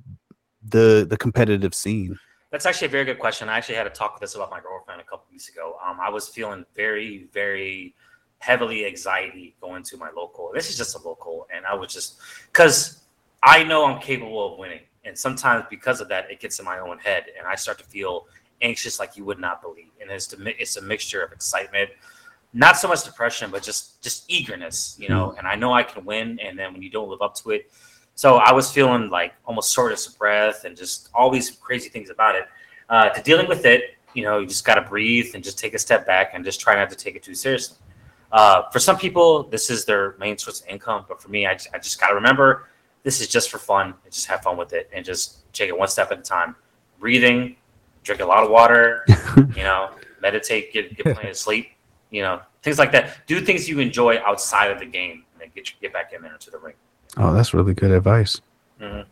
the 0.63 1.05
the 1.09 1.17
competitive 1.17 1.75
scene? 1.75 2.17
That's 2.51 2.65
actually 2.65 2.87
a 2.87 2.91
very 2.91 3.05
good 3.05 3.19
question. 3.19 3.49
I 3.49 3.57
actually 3.57 3.75
had 3.75 3.87
a 3.87 3.89
talk 3.89 4.13
with 4.13 4.21
this 4.21 4.35
about 4.35 4.49
my 4.49 4.59
girlfriend 4.59 5.01
a 5.01 5.03
couple 5.03 5.25
weeks 5.31 5.49
ago. 5.49 5.77
Um, 5.85 5.99
I 6.01 6.09
was 6.09 6.27
feeling 6.27 6.65
very, 6.75 7.27
very 7.33 7.95
heavily 8.39 8.85
anxiety 8.85 9.55
going 9.61 9.83
to 9.83 9.97
my 9.97 10.09
local. 10.15 10.51
This 10.53 10.69
is 10.69 10.77
just 10.77 10.95
a 10.95 10.99
local, 11.07 11.47
and 11.53 11.65
I 11.65 11.75
was 11.75 11.93
just 11.93 12.19
because 12.51 13.03
I 13.43 13.63
know 13.63 13.85
I'm 13.85 14.01
capable 14.01 14.53
of 14.53 14.59
winning, 14.59 14.81
and 15.05 15.17
sometimes 15.17 15.65
because 15.69 16.01
of 16.01 16.09
that, 16.09 16.29
it 16.29 16.39
gets 16.39 16.59
in 16.59 16.65
my 16.65 16.79
own 16.79 16.99
head, 16.99 17.25
and 17.37 17.47
I 17.47 17.55
start 17.55 17.77
to 17.79 17.85
feel 17.85 18.27
anxious 18.61 18.99
like 18.99 19.17
you 19.17 19.25
would 19.25 19.39
not 19.39 19.61
believe. 19.61 19.91
And 20.01 20.09
it's 20.11 20.33
it's 20.37 20.77
a 20.77 20.81
mixture 20.81 21.21
of 21.21 21.31
excitement, 21.31 21.89
not 22.53 22.77
so 22.77 22.87
much 22.87 23.03
depression, 23.03 23.51
but 23.51 23.63
just 23.63 24.01
just 24.01 24.25
eagerness, 24.29 24.95
you 24.99 25.09
know. 25.09 25.35
And 25.37 25.47
I 25.47 25.55
know 25.55 25.73
I 25.73 25.83
can 25.83 26.05
win, 26.05 26.39
and 26.39 26.57
then 26.57 26.73
when 26.73 26.81
you 26.81 26.89
don't 26.89 27.09
live 27.09 27.21
up 27.21 27.35
to 27.35 27.51
it, 27.51 27.71
so 28.15 28.37
I 28.37 28.51
was 28.53 28.71
feeling 28.71 29.09
like 29.09 29.33
almost 29.45 29.73
shortness 29.73 30.07
of 30.07 30.17
breath 30.17 30.65
and 30.65 30.75
just 30.75 31.09
all 31.13 31.29
these 31.29 31.51
crazy 31.51 31.89
things 31.89 32.09
about 32.09 32.35
it. 32.35 32.47
Uh, 32.89 33.09
to 33.09 33.21
dealing 33.21 33.47
with 33.47 33.65
it, 33.65 33.95
you 34.13 34.23
know, 34.23 34.39
you 34.39 34.47
just 34.47 34.65
got 34.65 34.75
to 34.75 34.81
breathe 34.81 35.33
and 35.33 35.43
just 35.43 35.57
take 35.57 35.73
a 35.73 35.79
step 35.79 36.05
back 36.05 36.31
and 36.33 36.43
just 36.43 36.59
try 36.59 36.75
not 36.75 36.89
to 36.89 36.95
take 36.95 37.15
it 37.15 37.23
too 37.23 37.33
seriously. 37.33 37.77
Uh, 38.33 38.63
for 38.69 38.79
some 38.79 38.97
people, 38.97 39.43
this 39.43 39.69
is 39.69 39.85
their 39.85 40.15
main 40.19 40.37
source 40.37 40.61
of 40.61 40.67
income, 40.67 41.05
but 41.07 41.21
for 41.21 41.29
me, 41.29 41.45
I 41.45 41.57
I 41.73 41.77
just 41.77 41.99
got 41.99 42.09
to 42.09 42.15
remember 42.15 42.67
this 43.03 43.21
is 43.21 43.27
just 43.27 43.49
for 43.49 43.57
fun. 43.57 43.87
And 44.03 44.13
just 44.13 44.27
have 44.27 44.41
fun 44.41 44.57
with 44.57 44.73
it 44.73 44.89
and 44.93 45.03
just 45.03 45.51
take 45.53 45.69
it 45.69 45.77
one 45.77 45.87
step 45.87 46.11
at 46.11 46.19
a 46.19 46.21
time. 46.21 46.55
Breathing, 46.99 47.55
drink 48.03 48.21
a 48.21 48.25
lot 48.25 48.43
of 48.43 48.49
water, 48.49 49.05
you 49.55 49.63
know, 49.63 49.91
meditate, 50.21 50.71
get 50.73 50.95
get 50.95 51.13
plenty 51.13 51.29
of 51.29 51.37
sleep, 51.37 51.69
you 52.09 52.21
know, 52.21 52.41
things 52.63 52.77
like 52.79 52.91
that. 52.93 53.25
Do 53.27 53.41
things 53.41 53.67
you 53.69 53.79
enjoy 53.79 54.19
outside 54.25 54.71
of 54.71 54.79
the 54.79 54.85
game, 54.85 55.23
and 55.33 55.41
then 55.41 55.49
get 55.55 55.69
you, 55.69 55.75
get 55.81 55.93
back 55.93 56.13
in 56.13 56.21
there 56.21 56.33
into 56.33 56.49
the 56.51 56.57
ring. 56.59 56.73
Oh, 57.17 57.33
that's 57.33 57.53
really 57.53 57.73
good 57.73 57.91
advice. 57.91 58.41
Mhm. 58.79 59.05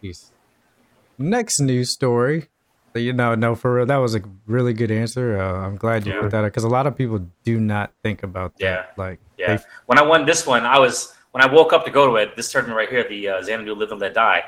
Peace. 0.00 0.30
Next 1.18 1.60
news 1.60 1.90
story. 1.90 2.48
You 2.94 3.12
know, 3.14 3.34
no, 3.34 3.54
for 3.54 3.74
real, 3.76 3.86
that 3.86 3.96
was 3.96 4.14
a 4.14 4.20
really 4.46 4.74
good 4.74 4.90
answer. 4.90 5.40
Uh, 5.40 5.66
I'm 5.66 5.76
glad 5.76 6.04
you 6.06 6.12
Yeah. 6.12 6.20
put 6.20 6.30
that 6.32 6.42
because 6.42 6.64
a 6.64 6.68
lot 6.68 6.86
of 6.86 6.94
people 6.96 7.26
do 7.42 7.58
not 7.58 7.90
think 8.02 8.22
about 8.22 8.52
that. 8.58 8.64
Yeah. 8.64 8.84
Like, 9.02 9.18
Yeah. 9.38 9.56
they- 9.56 9.62
When 9.86 9.98
I 9.98 10.02
won 10.02 10.26
this 10.26 10.46
one, 10.46 10.66
I 10.66 10.78
was 10.78 11.14
when 11.32 11.42
I 11.42 11.52
woke 11.52 11.72
up 11.72 11.84
to 11.84 11.90
go 11.90 12.06
to 12.06 12.16
it. 12.16 12.36
This 12.36 12.50
tournament 12.52 12.76
right 12.76 12.88
here, 12.88 13.06
the 13.08 13.28
uh, 13.28 13.42
Xanadu 13.42 13.74
Live 13.74 13.90
and 13.92 14.00
Let 14.00 14.14
Die, 14.14 14.42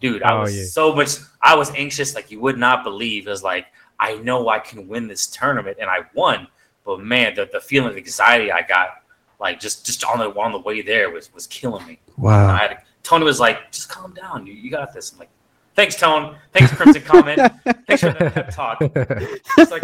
dude. 0.00 0.22
I 0.22 0.32
Oh, 0.34 0.40
was 0.42 0.56
yeah. 0.56 0.64
so 0.64 0.94
much. 0.94 1.10
I 1.42 1.54
was 1.56 1.70
anxious, 1.74 2.14
like 2.14 2.30
you 2.30 2.40
would 2.40 2.58
not 2.58 2.84
believe. 2.84 3.26
It 3.26 3.30
was 3.30 3.42
like 3.42 3.66
I 3.98 4.16
know 4.16 4.48
I 4.48 4.58
can 4.58 4.86
win 4.88 5.08
this 5.08 5.26
tournament, 5.26 5.78
and 5.80 5.88
I 5.88 6.00
won. 6.14 6.46
But 6.84 7.00
man, 7.00 7.34
the, 7.34 7.48
the 7.50 7.60
feeling 7.60 7.90
of 7.90 7.96
anxiety 7.96 8.52
I 8.52 8.62
got, 8.62 9.02
like 9.40 9.58
just 9.60 9.86
just 9.86 10.04
on 10.04 10.18
the 10.18 10.28
on 10.38 10.52
the 10.52 10.58
way 10.60 10.82
there, 10.82 11.10
was 11.10 11.32
was 11.32 11.46
killing 11.46 11.86
me. 11.86 11.98
Wow. 12.18 12.48
I 12.52 12.58
had 12.58 12.82
Tony 13.02 13.24
was 13.24 13.40
like, 13.40 13.70
"Just 13.72 13.88
calm 13.88 14.12
down. 14.12 14.46
You, 14.46 14.52
you 14.54 14.70
got 14.70 14.92
this." 14.92 15.12
I'm 15.12 15.18
like, 15.20 15.30
"Thanks, 15.74 15.94
Tone. 15.96 16.36
Thanks, 16.52 16.72
Crimson 16.72 17.02
Comet. 17.02 17.38
Thanks 17.86 18.02
for 18.02 18.10
that 18.12 18.34
pep 18.34 18.50
talk." 18.54 18.78
It's 18.80 19.70
like, 19.70 19.82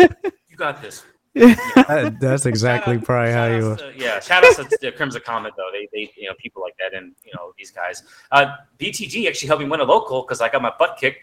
"You 0.48 0.56
got 0.56 0.82
this." 0.82 1.04
That- 1.34 2.16
that's 2.20 2.46
exactly 2.46 2.96
out- 2.96 3.04
probably 3.04 3.32
how 3.32 3.46
you. 3.46 3.76
to- 3.76 3.92
yeah, 3.96 4.20
shout 4.20 4.44
out 4.44 4.56
to 4.56 4.78
the 4.80 4.92
Crimson 4.92 5.22
Comet 5.24 5.54
though. 5.56 5.68
They, 5.72 5.88
they, 5.92 6.12
you 6.16 6.28
know, 6.28 6.34
people 6.38 6.62
like 6.62 6.76
that, 6.78 6.96
and 6.96 7.12
you 7.24 7.32
know, 7.36 7.52
these 7.56 7.70
guys. 7.70 8.02
Uh, 8.32 8.56
BTG 8.78 9.26
actually 9.28 9.48
helped 9.48 9.62
me 9.62 9.68
win 9.68 9.80
a 9.80 9.84
local 9.84 10.22
because 10.22 10.40
I 10.40 10.48
got 10.48 10.62
my 10.62 10.72
butt 10.78 10.96
kicked, 11.00 11.18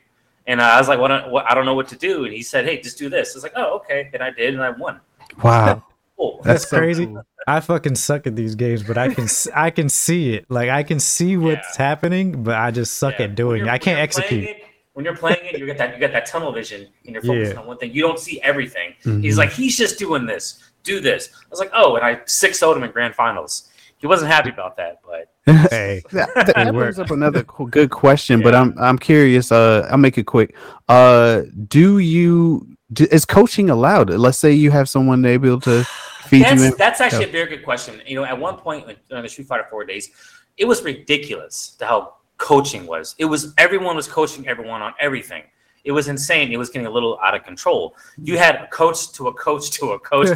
and 0.45 0.61
uh, 0.61 0.63
I 0.63 0.79
was 0.79 0.87
like, 0.87 0.99
what, 0.99 1.29
what? 1.31 1.49
I 1.49 1.53
don't 1.53 1.65
know 1.65 1.73
what 1.75 1.87
to 1.89 1.97
do, 1.97 2.23
and 2.25 2.33
he 2.33 2.41
said, 2.41 2.65
hey, 2.65 2.81
just 2.81 2.97
do 2.97 3.09
this. 3.09 3.35
It's 3.35 3.43
like, 3.43 3.53
oh, 3.55 3.75
okay, 3.77 4.09
and 4.13 4.23
I 4.23 4.31
did, 4.31 4.53
and 4.53 4.63
I 4.63 4.69
won. 4.71 4.99
Wow. 5.43 5.83
Cool. 6.17 6.41
That's, 6.43 6.61
That's 6.61 6.69
so 6.71 6.77
crazy. 6.77 7.05
cool. 7.05 7.21
I 7.45 7.59
fucking 7.59 7.95
suck 7.95 8.25
at 8.27 8.35
these 8.35 8.55
games, 8.55 8.81
but 8.83 8.97
I 8.97 9.13
can 9.13 9.23
s- 9.25 9.47
I 9.53 9.69
can 9.69 9.87
see 9.87 10.33
it. 10.33 10.45
Like 10.49 10.69
I 10.69 10.83
can 10.83 10.99
see 10.99 11.37
what's 11.37 11.75
happening, 11.77 12.43
but 12.43 12.55
I 12.55 12.71
just 12.71 12.95
suck 12.95 13.19
Yeah. 13.19 13.25
at 13.25 13.35
doing. 13.35 13.57
you're- 13.59 13.69
it. 13.69 13.73
I 13.73 13.77
can't 13.77 13.99
execute. 13.99 14.43
playing 14.45 14.55
it- 14.61 14.63
when 14.97 15.05
you're 15.05 15.15
playing 15.15 15.37
it, 15.43 15.59
you 15.59 15.65
get 15.67 15.77
that 15.77 15.93
you 15.93 15.99
get 15.99 16.11
that 16.11 16.25
tunnel 16.25 16.51
vision, 16.51 16.87
and 17.05 17.13
you're 17.13 17.21
focused 17.21 17.53
Yeah. 17.53 17.59
on 17.59 17.67
one 17.67 17.77
thing. 17.77 17.91
You 17.93 18.01
don't 18.01 18.17
see 18.17 18.41
everything. 18.41 18.95
Mhm. 19.03 19.23
He's 19.23 19.37
like, 19.37 19.51
he's 19.51 19.77
just 19.77 19.99
doing 19.99 20.25
this. 20.25 20.63
Do 20.81 20.99
this. 20.99 21.29
I 21.35 21.45
was 21.51 21.59
like, 21.59 21.69
oh, 21.75 21.97
and 21.97 22.03
I 22.03 22.19
six 22.25 22.59
him 22.63 22.81
in 22.81 22.89
grand 22.89 23.13
finals. 23.13 23.69
He 23.99 24.07
wasn't 24.07 24.31
happy 24.31 24.49
about 24.49 24.75
that, 24.77 25.01
but 25.05 25.29
Hey, 25.69 26.01
That, 26.11 26.29
that- 26.33 26.55
that 26.55 26.73
brings 26.73 26.97
up 26.97 27.11
another 27.11 27.43
co- 27.43 27.67
good 27.67 27.91
question, 27.91 28.41
but 28.41 28.55
I'm 28.55 28.73
I'm 28.79 28.97
curious. 28.97 29.51
Uh, 29.51 29.87
I'll 29.91 29.97
make 29.99 30.17
it 30.17 30.23
quick. 30.25 30.55
Uh, 30.89 31.43
do 31.67 31.99
you 31.99 32.67
d- 32.91 33.07
is 33.11 33.23
coaching 33.23 33.69
allowed? 33.69 34.09
Let's 34.09 34.39
say 34.39 34.51
you 34.51 34.71
have 34.71 34.89
someone 34.89 35.23
able 35.25 35.59
to 35.61 35.83
feed 36.29 36.41
that's, 36.43 36.59
you. 36.59 36.67
In- 36.69 36.77
that's 36.77 37.01
actually 37.01 37.25
a 37.25 37.31
very 37.31 37.49
good 37.53 37.63
question. 37.63 38.01
You 38.07 38.15
know, 38.15 38.25
at 38.25 38.39
one 38.39 38.57
point 38.57 38.87
like, 38.87 38.97
during 39.09 39.21
the 39.21 39.29
Street 39.29 39.47
Fighter 39.47 39.67
Four 39.69 39.85
days, 39.85 40.09
it 40.57 40.65
was 40.65 40.81
ridiculous 40.83 41.75
to 41.77 41.85
how 41.85 42.13
coaching 42.37 42.85
was. 42.85 43.15
It 43.17 43.25
was 43.25 43.53
everyone 43.57 43.95
was 43.95 44.07
coaching 44.07 44.47
everyone 44.47 44.81
on 44.81 44.93
everything. 44.99 45.43
It 45.83 45.91
was 45.91 46.07
insane. 46.07 46.51
It 46.51 46.57
was 46.57 46.69
getting 46.69 46.87
a 46.87 46.91
little 46.91 47.17
out 47.23 47.33
of 47.33 47.43
control. 47.43 47.95
You 48.21 48.37
had 48.37 48.55
a 48.55 48.67
coach 48.67 49.11
to 49.13 49.27
a 49.27 49.33
coach 49.33 49.71
to 49.71 49.91
a 49.91 49.99
coach. 49.99 50.27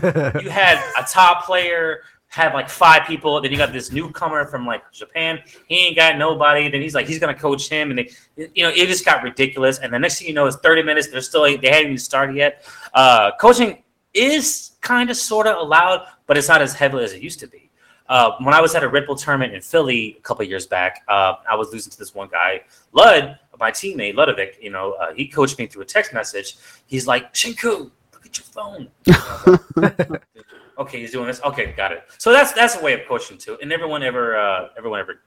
you 0.41 0.49
had 0.49 0.77
a 0.97 1.03
top 1.03 1.45
player 1.45 2.01
had 2.31 2.53
like 2.53 2.69
five 2.69 3.05
people. 3.05 3.39
Then 3.41 3.51
you 3.51 3.57
got 3.57 3.73
this 3.73 3.91
newcomer 3.91 4.45
from 4.45 4.65
like 4.65 4.89
Japan. 4.93 5.39
He 5.67 5.87
ain't 5.87 5.97
got 5.97 6.17
nobody. 6.17 6.69
Then 6.69 6.81
he's 6.81 6.95
like 6.95 7.05
he's 7.05 7.19
gonna 7.19 7.35
coach 7.35 7.67
him, 7.67 7.89
and 7.91 7.99
they, 7.99 8.09
you 8.55 8.63
know, 8.63 8.69
it 8.69 8.87
just 8.87 9.03
got 9.03 9.21
ridiculous. 9.21 9.79
And 9.79 9.93
the 9.93 9.99
next 9.99 10.19
thing 10.19 10.29
you 10.29 10.33
know, 10.33 10.47
it's 10.47 10.55
thirty 10.57 10.81
minutes. 10.81 11.07
They're 11.07 11.21
still 11.21 11.43
they 11.43 11.69
hadn't 11.69 11.87
even 11.87 11.97
started 11.97 12.37
yet. 12.37 12.65
Uh, 12.93 13.31
coaching 13.39 13.83
is 14.13 14.71
kind 14.79 15.09
of 15.09 15.17
sort 15.17 15.45
of 15.45 15.57
allowed, 15.57 16.07
but 16.25 16.37
it's 16.37 16.47
not 16.47 16.61
as 16.61 16.73
heavily 16.73 17.03
as 17.03 17.11
it 17.11 17.21
used 17.21 17.39
to 17.41 17.47
be. 17.47 17.60
Uh, 18.11 18.35
when 18.41 18.53
I 18.53 18.59
was 18.59 18.75
at 18.75 18.83
a 18.83 18.89
Red 18.89 19.05
Bull 19.05 19.15
tournament 19.15 19.53
in 19.53 19.61
Philly 19.61 20.17
a 20.19 20.21
couple 20.21 20.43
of 20.43 20.49
years 20.49 20.67
back, 20.67 21.01
uh, 21.07 21.35
I 21.49 21.55
was 21.55 21.71
losing 21.71 21.91
to 21.93 21.97
this 21.97 22.13
one 22.13 22.27
guy, 22.27 22.59
Lud, 22.91 23.39
my 23.57 23.71
teammate 23.71 24.15
Ludovic. 24.15 24.57
You 24.61 24.69
know, 24.69 24.91
uh, 24.99 25.13
he 25.13 25.25
coached 25.25 25.57
me 25.57 25.65
through 25.65 25.83
a 25.83 25.85
text 25.85 26.13
message. 26.13 26.57
He's 26.87 27.07
like, 27.07 27.33
"Shinku, 27.33 27.89
look 28.11 28.25
at 28.25 28.37
your 28.37 28.43
phone." 28.51 28.89
okay, 30.77 30.99
he's 30.99 31.13
doing 31.13 31.27
this. 31.27 31.41
Okay, 31.41 31.71
got 31.71 31.93
it. 31.93 32.03
So 32.17 32.33
that's 32.33 32.51
that's 32.51 32.75
a 32.75 32.83
way 32.83 32.91
of 32.91 33.07
coaching 33.07 33.37
too. 33.37 33.57
And 33.61 33.71
everyone 33.71 34.03
ever, 34.03 34.35
uh, 34.35 34.67
everyone 34.77 34.99
ever, 34.99 35.21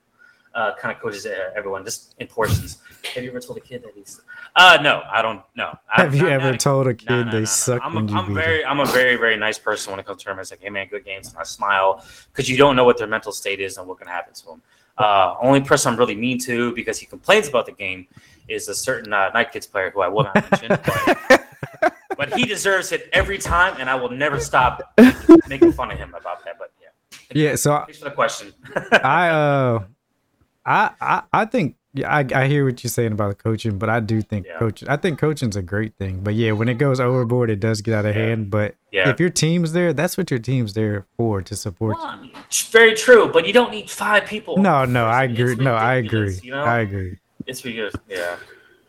uh, 0.55 0.75
kind 0.77 0.95
of 0.95 1.03
coaches 1.03 1.27
uh, 1.27 1.51
everyone 1.57 1.85
just 1.85 2.15
in 2.19 2.27
portions. 2.27 2.79
Have 3.15 3.25
you 3.25 3.31
ever 3.31 3.41
told 3.41 3.59
a 3.59 3.61
kid 3.61 3.83
that 3.83 3.93
he's? 3.95 4.21
Uh, 4.57 4.79
no, 4.83 5.03
I 5.11 5.21
don't. 5.21 5.43
No. 5.57 5.77
I- 5.95 6.03
have 6.03 6.15
you 6.15 6.29
ever 6.29 6.57
told 6.57 6.87
a 6.87 6.95
kid 6.95 7.09
no, 7.11 7.23
no, 7.25 7.31
they 7.33 7.39
no. 7.41 7.45
suck 7.45 7.81
I'm, 7.85 7.97
a, 7.97 8.11
you 8.11 8.17
I'm 8.17 8.35
very, 8.35 8.65
I'm 8.65 8.81
a 8.81 8.87
very, 8.87 9.17
very 9.17 9.37
nice 9.37 9.59
person 9.59 9.91
when 9.91 10.01
it 10.01 10.07
comes 10.07 10.19
to 10.21 10.25
tournaments. 10.27 10.51
Like, 10.51 10.63
hey 10.63 10.71
man, 10.71 10.87
good 10.89 11.05
games, 11.05 11.29
and 11.31 11.39
I 11.39 11.43
smile 11.43 12.05
because 12.33 12.49
you 12.49 12.57
don't 12.57 12.77
know 12.77 12.85
what 12.85 12.99
their 12.99 13.07
mental 13.09 13.33
state 13.33 13.61
is 13.61 13.77
and 13.79 13.87
what 13.89 13.99
can 13.99 14.07
happen 14.07 14.33
to 14.35 14.47
them. 14.47 14.63
Uh, 14.97 15.35
only 15.43 15.61
person 15.61 15.93
I'm 15.93 15.99
really 15.99 16.15
mean 16.15 16.39
to 16.41 16.73
because 16.75 16.99
he 16.99 17.07
complains 17.07 17.49
about 17.49 17.67
the 17.67 17.73
game 17.73 18.07
is 18.47 18.69
a 18.69 18.75
certain 18.75 19.13
uh, 19.13 19.31
Night 19.31 19.51
Kids 19.51 19.67
player 19.67 19.91
who 19.91 20.03
I 20.03 20.09
will 20.09 20.23
not 20.25 20.35
mention, 20.51 20.69
but, 21.81 21.95
but 22.17 22.33
he 22.35 22.45
deserves 22.45 22.93
it 22.93 23.09
every 23.13 23.39
time, 23.39 23.75
and 23.81 23.91
I 23.91 23.97
will 23.97 24.11
never 24.11 24.39
stop 24.39 24.83
making 25.49 25.73
fun 25.73 25.91
of 25.91 25.99
him 25.99 26.15
about 26.15 26.45
that. 26.45 26.59
But 26.61 26.71
yeah, 26.81 27.49
Yeah, 27.51 27.57
so 27.57 27.79
thanks 27.79 27.99
for 27.99 28.05
the 28.05 28.11
question. 28.13 28.53
I 29.03 29.29
uh 29.31 29.85
I 30.67 30.91
I, 31.01 31.23
I 31.33 31.45
think 31.45 31.77
yeah, 31.97 32.13
I, 32.13 32.27
I 32.35 32.49
hear 32.49 32.65
what 32.65 32.83
you're 32.83 32.91
saying 32.91 33.13
about 33.13 33.29
the 33.29 33.43
coaching, 33.43 33.79
but 33.79 33.89
I 33.89 34.01
do 34.01 34.21
think 34.21 34.47
Yeah. 34.47 34.59
coaching 34.59 34.89
I 34.89 34.97
think 34.97 35.19
coaching's 35.19 35.55
a 35.57 35.63
great 35.63 35.95
thing. 35.97 36.21
But 36.25 36.35
yeah, 36.35 36.53
when 36.53 36.69
it 36.69 36.75
goes 36.75 36.99
overboard 37.01 37.51
it 37.51 37.61
does 37.61 37.83
get 37.83 37.95
out 37.95 38.05
of 38.07 38.17
Yeah. 38.17 38.23
hand. 38.23 38.51
But 38.51 38.75
Yeah. 38.91 39.09
if 39.11 39.21
your 39.21 39.31
team's 39.31 39.73
there, 39.73 39.93
that's 39.93 40.17
what 40.17 40.31
your 40.31 40.41
team's 40.41 40.75
there 40.75 41.07
for 41.17 41.41
to 41.43 41.55
support 41.55 41.97
Well, 41.97 42.07
I 42.07 42.17
mean, 42.21 42.33
it's 42.47 42.63
very 42.69 42.95
true, 42.95 43.31
but 43.33 43.47
you 43.47 43.53
don't 43.53 43.71
need 43.71 43.89
five 43.91 44.27
people. 44.27 44.57
No, 44.59 44.85
no, 44.85 45.07
I 45.07 45.25
agree. 45.25 45.55
No, 45.57 45.75
I 45.75 45.95
agree. 45.95 46.37
You 46.43 46.51
know? 46.51 46.65
I 46.65 46.81
agree. 46.81 47.19
It's 47.47 47.65
ridiculous. 47.65 47.95
Yeah. 48.09 48.37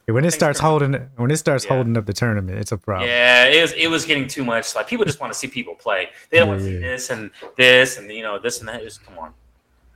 When 0.07 0.23
it 0.23 0.31
starts 0.31 0.59
holding 0.59 0.93
when 1.17 1.31
it 1.31 1.37
starts 1.37 1.65
holding 1.65 1.97
up 1.97 2.05
the 2.05 2.13
tournament, 2.13 2.59
it's 2.59 2.71
a 2.71 2.77
problem. 2.77 3.09
Yeah, 3.09 3.45
it 3.45 3.61
was 3.61 3.71
it 3.73 3.87
was 3.87 4.05
getting 4.05 4.27
too 4.27 4.45
much. 4.45 4.75
Like 4.75 4.87
people 4.87 5.03
just 5.03 5.19
want 5.19 5.33
to 5.33 5.37
see 5.37 5.47
people 5.47 5.73
play. 5.75 6.09
They 6.29 6.37
don't 6.37 6.47
want 6.47 6.59
to 6.61 6.65
see 6.65 6.77
this 6.77 7.09
and 7.09 7.31
this 7.57 7.97
and 7.97 8.11
you 8.11 8.21
know 8.21 8.37
this 8.39 8.59
and 8.59 8.67
that. 8.69 8.81
Just 8.83 9.03
come 9.03 9.17
on. 9.17 9.33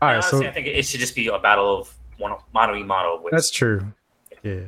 All 0.02 0.08
right, 0.10 0.16
Honestly, 0.16 0.42
so 0.42 0.48
I 0.48 0.52
think 0.52 0.68
it 0.68 0.86
should 0.86 1.00
just 1.00 1.16
be 1.16 1.28
a 1.28 1.40
battle 1.40 1.80
of 1.80 1.94
one 2.18 2.34
mono 2.54 2.76
e 2.76 2.84
mono. 2.84 3.22
With, 3.22 3.32
That's 3.32 3.52
true. 3.52 3.94
Yeah. 4.44 4.62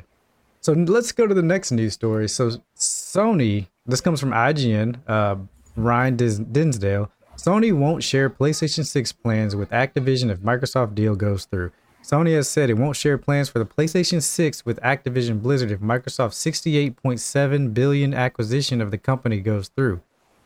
So 0.59 0.73
let's 0.73 1.11
go 1.11 1.25
to 1.25 1.33
the 1.33 1.41
next 1.41 1.71
news 1.71 1.93
story. 1.93 2.29
So 2.29 2.51
Sony, 2.77 3.67
this 3.85 4.01
comes 4.01 4.19
from 4.19 4.31
IGN, 4.31 4.97
uh, 5.07 5.37
Ryan 5.75 6.15
Dinsdale. 6.17 7.11
Sony 7.35 7.73
won't 7.73 8.03
share 8.03 8.29
PlayStation 8.29 8.85
6 8.85 9.11
plans 9.13 9.55
with 9.55 9.69
Activision 9.71 10.29
if 10.29 10.39
Microsoft 10.39 10.93
deal 10.93 11.15
goes 11.15 11.45
through. 11.45 11.71
Sony 12.03 12.35
has 12.35 12.47
said 12.47 12.69
it 12.69 12.77
won't 12.77 12.95
share 12.95 13.17
plans 13.17 13.49
for 13.49 13.59
the 13.59 13.65
PlayStation 13.65 14.21
6 14.21 14.65
with 14.65 14.79
Activision 14.81 15.41
Blizzard 15.41 15.71
if 15.71 15.79
Microsoft's 15.79 16.43
68.7 16.43 17.73
billion 17.73 18.13
acquisition 18.13 18.81
of 18.81 18.91
the 18.91 18.97
company 18.97 19.39
goes 19.39 19.69
through. 19.69 20.01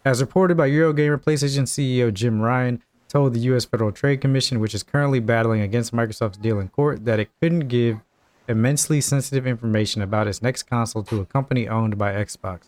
As 0.05 0.21
reported 0.21 0.55
by 0.55 0.69
Eurogamer, 0.69 1.21
PlayStation 1.21 1.63
CEO 1.63 2.13
Jim 2.13 2.41
Ryan 2.41 2.81
told 3.15 3.33
the 3.33 3.39
U.S. 3.51 3.63
Federal 3.63 3.93
Trade 3.93 4.19
Commission, 4.19 4.59
which 4.59 4.75
is 4.75 4.83
currently 4.83 5.21
battling 5.21 5.61
against 5.61 5.95
Microsoft's 5.95 6.35
deal 6.35 6.59
in 6.59 6.67
court, 6.67 7.05
that 7.05 7.17
it 7.17 7.29
couldn't 7.39 7.69
give 7.69 8.01
immensely 8.49 8.99
sensitive 8.99 9.47
information 9.47 10.01
about 10.01 10.27
its 10.27 10.41
next 10.41 10.63
console 10.63 11.01
to 11.01 11.21
a 11.21 11.25
company 11.25 11.65
owned 11.65 11.97
by 11.97 12.11
Xbox. 12.11 12.63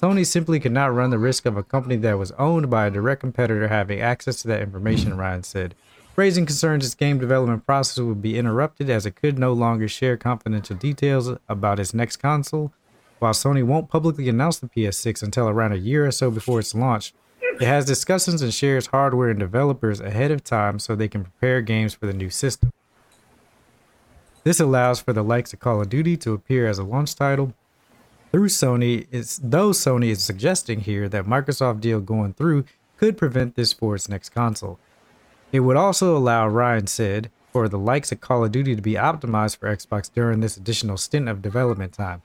Sony 0.00 0.26
simply 0.26 0.58
could 0.58 0.72
not 0.72 0.92
run 0.92 1.10
the 1.10 1.20
risk 1.20 1.46
of 1.46 1.56
a 1.56 1.62
company 1.62 1.94
that 1.94 2.18
was 2.18 2.32
owned 2.32 2.68
by 2.68 2.86
a 2.86 2.90
direct 2.90 3.20
competitor 3.20 3.68
having 3.68 4.00
access 4.00 4.42
to 4.42 4.48
that 4.48 4.60
information, 4.60 5.16
Ryan 5.16 5.44
said. 5.44 5.76
Raising 6.16 6.46
concerns 6.46 6.84
its 6.84 6.96
game 6.96 7.20
development 7.20 7.64
process 7.64 8.02
would 8.02 8.20
be 8.20 8.36
interrupted 8.36 8.90
as 8.90 9.06
it 9.06 9.14
could 9.14 9.38
no 9.38 9.52
longer 9.52 9.86
share 9.86 10.16
confidential 10.16 10.74
details 10.74 11.30
about 11.48 11.78
its 11.78 11.94
next 11.94 12.16
console. 12.16 12.72
While 13.20 13.34
Sony 13.34 13.62
won't 13.62 13.88
publicly 13.88 14.28
announce 14.28 14.58
the 14.58 14.66
PS6 14.66 15.22
until 15.22 15.48
around 15.48 15.74
a 15.74 15.76
year 15.76 16.04
or 16.04 16.10
so 16.10 16.28
before 16.32 16.58
its 16.58 16.74
launch, 16.74 17.14
it 17.60 17.66
has 17.66 17.84
discussions 17.84 18.42
and 18.42 18.52
shares 18.52 18.86
hardware 18.86 19.30
and 19.30 19.38
developers 19.38 20.00
ahead 20.00 20.30
of 20.30 20.42
time 20.42 20.78
so 20.78 20.94
they 20.94 21.08
can 21.08 21.24
prepare 21.24 21.60
games 21.60 21.94
for 21.94 22.06
the 22.06 22.12
new 22.12 22.30
system. 22.30 22.72
This 24.44 24.58
allows 24.58 25.00
for 25.00 25.12
the 25.12 25.22
likes 25.22 25.52
of 25.52 25.60
Call 25.60 25.80
of 25.80 25.88
Duty 25.88 26.16
to 26.18 26.32
appear 26.32 26.66
as 26.66 26.78
a 26.78 26.84
launch 26.84 27.14
title 27.14 27.54
through 28.32 28.48
Sony. 28.48 29.06
It's 29.12 29.38
though 29.42 29.70
Sony 29.70 30.08
is 30.08 30.22
suggesting 30.22 30.80
here 30.80 31.08
that 31.08 31.26
Microsoft 31.26 31.80
deal 31.80 32.00
going 32.00 32.32
through 32.32 32.64
could 32.96 33.16
prevent 33.16 33.54
this 33.54 33.72
for 33.72 33.94
its 33.94 34.08
next 34.08 34.30
console. 34.30 34.78
It 35.52 35.60
would 35.60 35.76
also 35.76 36.16
allow, 36.16 36.48
Ryan 36.48 36.86
said, 36.86 37.30
for 37.52 37.68
the 37.68 37.78
likes 37.78 38.10
of 38.10 38.20
Call 38.20 38.44
of 38.44 38.52
Duty 38.52 38.74
to 38.74 38.82
be 38.82 38.94
optimized 38.94 39.58
for 39.58 39.74
Xbox 39.74 40.10
during 40.12 40.40
this 40.40 40.56
additional 40.56 40.96
stint 40.96 41.28
of 41.28 41.42
development 41.42 41.92
time. 41.92 42.22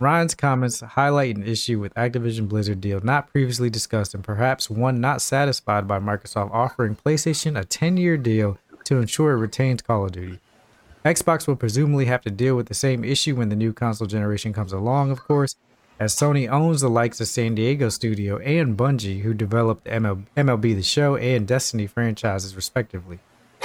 Ryan's 0.00 0.36
comments 0.36 0.80
highlight 0.80 1.36
an 1.36 1.42
issue 1.42 1.80
with 1.80 1.92
Activision 1.94 2.48
Blizzard 2.48 2.80
deal 2.80 3.00
not 3.00 3.32
previously 3.32 3.68
discussed 3.68 4.14
and 4.14 4.22
perhaps 4.22 4.70
one 4.70 5.00
not 5.00 5.20
satisfied 5.20 5.88
by 5.88 5.98
Microsoft 5.98 6.52
offering 6.52 6.94
PlayStation 6.94 7.60
a 7.60 7.64
10-year 7.64 8.16
deal 8.16 8.58
to 8.84 8.98
ensure 8.98 9.32
it 9.32 9.38
retains 9.38 9.82
Call 9.82 10.04
of 10.04 10.12
Duty. 10.12 10.38
Xbox 11.04 11.48
will 11.48 11.56
presumably 11.56 12.04
have 12.04 12.22
to 12.22 12.30
deal 12.30 12.54
with 12.54 12.68
the 12.68 12.74
same 12.74 13.04
issue 13.04 13.34
when 13.34 13.48
the 13.48 13.56
new 13.56 13.72
console 13.72 14.06
generation 14.06 14.52
comes 14.52 14.72
along, 14.72 15.10
of 15.10 15.24
course, 15.24 15.56
as 15.98 16.14
Sony 16.14 16.48
owns 16.48 16.80
the 16.80 16.88
likes 16.88 17.20
of 17.20 17.26
San 17.26 17.56
Diego 17.56 17.88
Studio 17.88 18.38
and 18.38 18.76
Bungie, 18.76 19.22
who 19.22 19.34
developed 19.34 19.84
MLB 19.86 20.76
The 20.76 20.82
Show 20.82 21.16
and 21.16 21.46
Destiny 21.46 21.88
franchises 21.88 22.54
respectively, 22.54 23.18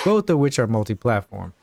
both 0.04 0.28
of 0.32 0.40
which 0.40 0.58
are 0.58 0.66
multi-platform. 0.66 1.54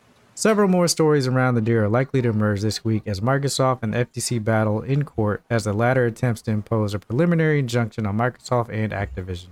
Several 0.41 0.69
more 0.69 0.89
stories 0.89 1.27
around 1.27 1.57
the 1.57 1.61
deal 1.61 1.81
are 1.81 1.89
likely 1.91 2.23
to 2.23 2.31
emerge 2.31 2.63
this 2.63 2.83
week 2.83 3.03
as 3.05 3.21
Microsoft 3.21 3.81
and 3.83 3.93
FTC 3.93 4.43
battle 4.43 4.81
in 4.81 5.05
court 5.05 5.43
as 5.51 5.65
the 5.65 5.75
latter 5.75 6.07
attempts 6.07 6.41
to 6.41 6.51
impose 6.51 6.95
a 6.95 6.99
preliminary 6.99 7.59
injunction 7.59 8.07
on 8.07 8.17
Microsoft 8.17 8.71
and 8.71 8.91
Activision. 8.91 9.49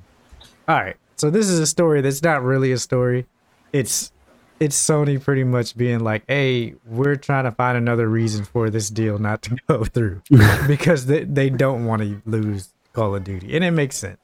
All 0.66 0.76
right, 0.76 0.96
so 1.16 1.28
this 1.28 1.50
is 1.50 1.58
a 1.58 1.66
story 1.66 2.00
that's 2.00 2.22
not 2.22 2.42
really 2.42 2.72
a 2.72 2.78
story. 2.78 3.26
It's 3.70 4.12
it's 4.60 4.78
Sony 4.78 5.22
pretty 5.22 5.44
much 5.44 5.76
being 5.76 6.00
like, 6.00 6.22
"Hey, 6.26 6.76
we're 6.86 7.16
trying 7.16 7.44
to 7.44 7.52
find 7.52 7.76
another 7.76 8.08
reason 8.08 8.46
for 8.46 8.70
this 8.70 8.88
deal 8.88 9.18
not 9.18 9.42
to 9.42 9.58
go 9.68 9.84
through 9.84 10.22
because 10.66 11.04
they, 11.04 11.24
they 11.24 11.50
don't 11.50 11.84
want 11.84 12.00
to 12.00 12.22
lose 12.24 12.72
Call 12.94 13.14
of 13.14 13.24
Duty," 13.24 13.54
and 13.54 13.62
it 13.62 13.72
makes 13.72 13.96
sense. 13.96 14.16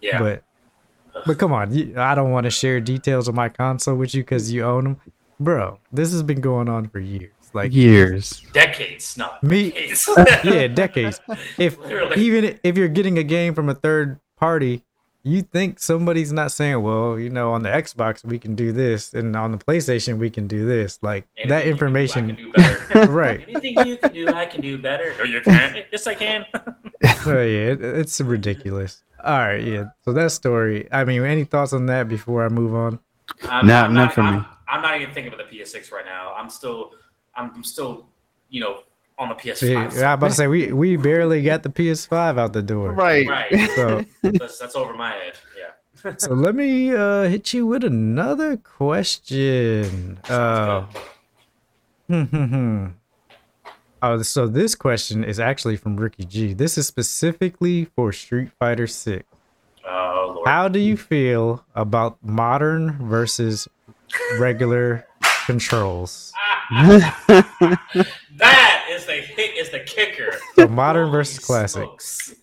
Yeah. 0.00 0.20
But 0.20 0.44
but 1.26 1.38
come 1.38 1.52
on, 1.52 1.96
I 1.96 2.14
don't 2.14 2.30
want 2.30 2.44
to 2.44 2.50
share 2.50 2.80
details 2.80 3.28
of 3.28 3.34
my 3.34 3.48
console 3.48 3.96
with 3.96 4.14
you 4.14 4.22
because 4.22 4.52
you 4.52 4.62
own 4.64 4.84
them, 4.84 5.00
bro. 5.40 5.78
This 5.92 6.12
has 6.12 6.22
been 6.22 6.40
going 6.40 6.68
on 6.68 6.88
for 6.88 6.98
years, 7.00 7.32
like 7.52 7.72
Years. 7.72 8.40
decades, 8.52 9.16
not 9.16 9.42
Me, 9.42 9.70
decades. 9.70 10.08
yeah, 10.44 10.66
decades. 10.68 11.20
If 11.58 11.78
Literally. 11.80 12.20
even 12.22 12.58
if 12.62 12.76
you're 12.76 12.88
getting 12.88 13.18
a 13.18 13.22
game 13.24 13.54
from 13.54 13.68
a 13.68 13.74
third 13.74 14.18
party, 14.36 14.82
you 15.26 15.40
think 15.40 15.78
somebody's 15.78 16.32
not 16.32 16.52
saying, 16.52 16.82
"Well, 16.82 17.18
you 17.18 17.30
know, 17.30 17.52
on 17.52 17.62
the 17.62 17.70
Xbox 17.70 18.22
we 18.24 18.38
can 18.38 18.54
do 18.54 18.72
this, 18.72 19.14
and 19.14 19.34
on 19.34 19.52
the 19.52 19.58
PlayStation 19.58 20.18
we 20.18 20.28
can 20.28 20.46
do 20.46 20.66
this." 20.66 20.98
Like 21.00 21.26
that 21.48 21.66
information, 21.66 22.34
do 22.34 22.52
better. 22.52 23.06
right? 23.10 23.42
Anything 23.48 23.86
you 23.86 23.96
can 23.96 24.12
do, 24.12 24.28
I 24.28 24.44
can 24.44 24.60
do 24.60 24.76
better. 24.76 25.14
No, 25.16 25.24
you 25.24 25.40
can't. 25.40 25.78
yes, 25.90 26.06
I 26.06 26.14
can. 26.14 26.44
Oh 27.26 27.40
yeah, 27.40 27.72
it, 27.72 27.80
it's 27.82 28.20
ridiculous. 28.20 29.02
All 29.24 29.38
right, 29.38 29.64
yeah. 29.64 29.84
So 30.04 30.12
that 30.12 30.30
story. 30.32 30.86
I 30.92 31.04
mean, 31.04 31.22
any 31.22 31.44
thoughts 31.44 31.72
on 31.72 31.86
that 31.86 32.06
before 32.06 32.44
I 32.44 32.50
move 32.50 32.74
on? 32.74 32.98
I'm, 33.44 33.66
Not- 33.66 33.90
not 33.92 33.92
not, 33.92 34.12
for 34.14 34.20
I'm, 34.20 34.40
me. 34.40 34.44
I'm 34.74 34.82
not 34.82 35.00
even 35.00 35.14
thinking 35.14 35.32
about 35.32 35.48
the 35.48 35.56
PS6 35.56 35.92
right 35.92 36.04
now. 36.04 36.34
I'm 36.34 36.50
still, 36.50 36.94
I'm, 37.36 37.52
I'm 37.54 37.62
still, 37.62 38.08
you 38.50 38.60
know, 38.60 38.80
on 39.18 39.28
the 39.28 39.36
PS5. 39.36 39.56
See, 39.56 39.76
I'm 39.76 40.14
about 40.14 40.28
to 40.28 40.34
say 40.34 40.48
we 40.48 40.72
we 40.72 40.96
barely 40.96 41.42
got 41.42 41.62
the 41.62 41.68
PS5 41.68 42.38
out 42.40 42.52
the 42.52 42.62
door. 42.62 42.90
Right. 42.90 43.28
Right. 43.28 43.70
So 43.76 44.04
that's, 44.22 44.58
that's 44.58 44.74
over 44.74 44.92
my 44.94 45.12
head. 45.12 45.34
Yeah. 45.56 46.14
so 46.18 46.34
let 46.34 46.56
me 46.56 46.92
uh 46.92 47.22
hit 47.22 47.54
you 47.54 47.68
with 47.68 47.84
another 47.84 48.56
question. 48.56 50.18
Uh, 50.28 50.86
hmm, 52.08 52.22
hmm, 52.22 52.44
hmm. 52.46 52.86
Oh, 54.02 54.22
so 54.22 54.48
this 54.48 54.74
question 54.74 55.22
is 55.22 55.38
actually 55.38 55.76
from 55.76 55.96
Ricky 55.96 56.24
G. 56.24 56.52
This 56.52 56.76
is 56.76 56.88
specifically 56.88 57.84
for 57.96 58.12
Street 58.12 58.50
Fighter 58.58 58.88
6. 58.88 59.24
Oh 59.86 60.32
lord. 60.34 60.48
How 60.48 60.66
do 60.66 60.80
you 60.80 60.96
feel 60.96 61.64
about 61.76 62.18
modern 62.22 62.98
versus 63.08 63.68
regular 64.38 65.06
controls? 65.46 66.32
that 66.70 68.86
is 68.90 69.06
the 69.06 69.12
hit. 69.12 69.56
Is 69.56 69.70
the 69.70 69.80
kicker. 69.80 70.38
So 70.54 70.68
modern 70.68 71.10
versus 71.10 71.38
classic. 71.38 71.82
Smokes. 71.82 72.34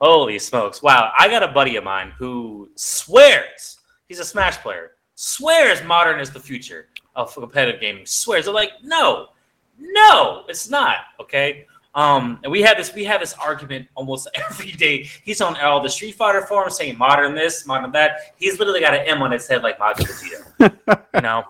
Holy 0.00 0.38
smokes! 0.38 0.80
Wow, 0.80 1.12
I 1.18 1.28
got 1.28 1.42
a 1.42 1.48
buddy 1.48 1.76
of 1.76 1.84
mine 1.84 2.12
who 2.16 2.70
swears 2.76 3.78
he's 4.08 4.20
a 4.20 4.24
Smash 4.24 4.58
player. 4.58 4.92
Swears 5.16 5.82
modern 5.82 6.20
is 6.20 6.30
the 6.30 6.40
future 6.40 6.88
of 7.16 7.34
competitive 7.34 7.80
gaming. 7.80 8.06
Swears 8.06 8.44
they're 8.44 8.54
like, 8.54 8.70
no, 8.82 9.28
no, 9.78 10.44
it's 10.48 10.70
not. 10.70 10.98
Okay. 11.20 11.66
Um, 11.98 12.38
and 12.44 12.52
we 12.52 12.62
had 12.62 12.78
this 12.78 12.94
we 12.94 13.02
have 13.06 13.18
this 13.18 13.34
argument 13.34 13.88
almost 13.96 14.28
every 14.34 14.70
day. 14.70 15.08
He's 15.24 15.40
on 15.40 15.56
all 15.56 15.82
the 15.82 15.88
Street 15.88 16.14
Fighter 16.14 16.46
forums 16.46 16.76
saying 16.76 16.96
modern 16.96 17.34
this, 17.34 17.66
modern 17.66 17.90
that. 17.90 18.34
He's 18.36 18.56
literally 18.60 18.78
got 18.78 18.94
an 18.94 19.00
M 19.00 19.20
on 19.20 19.32
his 19.32 19.48
head 19.48 19.64
like 19.64 19.80
Majin 19.80 20.06
Vegeta. 20.06 21.02
you 21.14 21.20
know, 21.20 21.42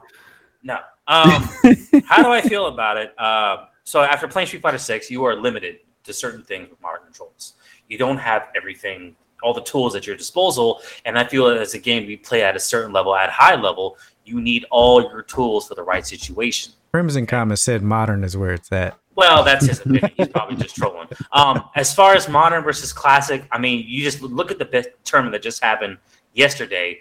no. 0.62 0.78
Um, 1.06 2.02
how 2.06 2.22
do 2.22 2.30
I 2.30 2.40
feel 2.40 2.66
about 2.66 2.96
it? 2.96 3.18
Uh, 3.18 3.66
so 3.84 4.00
after 4.00 4.26
playing 4.26 4.46
Street 4.48 4.62
Fighter 4.62 4.78
Six, 4.78 5.10
you 5.10 5.22
are 5.24 5.36
limited 5.36 5.80
to 6.04 6.14
certain 6.14 6.42
things 6.42 6.70
with 6.70 6.80
modern 6.80 7.02
controls. 7.04 7.52
You 7.88 7.98
don't 7.98 8.18
have 8.18 8.48
everything, 8.56 9.16
all 9.42 9.52
the 9.52 9.62
tools 9.62 9.94
at 9.96 10.06
your 10.06 10.16
disposal. 10.16 10.80
And 11.04 11.18
I 11.18 11.24
feel 11.24 11.46
that 11.48 11.58
as 11.58 11.74
a 11.74 11.78
game 11.78 12.06
we 12.06 12.16
play 12.16 12.42
at 12.42 12.56
a 12.56 12.60
certain 12.60 12.90
level, 12.90 13.14
at 13.14 13.28
high 13.28 13.54
level, 13.54 13.98
you 14.24 14.40
need 14.40 14.64
all 14.70 15.02
your 15.02 15.22
tools 15.22 15.68
for 15.68 15.74
the 15.74 15.82
right 15.82 16.06
situation. 16.06 16.72
Crimson 16.90 17.26
Comet 17.26 17.58
said 17.58 17.82
modern 17.82 18.24
is 18.24 18.34
where 18.34 18.54
it's 18.54 18.72
at. 18.72 18.98
Well, 19.18 19.42
that's 19.42 19.66
his 19.66 19.80
opinion. 19.80 20.12
He's 20.16 20.28
probably 20.28 20.54
just 20.54 20.76
trolling. 20.76 21.08
Um, 21.32 21.64
as 21.74 21.92
far 21.92 22.14
as 22.14 22.28
modern 22.28 22.62
versus 22.62 22.92
classic, 22.92 23.48
I 23.50 23.58
mean, 23.58 23.84
you 23.84 24.04
just 24.04 24.22
look 24.22 24.52
at 24.52 24.60
the 24.60 24.64
best 24.64 24.90
tournament 25.02 25.32
that 25.32 25.42
just 25.42 25.60
happened 25.60 25.98
yesterday. 26.34 27.00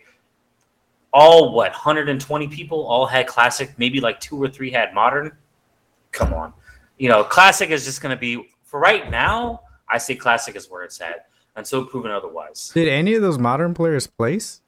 All 1.14 1.54
what 1.54 1.74
120 1.74 2.48
people 2.48 2.88
all 2.88 3.06
had 3.06 3.28
classic. 3.28 3.78
Maybe 3.78 4.02
like 4.02 4.20
two 4.20 4.42
or 4.42 4.48
three 4.50 4.72
had 4.72 4.96
modern. 4.96 5.32
Come 6.12 6.34
on, 6.34 6.54
you 6.98 7.08
know, 7.08 7.24
classic 7.24 7.70
is 7.70 7.86
just 7.86 8.02
going 8.02 8.16
to 8.16 8.20
be 8.20 8.50
for 8.64 8.80
right 8.80 9.12
now. 9.12 9.62
I 9.88 10.00
say 10.00 10.16
classic 10.16 10.56
is 10.56 10.72
where 10.72 10.84
it's 10.84 11.00
at 11.00 11.28
until 11.56 11.86
proven 11.86 12.10
otherwise. 12.10 12.72
Did 12.74 12.88
any 12.88 13.14
of 13.14 13.22
those 13.22 13.38
modern 13.38 13.76
players 13.76 14.08
place? 14.08 14.62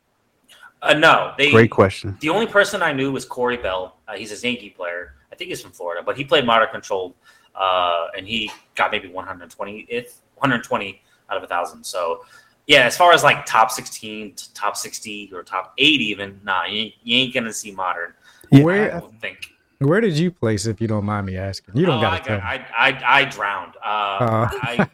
Uh, 0.84 0.94
no, 0.94 1.34
they. 1.36 1.50
Great 1.50 1.72
question. 1.72 2.16
The 2.20 2.30
only 2.30 2.46
person 2.46 2.84
I 2.84 2.94
knew 2.94 3.12
was 3.12 3.26
Corey 3.26 3.58
Bell. 3.58 3.98
Uh, 4.08 4.14
he's 4.14 4.32
a 4.32 4.48
Yankee 4.48 4.70
player. 4.70 5.16
I 5.32 5.36
think 5.36 5.50
he's 5.50 5.62
from 5.62 5.72
Florida, 5.72 6.04
but 6.06 6.16
he 6.16 6.24
played 6.24 6.46
modern 6.46 6.70
control, 6.70 7.16
uh, 7.56 8.08
and 8.18 8.28
he 8.28 8.52
got 8.76 8.92
maybe 8.92 9.08
120, 9.10 9.86
if 9.90 10.16
120 10.36 11.02
out 11.30 11.38
of 11.38 11.44
a 11.44 11.48
thousand. 11.48 11.84
So, 11.84 12.26
yeah, 12.68 12.86
as 12.86 12.96
far 12.98 13.12
as 13.14 13.24
like 13.24 13.46
top 13.46 13.72
16, 13.72 14.36
to 14.36 14.54
top 14.54 14.78
60, 14.78 15.32
or 15.34 15.44
top 15.44 15.74
8, 15.78 16.02
even, 16.02 16.40
nah, 16.44 16.66
you, 16.66 16.80
ain't- 16.82 16.94
you 17.04 17.18
ain't 17.18 17.34
gonna 17.34 17.54
see 17.54 17.72
modern. 17.72 18.14
I 18.54 18.62
Where 18.62 19.00
don't 19.00 19.20
think. 19.22 19.52
where 19.80 20.02
did 20.02 20.18
you 20.18 20.32
place 20.32 20.66
if 20.66 20.80
you 20.82 20.88
don't 20.88 21.06
mind 21.06 21.26
me 21.28 21.38
asking? 21.38 21.76
You 21.78 21.86
don't 21.86 22.00
Oh, 22.00 22.02
gotta 22.02 22.24
I, 22.34 22.38
got. 22.38 22.44
I, 22.44 22.66
I, 22.78 23.20
I 23.22 23.26
drowned. 23.26 23.74
Uh, 23.84 23.88
Uh. 23.88 24.50
I, 24.62 24.90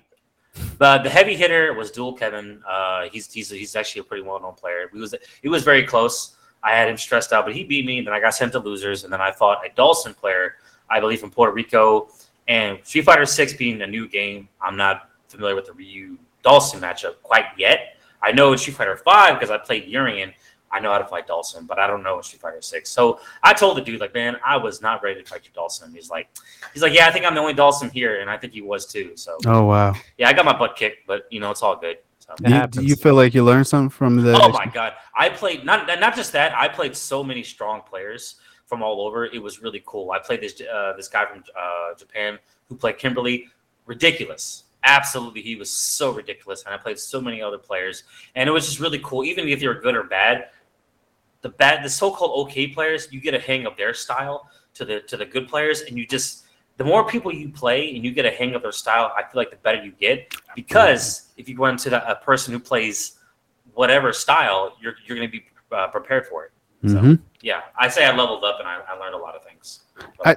the, 0.80 1.00
the 1.04 1.10
heavy 1.10 1.36
hitter 1.36 1.74
was 1.74 1.92
Dual 1.92 2.14
Kevin. 2.14 2.62
Uh, 2.68 3.08
he's, 3.12 3.32
he's 3.32 3.50
he's 3.50 3.76
actually 3.76 4.00
a 4.02 4.04
pretty 4.06 4.24
well 4.24 4.40
known 4.42 4.54
player. 4.54 4.90
We 4.94 5.00
was 5.02 5.14
he 5.42 5.50
was 5.50 5.64
very 5.64 5.84
close. 5.84 6.36
I 6.64 6.72
had 6.72 6.88
him 6.90 6.98
stressed 6.98 7.32
out, 7.34 7.46
but 7.46 7.54
he 7.54 7.64
beat 7.66 7.86
me. 7.86 8.02
Then 8.02 8.14
I 8.14 8.20
got 8.20 8.34
sent 8.34 8.54
to 8.54 8.60
losers, 8.60 9.04
and 9.04 9.12
then 9.14 9.20
I 9.22 9.32
fought 9.32 9.60
a 9.66 9.70
Dhalsim 9.70 10.16
player, 10.16 10.56
I 10.90 11.00
believe 11.02 11.20
from 11.20 11.30
Puerto 11.30 11.54
Rico. 11.54 12.10
And 12.48 12.80
Street 12.84 13.06
Fighter 13.06 13.26
Six 13.26 13.54
being 13.54 13.82
a 13.82 13.88
new 13.88 14.08
game, 14.08 14.50
I'm 14.62 14.78
not 14.78 15.10
familiar 15.28 15.56
with 15.56 15.66
the 15.66 15.74
Ryu 15.74 16.18
Dhalsim 16.44 16.80
matchup 16.80 17.16
quite 17.24 17.46
yet. 17.58 17.98
I 18.22 18.32
know 18.32 18.52
in 18.52 18.58
Street 18.58 18.78
Fighter 18.78 18.98
Five 18.98 19.36
because 19.36 19.52
I 19.52 19.58
played 19.58 19.86
Urien. 19.86 20.34
I 20.72 20.80
know 20.80 20.92
how 20.92 20.98
to 20.98 21.06
fight 21.06 21.28
Dhalsim, 21.28 21.68
but 21.68 21.80
I 21.80 21.88
don't 21.88 22.04
know 22.04 22.18
in 22.18 22.24
Street 22.24 22.42
Fighter 22.42 22.62
Six. 22.62 22.90
So 22.90 23.20
I 23.44 23.54
told 23.54 23.78
the 23.78 23.82
dude, 23.82 24.02
like, 24.02 24.14
man, 24.14 24.36
I 24.46 24.58
was 24.58 24.82
not 24.82 25.02
ready 25.04 25.22
to 25.22 25.28
fight 25.28 25.42
you, 25.46 25.52
Dhalsim. 25.60 25.94
He's 25.94 26.10
like, 26.10 26.28
he's 26.74 26.84
like, 26.84 26.94
yeah, 26.94 27.08
I 27.08 27.12
think 27.12 27.26
I'm 27.26 27.34
the 27.34 27.40
only 27.40 27.54
Dhalsim 27.54 27.92
here, 27.92 28.20
and 28.22 28.30
I 28.30 28.38
think 28.38 28.54
he 28.54 28.62
was 28.62 28.86
too. 28.86 29.12
So 29.16 29.38
Oh 29.46 29.66
wow. 29.66 29.96
yeah, 30.18 30.28
I 30.28 30.34
got 30.34 30.46
my 30.46 30.58
butt 30.58 30.76
kicked, 30.76 31.08
but 31.08 31.28
you 31.30 31.40
know, 31.40 31.52
it's 31.52 31.64
all 31.64 31.76
good. 31.76 31.98
So. 32.20 32.34
It 32.44 32.50
You, 32.50 32.68
do 32.68 32.88
you 32.88 32.96
feel 32.96 33.16
like 33.16 33.34
you 33.34 33.44
learned 33.44 33.68
something 33.68 33.90
from 33.90 34.18
the? 34.18 34.34
Oh 34.42 34.50
my 34.50 34.66
god, 34.66 34.94
I 35.16 35.30
played 35.30 35.64
not 35.64 35.88
not 36.00 36.16
just 36.16 36.32
that. 36.34 36.58
I 36.58 36.68
played 36.68 36.96
so 36.96 37.24
many 37.24 37.44
strong 37.44 37.82
players 37.82 38.36
from 38.66 38.82
all 38.82 39.02
over. 39.02 39.26
It 39.26 39.42
was 39.42 39.62
really 39.62 39.84
cool. 39.86 40.12
I 40.12 40.20
played 40.20 40.42
this 40.42 40.62
uh, 40.62 40.94
this 40.98 41.08
guy 41.08 41.26
from 41.26 41.44
uh, 41.58 41.94
Japan 41.98 42.40
who 42.68 42.76
played 42.76 42.98
Kimberly. 42.98 43.48
Ridiculous, 43.86 44.64
absolutely. 44.84 45.42
He 45.42 45.56
was 45.56 45.70
so 45.70 46.12
ridiculous, 46.12 46.64
and 46.66 46.74
I 46.74 46.78
played 46.78 46.98
so 46.98 47.22
many 47.22 47.42
other 47.42 47.60
players, 47.60 48.04
and 48.36 48.50
it 48.50 48.52
was 48.52 48.66
just 48.66 48.80
really 48.80 49.00
cool. 49.04 49.24
Even 49.24 49.48
if 49.48 49.62
you're 49.62 49.80
good 49.80 49.96
or 49.96 50.04
bad, 50.04 50.50
the 51.42 51.50
bad, 51.50 51.86
the 51.86 51.90
so-called 51.90 52.48
okay 52.48 52.66
players, 52.68 53.08
you 53.12 53.20
get 53.20 53.36
a 53.36 53.40
hang 53.40 53.68
of 53.68 53.78
their 53.78 53.94
style 53.94 54.50
to 54.74 54.86
the 54.86 55.02
to 55.02 55.18
the 55.18 55.26
good 55.26 55.48
players, 55.48 55.82
and 55.82 55.98
you 55.98 56.08
just 56.08 56.46
the 56.78 56.84
more 56.84 57.08
people 57.08 57.34
you 57.34 57.50
play 57.50 57.96
and 57.96 58.04
you 58.04 58.12
get 58.12 58.26
a 58.26 58.32
hang 58.32 58.56
of 58.56 58.62
their 58.62 58.72
style, 58.72 59.14
I 59.16 59.22
feel 59.22 59.40
like 59.42 59.52
the 59.52 59.58
better 59.58 59.84
you 59.84 59.92
get. 59.92 60.34
Because 60.56 61.32
if 61.38 61.48
you 61.48 61.56
go 61.56 61.66
into 61.68 61.90
the, 61.90 62.10
a 62.10 62.16
person 62.16 62.54
who 62.54 62.60
plays 62.60 63.20
whatever 63.74 64.12
style, 64.12 64.76
you're 64.82 64.96
you're 65.06 65.18
going 65.18 65.30
to 65.30 65.32
be 65.32 65.46
uh, 65.72 65.88
prepared 65.88 66.26
for 66.28 66.46
it. 66.46 66.52
So 66.88 67.00
Mhm. 67.00 67.20
yeah, 67.42 67.62
I 67.80 67.88
say 67.90 68.06
I 68.06 68.16
leveled 68.16 68.44
up 68.44 68.60
and 68.60 68.68
I, 68.68 68.80
I 68.90 68.98
learned 68.98 69.16
a 69.16 69.18
lot 69.18 69.36
of 69.36 69.44
things. 69.44 69.82
I, 70.26 70.36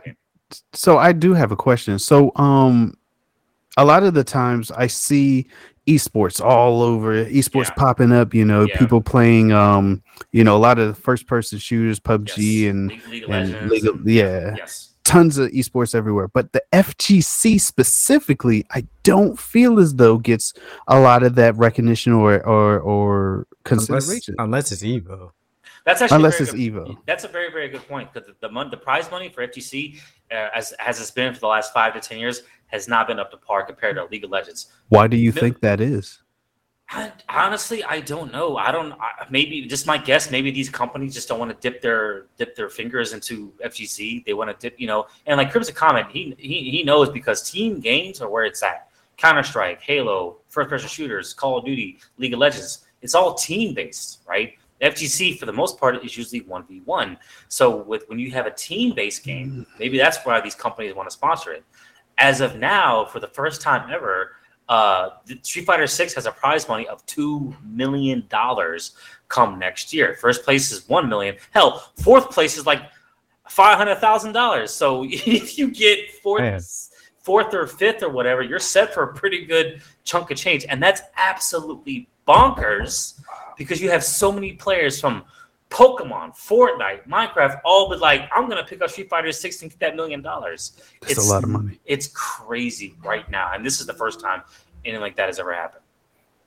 so 0.73 0.99
I 0.99 1.13
do 1.13 1.35
have 1.35 1.53
a 1.53 1.57
question. 1.57 1.99
So 1.99 2.33
um 2.37 2.97
a 3.77 3.85
lot 3.85 4.03
of 4.03 4.15
the 4.15 4.25
times 4.25 4.71
I 4.71 4.87
see 4.89 5.47
esports 5.87 6.45
all 6.45 6.83
over 6.83 7.25
esports 7.27 7.75
popping 7.77 8.13
up, 8.13 8.35
you 8.35 8.45
know, 8.45 8.65
Yeah. 8.67 8.79
people 8.79 9.01
playing 9.01 9.53
um, 9.53 10.03
you 10.33 10.45
know, 10.45 10.57
a 10.57 10.59
lot 10.59 10.79
of 10.79 10.99
first 10.99 11.27
person 11.27 11.59
shooters, 11.59 11.99
PUBG 12.01 12.69
and 12.69 12.89
League, 12.89 13.09
League 13.09 13.25
of 13.25 13.31
and 13.31 13.71
League 13.71 13.87
of- 13.87 14.07
yeah. 14.09 14.55
Yes. 14.57 14.85
tons 15.05 15.39
of 15.39 15.51
esports 15.53 15.95
everywhere, 15.95 16.29
but 16.29 16.53
the 16.53 16.63
FGC 16.75 17.59
specifically, 17.59 18.67
I 18.71 18.85
don't 19.05 19.39
feel 19.41 19.79
as 19.79 19.95
though 19.95 20.19
gets 20.19 20.53
a 20.87 21.01
lot 21.01 21.23
of 21.23 21.35
that 21.37 21.57
recognition 21.57 22.13
or 22.13 22.45
or 22.47 22.79
or 22.81 23.47
Unless, 23.71 24.29
unless 24.39 24.73
it's 24.73 24.83
Evo. 24.83 25.31
That's 25.89 26.03
actually 26.03 26.17
Unless 26.17 26.41
it's 26.43 26.53
good- 26.53 26.75
Evo. 26.75 26.99
That's 27.07 27.25
a 27.25 27.29
very 27.29 27.51
very 27.51 27.71
good 27.71 27.89
point 27.89 28.13
because 28.13 28.29
the 28.29 28.35
the, 28.47 28.69
the 28.69 28.77
prize 28.77 29.11
money 29.11 29.31
for 29.31 29.47
FGC, 29.47 29.99
uh, 30.31 30.49
as 30.55 30.73
as 30.73 31.01
it's 31.01 31.11
been 31.11 31.33
for 31.33 31.41
the 31.41 31.47
last 31.47 31.73
five 31.73 31.95
to 31.95 32.01
ten 32.01 32.19
years, 32.19 32.43
has 32.67 32.89
not 32.89 33.07
been 33.07 33.19
up 33.19 33.31
to 33.31 33.39
par 33.39 33.65
compared 33.65 33.97
to 33.97 34.05
League 34.05 34.23
of 34.23 34.29
Legends. 34.31 34.67
Why 34.91 35.07
do 35.07 35.17
you 35.17 35.33
think 35.33 35.61
that 35.63 35.81
is? 35.81 36.21
I, 36.91 37.13
honestly, 37.31 37.83
I 37.85 38.01
don't 38.01 38.31
know. 38.31 38.59
I 38.59 38.71
don't. 38.71 38.93
I, 38.93 39.27
maybe 39.31 39.67
just 39.67 39.87
my 39.87 39.97
guess. 39.97 40.31
Maybe 40.31 40.51
these 40.51 40.69
companies 40.69 41.15
just 41.15 41.27
don't 41.27 41.39
want 41.39 41.53
to 41.53 41.71
dip 41.71 41.81
their 41.81 42.27
dip 42.37 42.55
their 42.55 42.69
fingers 42.69 43.15
into 43.15 43.55
FGC. 43.65 44.27
They 44.27 44.35
want 44.35 44.51
to 44.51 44.57
dip, 44.61 44.79
you 44.79 44.87
know. 44.87 45.07
And 45.25 45.39
like 45.39 45.51
Crimson 45.51 45.75
Comet, 45.75 46.09
he 46.11 46.35
he 46.37 46.71
he 46.71 46.83
knows 46.83 47.09
because 47.09 47.51
team 47.51 47.81
games 47.81 48.21
are 48.21 48.29
where 48.29 48.45
it's 48.45 48.63
at. 48.63 48.91
Counter 49.17 49.43
Strike, 49.43 49.81
Halo, 49.81 50.37
first 50.49 50.69
person 50.69 50.89
shooters, 50.89 51.33
Call 51.33 51.59
of 51.59 51.65
Duty, 51.65 51.99
League 52.19 52.35
of 52.35 52.41
Legends. 52.41 52.85
It's 53.01 53.15
all 53.15 53.33
team 53.35 53.73
based, 53.73 54.21
right? 54.29 54.53
FGC 54.81 55.39
for 55.39 55.47
the 55.47 55.53
most 55.53 55.79
part 55.79 56.05
is 56.05 56.17
usually 56.17 56.43
one 56.43 56.65
v 56.67 56.81
one. 56.85 57.19
So 57.49 57.77
with 57.77 58.05
when 58.09 58.19
you 58.19 58.31
have 58.33 58.47
a 58.47 58.51
team 58.51 58.95
based 58.95 59.25
game, 59.25 59.67
maybe 59.79 59.99
that's 59.99 60.19
why 60.25 60.41
these 60.41 60.55
companies 60.55 60.95
want 60.95 61.09
to 61.09 61.13
sponsor 61.13 61.53
it. 61.53 61.65
As 62.19 62.41
of 62.41 62.57
now, 62.57 63.05
for 63.07 63.21
the 63.21 63.29
first 63.29 63.61
time 63.61 63.91
ever, 63.91 64.33
uh, 64.69 65.11
Street 65.43 65.65
Fighter 65.65 65.87
Six 65.87 66.15
has 66.15 66.27
a 66.27 66.33
prize 66.33 66.69
money 66.69 66.87
of 66.89 67.05
two 67.07 67.55
million 67.65 68.25
dollars 68.29 68.93
come 69.29 69.59
next 69.59 69.93
year. 69.93 70.17
First 70.21 70.45
place 70.45 70.71
is 70.71 70.89
one 70.89 71.09
million. 71.09 71.37
Hell, 71.51 71.91
fourth 71.97 72.31
place 72.31 72.57
is 72.57 72.67
like 72.67 72.83
five 73.49 73.79
hundred 73.79 73.97
thousand 73.97 74.33
dollars. 74.33 74.73
So 74.73 75.05
if 75.09 75.59
you 75.59 75.71
get 75.71 76.13
fourth, 76.23 76.43
Man. 76.43 76.61
fourth 77.23 77.53
or 77.55 77.67
fifth 77.67 78.03
or 78.03 78.11
whatever, 78.11 78.43
you're 78.43 78.59
set 78.59 78.95
for 78.95 79.05
a 79.05 79.15
pretty 79.15 79.45
good 79.45 79.83
chunk 80.05 80.31
of 80.31 80.37
change, 80.37 80.67
and 80.69 80.83
that's 80.83 81.03
absolutely 81.17 82.09
bonkers 82.27 83.21
because 83.59 83.83
you 83.83 83.91
have 83.91 84.03
so 84.03 84.33
many 84.33 84.55
players 84.55 84.99
from 85.01 85.25
Pokemon, 85.71 86.35
Fortnite, 86.35 87.07
Minecraft, 87.07 87.61
all 87.65 87.91
but 87.91 87.99
like 87.99 88.31
I'm 88.35 88.49
gonna 88.49 88.65
pick 88.65 88.81
up 88.81 88.89
Street 88.91 89.11
Fighter 89.11 89.33
Six 89.33 89.61
and 89.61 89.71
get 89.71 89.81
that 89.81 89.97
million 89.97 90.23
dollars. 90.23 90.81
It's 91.03 91.19
a 91.19 91.31
lot 91.31 91.45
of 91.45 91.51
money. 91.51 91.79
It's 91.85 92.07
crazy 92.09 92.95
right 93.05 93.29
now, 93.31 93.53
and 93.53 93.65
this 93.67 93.81
is 93.81 93.87
the 93.87 93.93
first 93.93 94.21
time 94.21 94.43
anything 94.85 95.03
like 95.03 95.17
that 95.17 95.27
has 95.27 95.39
ever 95.39 95.53
happened. 95.53 95.85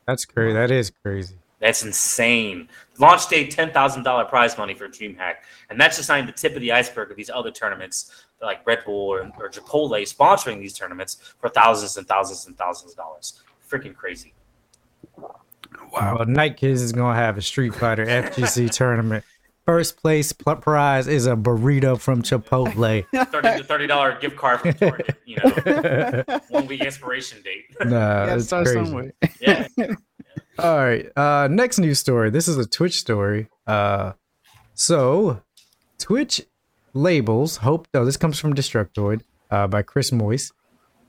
That's 0.07 0.25
crazy. 0.25 0.53
That 0.53 0.71
is 0.71 0.91
crazy. 1.03 1.35
That's 1.59 1.83
insane. 1.83 2.67
Launch 2.97 3.27
day, 3.27 3.45
ten 3.45 3.71
thousand 3.71 4.01
dollar 4.03 4.25
prize 4.25 4.57
money 4.57 4.73
for 4.73 4.87
DreamHack, 4.87 5.35
and 5.69 5.79
that's 5.79 5.97
just 5.97 6.09
not 6.09 6.17
even 6.17 6.25
the 6.25 6.33
tip 6.33 6.55
of 6.55 6.61
the 6.61 6.71
iceberg 6.71 7.11
of 7.11 7.17
these 7.17 7.29
other 7.29 7.51
tournaments, 7.51 8.25
like 8.41 8.65
Red 8.65 8.83
Bull 8.85 9.09
or, 9.09 9.31
or 9.39 9.49
Chipotle 9.49 10.01
sponsoring 10.01 10.59
these 10.59 10.73
tournaments 10.73 11.35
for 11.39 11.49
thousands 11.49 11.97
and 11.97 12.07
thousands 12.07 12.47
and 12.47 12.57
thousands 12.57 12.93
of 12.93 12.97
dollars. 12.97 13.43
Freaking 13.69 13.95
crazy. 13.95 14.33
Wow. 15.91 16.17
Well, 16.19 16.25
Night 16.27 16.57
Kids 16.57 16.81
is 16.81 16.91
gonna 16.91 17.15
have 17.15 17.37
a 17.37 17.41
Street 17.41 17.73
Fighter 17.75 18.05
FGC 18.05 18.69
tournament. 18.75 19.23
First 19.65 19.97
place 19.97 20.33
pl- 20.33 20.55
prize 20.55 21.07
is 21.07 21.27
a 21.27 21.35
burrito 21.35 21.99
from 21.99 22.23
Chipotle. 22.23 23.05
Thirty 23.31 23.63
thirty 23.63 23.87
dollar 23.87 24.17
gift 24.19 24.35
card 24.35 24.61
from 24.61 24.73
Target. 24.73 25.15
You 25.25 25.37
know, 25.37 26.23
one 26.49 26.67
week 26.67 26.81
expiration 26.81 27.41
date. 27.43 27.65
Nah, 27.81 28.25
Gotta 28.25 28.35
it's 28.35 28.45
start 28.47 28.65
crazy. 28.65 28.83
somewhere. 28.85 29.11
Yeah. 29.39 29.67
All 30.59 30.77
right. 30.77 31.09
Uh 31.17 31.47
next 31.49 31.77
news 31.79 31.99
story. 31.99 32.29
This 32.31 32.47
is 32.47 32.57
a 32.57 32.65
Twitch 32.67 32.99
story. 32.99 33.47
Uh 33.67 34.13
so 34.73 35.41
Twitch 35.99 36.41
labels 36.93 37.57
hope 37.57 37.87
oh 37.93 38.03
this 38.03 38.17
comes 38.17 38.39
from 38.39 38.53
Destructoid 38.53 39.21
uh 39.51 39.67
by 39.67 39.81
Chris 39.83 40.11
Moyse. 40.11 40.51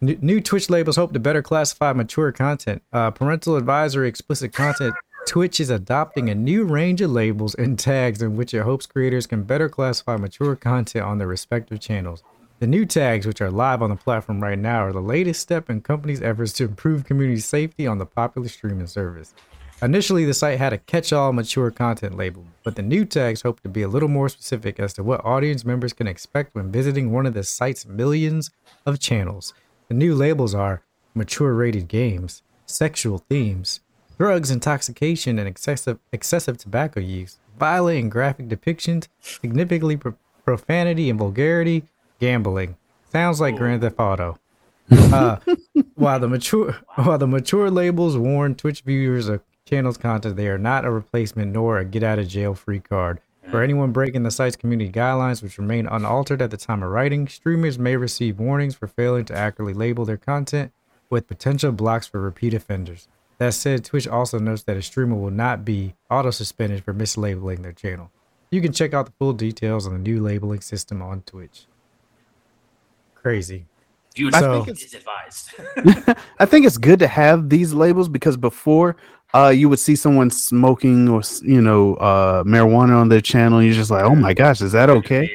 New, 0.05 0.41
Twitch 0.41 0.69
labels 0.69 0.97
hope 0.97 1.13
to 1.13 1.21
better 1.21 1.43
classify 1.43 1.93
mature 1.93 2.33
content. 2.33 2.83
Uh 2.93 3.13
parental 3.13 3.55
advisory 3.55 4.09
explicit 4.09 4.53
content. 4.53 4.97
Twitch 5.29 5.61
is 5.61 5.71
adopting 5.71 6.29
a 6.29 6.35
new 6.35 6.65
range 6.65 7.01
of 7.01 7.13
labels 7.13 7.55
and 7.55 7.79
tags 7.79 8.21
in 8.21 8.37
which 8.37 8.53
it 8.53 8.63
hopes 8.63 8.85
creators 8.85 9.29
can 9.29 9.45
better 9.45 9.69
classify 9.69 10.17
mature 10.17 10.57
content 10.57 11.05
on 11.05 11.19
their 11.19 11.29
respective 11.29 11.79
channels. 11.79 12.25
The 12.59 12.67
new 12.67 12.85
tags, 12.85 13.27
which 13.27 13.41
are 13.41 13.51
live 13.51 13.81
on 13.81 13.91
the 13.91 13.97
platform 13.97 14.43
right 14.43 14.59
now, 14.59 14.85
are 14.85 14.93
the 14.93 15.01
latest 15.01 15.41
step 15.41 15.71
in 15.71 15.83
companies' 15.83 16.21
efforts 16.21 16.53
to 16.55 16.65
improve 16.65 17.05
community 17.05 17.39
safety 17.39 17.87
on 17.87 17.99
the 17.99 18.07
popular 18.07 18.49
streaming 18.49 18.89
service. 18.89 19.35
Initially, 19.83 20.25
the 20.25 20.35
site 20.35 20.59
had 20.59 20.73
a 20.73 20.79
catch 20.79 21.13
all 21.13 21.33
mature 21.33 21.71
content 21.71 22.17
label, 22.17 22.45
but 22.65 22.75
the 22.75 22.83
new 22.83 23.05
tags 23.05 23.43
hope 23.43 23.61
to 23.61 23.69
be 23.69 23.83
a 23.83 23.89
little 23.89 24.09
more 24.09 24.29
specific 24.29 24.81
as 24.81 24.95
to 24.95 25.05
what 25.05 25.25
audience 25.25 25.65
members 25.65 25.93
can 25.93 26.09
expect 26.09 26.57
when 26.57 26.73
visiting 26.73 27.13
one 27.13 27.27
of 27.27 27.35
the 27.35 27.45
site's 27.45 27.87
millions 27.87 28.51
of 28.85 28.99
channels. 28.99 29.55
The 29.89 29.95
new 29.95 30.15
labels 30.15 30.55
are 30.55 30.83
mature 31.15 31.53
rated 31.55 31.89
games, 31.89 32.43
sexual 32.67 33.19
themes, 33.19 33.81
drugs, 34.19 34.51
intoxication, 34.51 35.39
and 35.39 35.49
excessive, 35.49 35.99
excessive 36.13 36.59
tobacco 36.59 37.01
use, 37.01 37.39
violent 37.59 37.99
and 37.99 38.11
graphic 38.11 38.49
depictions, 38.49 39.09
significantly 39.21 39.97
pro- 39.97 40.15
profanity 40.45 41.11
and 41.11 41.19
vulgarity, 41.19 41.85
gambling. 42.21 42.77
Sounds 43.11 43.41
like 43.41 43.57
Grand 43.57 43.83
Theft 43.83 43.99
Auto. 43.99 44.39
Uh, 44.91 45.39
while 45.95 46.19
the 46.19 46.29
mature 46.29 46.77
while 46.97 47.17
the 47.17 47.27
mature 47.27 47.71
labels 47.71 48.17
warn 48.17 48.55
Twitch 48.55 48.83
viewers 48.83 49.29
of 49.29 49.41
channel's 49.65 49.97
content, 49.97 50.37
they 50.37 50.49
are 50.49 50.59
not 50.59 50.85
a 50.85 50.91
replacement 50.91 51.53
nor 51.53 51.79
a 51.79 51.85
get 51.85 52.03
out 52.03 52.19
of 52.19 52.29
jail 52.29 52.55
free 52.55 52.81
card. 52.81 53.21
For 53.51 53.63
anyone 53.63 53.93
breaking 53.93 54.23
the 54.23 54.31
site's 54.31 54.57
community 54.57 54.91
guidelines, 54.91 55.43
which 55.43 55.59
remain 55.59 55.87
unaltered 55.87 56.41
at 56.41 56.51
the 56.51 56.57
time 56.57 56.83
of 56.83 56.91
writing, 56.91 57.29
streamers 57.29 57.79
may 57.79 57.97
receive 57.97 58.39
warnings 58.39 58.75
for 58.75 58.87
failing 58.87 59.25
to 59.27 59.37
accurately 59.37 59.75
label 59.75 60.05
their 60.05 60.17
content, 60.17 60.73
with 61.11 61.27
potential 61.27 61.73
blocks 61.73 62.07
for 62.07 62.21
repeat 62.21 62.55
offenders. 62.55 63.09
That 63.39 63.55
said, 63.55 63.85
Twitch 63.85 64.07
also 64.07 64.39
notes 64.39 64.63
that 64.63 64.77
a 64.77 64.83
streamer 64.83 65.17
will 65.17 65.31
not 65.33 65.65
be 65.65 65.95
auto 66.09 66.31
suspended 66.31 66.85
for 66.85 66.95
mislabeling 66.95 67.63
their 67.63 67.73
channel. 67.73 68.11
You 68.51 68.61
can 68.63 68.73
check 68.73 68.95
out 68.95 69.07
the 69.07 69.13
full 69.19 69.33
details 69.33 69.87
on 69.87 69.93
the 69.95 69.99
new 69.99 70.23
labeling 70.23 70.61
system 70.61 71.03
on 71.03 71.23
Twitch. 71.23 71.67
Crazy. 73.15 73.67
Viewers 74.15 74.35
I 74.35 74.41
So- 74.41 74.65
think 74.65 74.79
is 74.79 74.95
advised. 74.95 76.17
I 76.39 76.45
think 76.47 76.67
it's 76.67 76.79
good 76.79 76.99
to 77.01 77.09
have 77.09 77.49
these 77.49 77.73
labels 77.73 78.09
because 78.09 78.37
before 78.37 78.97
uh 79.35 79.49
you 79.49 79.69
would 79.69 79.79
see 79.79 79.97
someone 79.97 80.31
smoking 80.31 81.09
or 81.09 81.23
you 81.43 81.61
know 81.61 81.95
uh 81.97 82.43
marijuana 82.45 83.01
on 83.01 83.09
their 83.09 83.21
channel 83.21 83.59
and 83.59 83.67
you're 83.67 83.77
just 83.77 83.91
like 83.91 84.05
oh 84.05 84.15
my 84.15 84.35
gosh 84.35 84.61
is 84.61 84.73
that 84.73 84.91
okay 84.91 85.31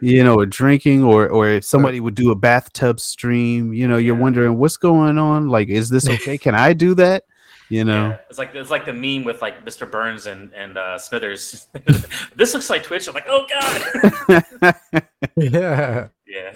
you 0.00 0.22
know 0.22 0.36
or 0.36 0.46
drinking 0.46 1.02
or 1.02 1.28
or 1.28 1.48
if 1.48 1.64
somebody 1.64 2.00
would 2.00 2.14
do 2.14 2.30
a 2.30 2.34
bathtub 2.34 3.00
stream 3.00 3.72
you 3.72 3.88
know 3.88 3.96
you're 3.96 4.14
wondering 4.14 4.58
what's 4.58 4.76
going 4.76 5.18
on 5.18 5.48
like 5.48 5.68
is 5.68 5.88
this 5.88 6.08
okay 6.08 6.38
can 6.38 6.54
i 6.54 6.72
do 6.72 6.94
that 6.94 7.24
you 7.68 7.84
know 7.84 8.10
Yeah, 8.10 8.18
it's 8.30 8.38
like 8.38 8.54
it's 8.54 8.70
like 8.70 8.86
the 8.86 8.92
meme 8.92 9.24
with 9.24 9.42
like 9.42 9.64
Mr. 9.64 9.90
Burns 9.90 10.26
and 10.26 10.52
and 10.54 10.78
uh, 10.78 10.98
Smithers. 10.98 11.66
this 12.34 12.54
looks 12.54 12.70
like 12.70 12.82
Twitch. 12.82 13.06
I'm 13.08 13.14
like, 13.14 13.26
oh 13.28 13.46
god. 13.46 14.44
Yeah. 15.36 16.08
yeah. 16.26 16.52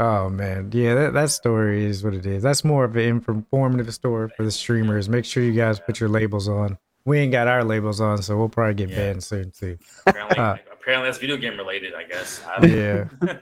Oh 0.00 0.30
man, 0.30 0.70
yeah, 0.72 0.94
that, 0.94 1.12
that 1.14 1.30
story 1.30 1.84
is 1.84 2.04
what 2.04 2.14
it 2.14 2.24
is. 2.24 2.40
That's 2.42 2.62
more 2.64 2.84
of 2.84 2.94
an 2.94 3.02
informative 3.02 3.92
story 3.92 4.28
for 4.36 4.44
the 4.44 4.50
streamers. 4.52 5.08
Make 5.08 5.24
sure 5.24 5.42
you 5.42 5.52
guys 5.52 5.80
put 5.80 5.98
your 5.98 6.08
labels 6.08 6.48
on. 6.48 6.78
We 7.04 7.18
ain't 7.18 7.32
got 7.32 7.48
our 7.48 7.64
labels 7.64 8.00
on, 8.00 8.22
so 8.22 8.36
we'll 8.36 8.48
probably 8.48 8.74
get 8.74 8.90
banned 8.90 9.24
soon 9.24 9.50
too. 9.50 9.76
Apparently, 10.06 10.38
Uh, 10.38 10.56
apparently 10.72 11.08
that's 11.08 11.18
video 11.18 11.36
game 11.36 11.56
related. 11.56 11.94
I 11.94 12.04
guess. 12.04 12.40
I 12.46 12.64
yeah. 12.66 13.04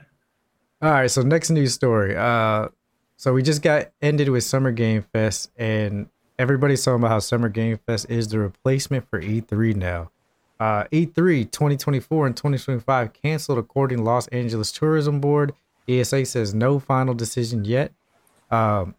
All 0.81 0.91
right, 0.91 1.11
so 1.11 1.21
next 1.21 1.51
news 1.51 1.73
story. 1.75 2.15
Uh, 2.15 2.69
so 3.17 3.33
we 3.33 3.43
just 3.43 3.61
got 3.61 3.91
ended 4.01 4.29
with 4.29 4.43
Summer 4.43 4.71
Game 4.71 5.03
Fest, 5.13 5.51
and 5.57 6.07
everybody's 6.39 6.83
talking 6.83 7.01
about 7.01 7.09
how 7.09 7.19
Summer 7.19 7.49
Game 7.49 7.77
Fest 7.85 8.07
is 8.09 8.27
the 8.29 8.39
replacement 8.39 9.07
for 9.09 9.21
E3 9.21 9.75
now. 9.75 10.09
Uh, 10.59 10.85
E3 10.91 11.51
2024 11.51 12.25
and 12.27 12.35
2025 12.35 13.13
canceled 13.13 13.59
according 13.59 13.99
to 13.99 14.03
Los 14.03 14.27
Angeles 14.29 14.71
Tourism 14.71 15.19
Board. 15.19 15.53
ESA 15.87 16.25
says 16.25 16.53
no 16.53 16.79
final 16.79 17.13
decision 17.13 17.65
yet. 17.65 17.93
Um, 18.51 18.95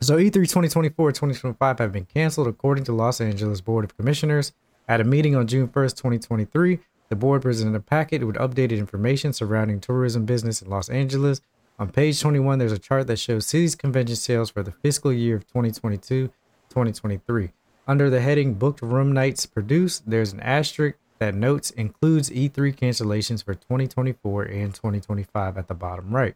so 0.00 0.18
E 0.18 0.30
E3 0.30 0.32
2024 0.32 1.12
2025 1.12 1.78
have 1.78 1.92
been 1.92 2.06
canceled 2.06 2.48
according 2.48 2.84
to 2.84 2.92
Los 2.92 3.20
Angeles 3.20 3.60
Board 3.60 3.84
of 3.84 3.96
Commissioners. 3.96 4.52
At 4.88 5.00
a 5.00 5.04
meeting 5.04 5.36
on 5.36 5.46
June 5.46 5.68
1st, 5.68 5.96
2023, 5.96 6.80
the 7.10 7.16
board 7.16 7.42
presented 7.42 7.76
a 7.76 7.80
packet 7.80 8.26
with 8.26 8.36
updated 8.36 8.78
information 8.78 9.32
surrounding 9.32 9.80
tourism 9.80 10.24
business 10.24 10.62
in 10.62 10.70
Los 10.70 10.88
Angeles. 10.88 11.40
On 11.78 11.88
page 11.88 12.20
21, 12.20 12.58
there's 12.58 12.72
a 12.72 12.78
chart 12.78 13.06
that 13.06 13.18
shows 13.18 13.46
city's 13.46 13.74
convention 13.74 14.16
sales 14.16 14.50
for 14.50 14.62
the 14.62 14.72
fiscal 14.72 15.12
year 15.12 15.36
of 15.36 15.46
2022 15.46 16.28
2023. 16.70 17.50
Under 17.86 18.08
the 18.08 18.20
heading 18.20 18.54
Booked 18.54 18.82
Room 18.82 19.12
Nights 19.12 19.46
Produced, 19.46 20.08
there's 20.08 20.32
an 20.32 20.40
asterisk 20.40 20.96
that 21.20 21.34
notes 21.34 21.70
includes 21.70 22.30
E3 22.30 22.74
cancellations 22.74 23.44
for 23.44 23.54
2024 23.54 24.42
and 24.42 24.74
2025 24.74 25.56
at 25.56 25.68
the 25.68 25.74
bottom 25.74 26.10
right. 26.10 26.34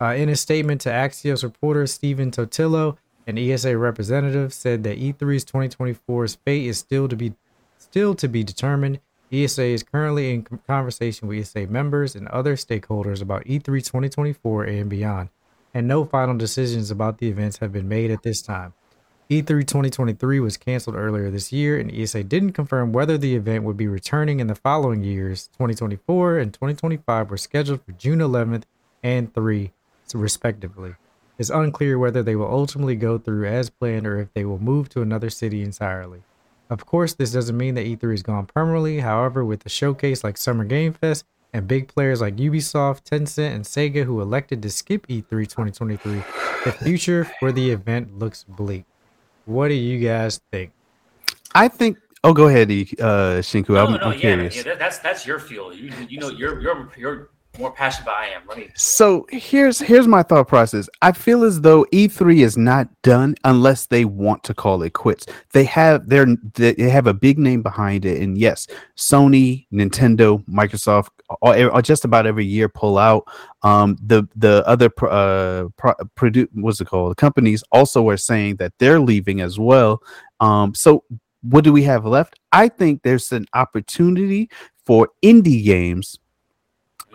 Uh, 0.00 0.14
in 0.14 0.28
a 0.28 0.36
statement 0.36 0.80
to 0.82 0.88
Axios 0.88 1.42
reporter 1.42 1.86
Stephen 1.86 2.30
Totilo, 2.30 2.96
an 3.26 3.38
ESA 3.38 3.76
representative 3.78 4.52
said 4.52 4.82
that 4.82 4.98
E 4.98 5.12
E3's 5.12 5.44
2024's 5.44 6.36
fate 6.44 6.66
is 6.66 6.78
still 6.78 7.08
to 7.08 7.16
be 7.16 7.34
still 7.78 8.14
to 8.14 8.28
be 8.28 8.42
determined. 8.42 9.00
ESA 9.32 9.62
is 9.62 9.82
currently 9.84 10.34
in 10.34 10.42
conversation 10.66 11.28
with 11.28 11.38
ESA 11.38 11.66
members 11.68 12.16
and 12.16 12.26
other 12.28 12.56
stakeholders 12.56 13.22
about 13.22 13.46
E 13.46 13.60
E3 13.60 13.64
2024 13.84 14.64
and 14.64 14.90
beyond, 14.90 15.28
and 15.72 15.86
no 15.86 16.04
final 16.04 16.36
decisions 16.36 16.90
about 16.90 17.18
the 17.18 17.28
events 17.28 17.58
have 17.58 17.72
been 17.72 17.88
made 17.88 18.10
at 18.10 18.22
this 18.22 18.42
time. 18.42 18.72
E 19.32 19.42
E3 19.42 19.64
2023 19.64 20.40
was 20.40 20.56
canceled 20.56 20.96
earlier 20.96 21.30
this 21.30 21.52
year, 21.52 21.78
and 21.78 21.88
ESA 21.94 22.24
didn't 22.24 22.50
confirm 22.50 22.92
whether 22.92 23.16
the 23.16 23.36
event 23.36 23.62
would 23.62 23.76
be 23.76 23.86
returning 23.86 24.40
in 24.40 24.48
the 24.48 24.56
following 24.56 25.04
years. 25.04 25.46
2024 25.52 26.38
and 26.38 26.52
2025 26.52 27.30
were 27.30 27.36
scheduled 27.36 27.80
for 27.84 27.92
June 27.92 28.18
11th 28.18 28.64
and 29.04 29.32
3, 29.32 29.70
respectively. 30.14 30.96
It's 31.38 31.48
unclear 31.48 31.96
whether 31.96 32.24
they 32.24 32.34
will 32.34 32.50
ultimately 32.50 32.96
go 32.96 33.18
through 33.18 33.46
as 33.46 33.70
planned 33.70 34.04
or 34.04 34.18
if 34.18 34.34
they 34.34 34.44
will 34.44 34.58
move 34.58 34.88
to 34.88 35.00
another 35.00 35.30
city 35.30 35.62
entirely. 35.62 36.24
Of 36.68 36.84
course, 36.84 37.14
this 37.14 37.30
doesn't 37.30 37.56
mean 37.56 37.76
that 37.76 37.86
E3 37.86 38.12
is 38.12 38.24
gone 38.24 38.46
permanently. 38.46 38.98
However, 38.98 39.44
with 39.44 39.64
a 39.64 39.68
showcase 39.68 40.24
like 40.24 40.38
Summer 40.38 40.64
Game 40.64 40.92
Fest 40.92 41.24
and 41.52 41.68
big 41.68 41.86
players 41.86 42.20
like 42.20 42.34
Ubisoft, 42.34 43.04
Tencent, 43.04 43.54
and 43.54 43.64
Sega 43.64 44.02
who 44.02 44.20
elected 44.20 44.60
to 44.62 44.70
skip 44.70 45.06
E 45.08 45.22
E3 45.22 45.48
2023, 45.48 46.14
the 46.64 46.72
future 46.72 47.30
for 47.38 47.52
the 47.52 47.70
event 47.70 48.18
looks 48.18 48.42
bleak. 48.42 48.86
What 49.50 49.68
do 49.68 49.74
you 49.74 49.98
guys 49.98 50.40
think? 50.52 50.70
I 51.54 51.66
think. 51.66 51.98
Oh, 52.22 52.32
go 52.32 52.46
ahead, 52.46 52.70
E- 52.70 52.86
uh, 53.00 53.42
Shinku. 53.42 53.70
No, 53.70 53.84
I'm, 53.86 53.92
no, 53.94 53.98
I'm 53.98 54.12
yeah, 54.12 54.18
curious. 54.20 54.64
yeah, 54.64 54.74
that's 54.76 54.98
that's 54.98 55.26
your 55.26 55.40
field. 55.40 55.74
You 55.74 55.92
you 56.08 56.20
know 56.20 56.28
you're 56.30 56.60
you're 56.60 56.88
you're 56.96 57.30
more 57.58 57.72
passionate 57.72 58.06
than 58.06 58.14
I 58.14 58.26
am. 58.28 58.42
Let 58.48 58.58
me. 58.58 58.68
So 58.74 59.26
here's 59.30 59.78
here's 59.78 60.06
my 60.06 60.22
thought 60.22 60.48
process. 60.48 60.88
I 61.02 61.12
feel 61.12 61.44
as 61.44 61.60
though 61.60 61.84
E3 61.92 62.42
is 62.42 62.56
not 62.56 62.88
done 63.02 63.34
unless 63.44 63.86
they 63.86 64.04
want 64.04 64.44
to 64.44 64.54
call 64.54 64.82
it 64.82 64.92
quits. 64.92 65.26
They 65.52 65.64
have 65.64 66.08
their 66.08 66.26
they 66.54 66.74
have 66.88 67.06
a 67.06 67.14
big 67.14 67.38
name 67.38 67.62
behind 67.62 68.04
it, 68.04 68.22
and 68.22 68.38
yes, 68.38 68.66
Sony, 68.96 69.66
Nintendo, 69.72 70.44
Microsoft, 70.46 71.08
all- 71.42 71.82
just 71.82 72.04
about 72.04 72.26
every 72.26 72.46
year 72.46 72.68
pull 72.68 72.98
out. 72.98 73.24
Um, 73.62 73.96
the 74.02 74.28
the 74.36 74.66
other 74.66 74.90
uh 75.08 75.68
pro, 75.76 75.94
what's 76.54 76.80
it 76.80 76.86
called? 76.86 77.16
Companies 77.16 77.64
also 77.72 78.08
are 78.08 78.16
saying 78.16 78.56
that 78.56 78.72
they're 78.78 79.00
leaving 79.00 79.40
as 79.40 79.58
well. 79.58 80.02
Um, 80.40 80.74
so 80.74 81.04
what 81.42 81.64
do 81.64 81.72
we 81.72 81.82
have 81.82 82.04
left? 82.04 82.38
I 82.52 82.68
think 82.68 83.02
there's 83.02 83.32
an 83.32 83.46
opportunity 83.54 84.50
for 84.84 85.08
indie 85.22 85.64
games 85.64 86.18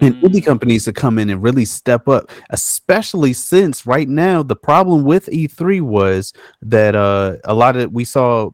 and 0.01 0.15
indie 0.15 0.43
companies 0.43 0.85
to 0.85 0.93
come 0.93 1.17
in 1.19 1.29
and 1.29 1.41
really 1.41 1.65
step 1.65 2.07
up, 2.07 2.31
especially 2.49 3.33
since 3.33 3.85
right 3.85 4.09
now 4.09 4.43
the 4.43 4.55
problem 4.55 5.03
with 5.03 5.27
E3 5.27 5.81
was 5.81 6.33
that 6.61 6.95
uh, 6.95 7.37
a 7.43 7.53
lot 7.53 7.75
of 7.75 7.91
we 7.91 8.05
saw 8.05 8.51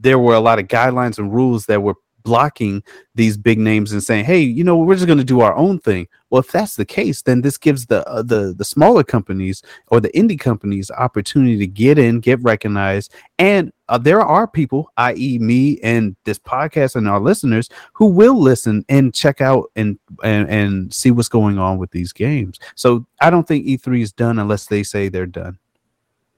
there 0.00 0.18
were 0.18 0.34
a 0.34 0.40
lot 0.40 0.58
of 0.58 0.68
guidelines 0.68 1.18
and 1.18 1.32
rules 1.32 1.66
that 1.66 1.82
were 1.82 1.94
blocking 2.22 2.82
these 3.14 3.36
big 3.36 3.58
names 3.58 3.92
and 3.92 4.02
saying, 4.02 4.24
"Hey, 4.24 4.40
you 4.40 4.64
know, 4.64 4.76
we're 4.76 4.94
just 4.94 5.06
going 5.06 5.18
to 5.18 5.24
do 5.24 5.40
our 5.40 5.54
own 5.54 5.78
thing." 5.78 6.08
Well, 6.30 6.40
if 6.40 6.52
that's 6.52 6.76
the 6.76 6.84
case, 6.84 7.22
then 7.22 7.40
this 7.40 7.56
gives 7.56 7.86
the 7.86 8.06
uh, 8.08 8.22
the 8.22 8.54
the 8.56 8.64
smaller 8.64 9.02
companies 9.02 9.62
or 9.88 10.00
the 10.00 10.10
indie 10.10 10.38
companies 10.38 10.90
opportunity 10.90 11.56
to 11.58 11.66
get 11.66 11.98
in, 11.98 12.20
get 12.20 12.42
recognized, 12.42 13.12
and 13.38 13.72
uh, 13.88 13.98
there 13.98 14.20
are 14.20 14.46
people, 14.46 14.92
i.e., 14.98 15.38
me 15.38 15.78
and 15.82 16.14
this 16.24 16.38
podcast 16.38 16.96
and 16.96 17.08
our 17.08 17.20
listeners, 17.20 17.68
who 17.92 18.06
will 18.06 18.38
listen 18.38 18.84
and 18.88 19.14
check 19.14 19.40
out 19.40 19.70
and 19.76 19.98
and 20.22 20.48
and 20.48 20.92
see 20.92 21.10
what's 21.10 21.28
going 21.28 21.58
on 21.58 21.78
with 21.78 21.90
these 21.90 22.12
games. 22.12 22.58
So 22.74 23.06
I 23.20 23.30
don't 23.30 23.48
think 23.48 23.66
E3 23.66 24.02
is 24.02 24.12
done 24.12 24.38
unless 24.38 24.66
they 24.66 24.82
say 24.82 25.08
they're 25.08 25.26
done. 25.26 25.58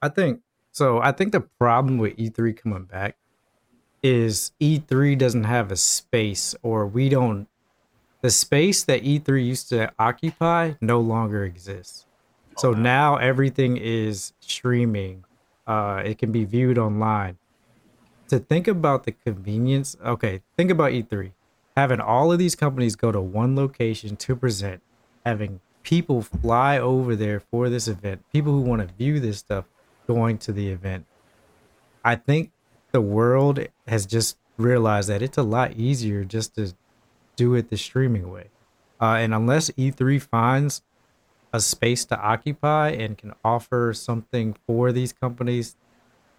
I 0.01 0.09
think 0.09 0.39
so. 0.71 0.99
I 1.01 1.11
think 1.11 1.31
the 1.31 1.41
problem 1.41 1.97
with 1.97 2.15
E3 2.17 2.55
coming 2.55 2.85
back 2.85 3.17
is 4.03 4.51
E3 4.59 5.17
doesn't 5.17 5.43
have 5.43 5.71
a 5.71 5.75
space, 5.75 6.55
or 6.61 6.85
we 6.85 7.09
don't. 7.09 7.47
The 8.21 8.29
space 8.29 8.83
that 8.83 9.03
E3 9.03 9.45
used 9.45 9.69
to 9.69 9.91
occupy 9.97 10.73
no 10.81 10.99
longer 10.99 11.43
exists. 11.43 12.05
So 12.57 12.71
now 12.73 13.15
everything 13.17 13.77
is 13.77 14.33
streaming. 14.39 15.23
Uh, 15.65 16.01
it 16.05 16.17
can 16.17 16.31
be 16.31 16.45
viewed 16.45 16.77
online. 16.77 17.37
To 18.27 18.39
think 18.39 18.67
about 18.67 19.03
the 19.03 19.11
convenience, 19.11 19.97
okay, 20.05 20.41
think 20.57 20.71
about 20.71 20.91
E3. 20.91 21.31
Having 21.75 22.01
all 22.01 22.31
of 22.31 22.39
these 22.39 22.55
companies 22.55 22.95
go 22.95 23.11
to 23.11 23.21
one 23.21 23.55
location 23.55 24.15
to 24.17 24.35
present, 24.35 24.81
having 25.25 25.59
people 25.83 26.21
fly 26.21 26.77
over 26.77 27.15
there 27.15 27.39
for 27.39 27.69
this 27.69 27.87
event, 27.87 28.23
people 28.31 28.53
who 28.53 28.61
want 28.61 28.87
to 28.87 28.93
view 28.95 29.19
this 29.19 29.39
stuff 29.39 29.65
going 30.07 30.37
to 30.39 30.51
the 30.51 30.69
event. 30.69 31.05
I 32.03 32.15
think 32.15 32.51
the 32.91 33.01
world 33.01 33.59
has 33.87 34.05
just 34.05 34.37
realized 34.57 35.09
that 35.09 35.21
it's 35.21 35.37
a 35.37 35.43
lot 35.43 35.73
easier 35.73 36.23
just 36.23 36.55
to 36.55 36.73
do 37.35 37.55
it 37.55 37.69
the 37.69 37.77
streaming 37.77 38.31
way. 38.31 38.49
Uh, 38.99 39.15
and 39.15 39.33
unless 39.33 39.69
E3 39.71 40.21
finds 40.21 40.83
a 41.53 41.59
space 41.59 42.05
to 42.05 42.19
occupy 42.19 42.89
and 42.89 43.17
can 43.17 43.33
offer 43.43 43.93
something 43.93 44.55
for 44.67 44.91
these 44.91 45.11
companies 45.11 45.75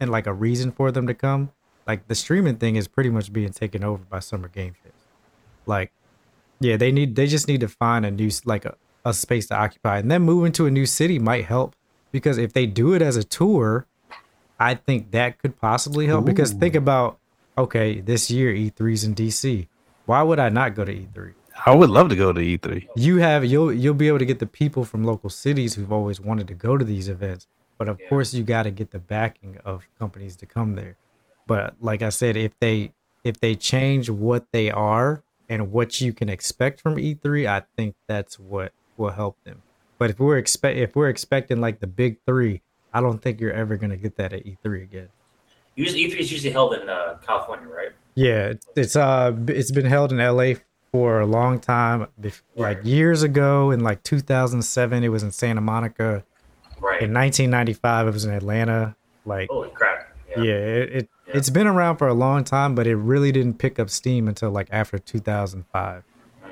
and 0.00 0.10
like 0.10 0.26
a 0.26 0.32
reason 0.32 0.70
for 0.70 0.90
them 0.92 1.06
to 1.06 1.14
come, 1.14 1.50
like 1.86 2.06
the 2.08 2.14
streaming 2.14 2.56
thing 2.56 2.76
is 2.76 2.88
pretty 2.88 3.10
much 3.10 3.32
being 3.32 3.50
taken 3.50 3.82
over 3.82 4.04
by 4.04 4.20
Summer 4.20 4.48
Game 4.48 4.74
Fest. 4.82 4.94
Like, 5.66 5.92
yeah, 6.60 6.76
they 6.76 6.92
need 6.92 7.16
they 7.16 7.26
just 7.26 7.48
need 7.48 7.60
to 7.60 7.68
find 7.68 8.06
a 8.06 8.10
new 8.10 8.30
like 8.44 8.64
a, 8.64 8.76
a 9.04 9.12
space 9.12 9.46
to 9.48 9.56
occupy, 9.56 9.98
and 9.98 10.10
then 10.10 10.22
moving 10.22 10.52
to 10.52 10.66
a 10.66 10.70
new 10.70 10.86
city 10.86 11.18
might 11.18 11.44
help 11.44 11.74
because 12.12 12.38
if 12.38 12.52
they 12.52 12.66
do 12.66 12.94
it 12.94 13.02
as 13.02 13.16
a 13.16 13.24
tour, 13.24 13.86
I 14.62 14.74
think 14.74 15.10
that 15.10 15.38
could 15.38 15.60
possibly 15.60 16.06
help. 16.06 16.24
Because 16.24 16.52
think 16.52 16.74
about 16.74 17.18
okay, 17.58 18.00
this 18.00 18.30
year 18.30 18.52
E3's 18.54 19.04
in 19.04 19.14
DC. 19.14 19.68
Why 20.06 20.22
would 20.22 20.38
I 20.38 20.48
not 20.48 20.74
go 20.74 20.84
to 20.84 20.92
E 20.92 21.06
E3? 21.14 21.34
I 21.66 21.74
would 21.74 21.90
love 21.90 22.08
to 22.08 22.16
go 22.16 22.32
to 22.32 22.40
E 22.40 22.58
E3. 22.58 22.88
you 22.96 23.18
have 23.18 23.44
you'll 23.44 23.72
you'll 23.72 23.94
be 23.94 24.08
able 24.08 24.18
to 24.18 24.24
get 24.24 24.38
the 24.38 24.46
people 24.46 24.84
from 24.84 25.04
local 25.04 25.30
cities 25.30 25.74
who've 25.74 25.92
always 25.92 26.20
wanted 26.20 26.48
to 26.48 26.54
go 26.54 26.76
to 26.76 26.84
these 26.84 27.08
events 27.08 27.46
but 27.78 27.88
of 27.88 27.98
course 28.08 28.32
you 28.32 28.42
got 28.42 28.62
to 28.62 28.70
get 28.70 28.90
the 28.90 28.98
backing 28.98 29.58
of 29.64 29.86
companies 29.98 30.36
to 30.36 30.46
come 30.46 30.74
there 30.74 30.96
but 31.46 31.74
like 31.80 32.02
i 32.02 32.08
said 32.08 32.36
if 32.36 32.52
they 32.60 32.92
if 33.24 33.38
they 33.40 33.54
change 33.54 34.08
what 34.08 34.46
they 34.52 34.70
are 34.70 35.22
and 35.48 35.70
what 35.72 36.00
you 36.00 36.12
can 36.12 36.28
expect 36.28 36.80
from 36.80 36.96
e3 36.96 37.46
i 37.46 37.62
think 37.76 37.94
that's 38.06 38.38
what 38.38 38.72
will 38.96 39.10
help 39.10 39.36
them 39.44 39.62
but 39.98 40.10
if 40.10 40.18
we're 40.18 40.38
expect 40.38 40.78
if 40.78 40.96
we're 40.96 41.08
expecting 41.08 41.60
like 41.60 41.80
the 41.80 41.86
big 41.86 42.18
three 42.26 42.62
i 42.92 43.00
don't 43.00 43.20
think 43.22 43.40
you're 43.40 43.52
ever 43.52 43.76
going 43.76 43.90
to 43.90 43.96
get 43.96 44.16
that 44.16 44.32
at 44.32 44.44
e3 44.44 44.82
again 44.82 45.08
Usually, 45.74 46.04
E3 46.04 46.18
is 46.18 46.30
usually 46.30 46.52
held 46.52 46.74
in 46.74 46.86
uh, 46.86 47.16
California, 47.26 47.66
right? 47.66 47.92
Yeah, 48.14 48.52
it's- 48.76 48.94
uh 48.94 49.32
it's 49.48 49.70
been 49.70 49.86
held 49.86 50.12
in 50.12 50.18
LA 50.18 50.56
for 50.92 51.20
a 51.20 51.24
long 51.26 51.58
time. 51.58 52.08
Like 52.56 52.80
years 52.84 53.22
ago 53.22 53.70
in 53.70 53.80
like 53.80 54.02
2007 54.02 55.02
it 55.02 55.08
was 55.08 55.22
in 55.22 55.30
Santa 55.32 55.62
Monica. 55.62 56.24
Right. 56.78 57.00
In 57.02 57.14
1995 57.14 58.06
it 58.08 58.10
was 58.12 58.24
in 58.26 58.34
Atlanta. 58.34 58.96
Like 59.24 59.48
Holy 59.48 59.70
crap! 59.70 60.14
yeah, 60.36 60.42
it, 60.52 60.92
it 60.92 61.08
it's 61.28 61.48
been 61.48 61.66
around 61.66 61.96
for 61.96 62.06
a 62.08 62.12
long 62.14 62.44
time 62.44 62.74
but 62.74 62.86
it 62.86 62.96
really 62.96 63.32
didn't 63.32 63.54
pick 63.54 63.78
up 63.78 63.88
steam 63.88 64.28
until 64.28 64.50
like 64.50 64.68
after 64.70 64.98
2005. 64.98 66.04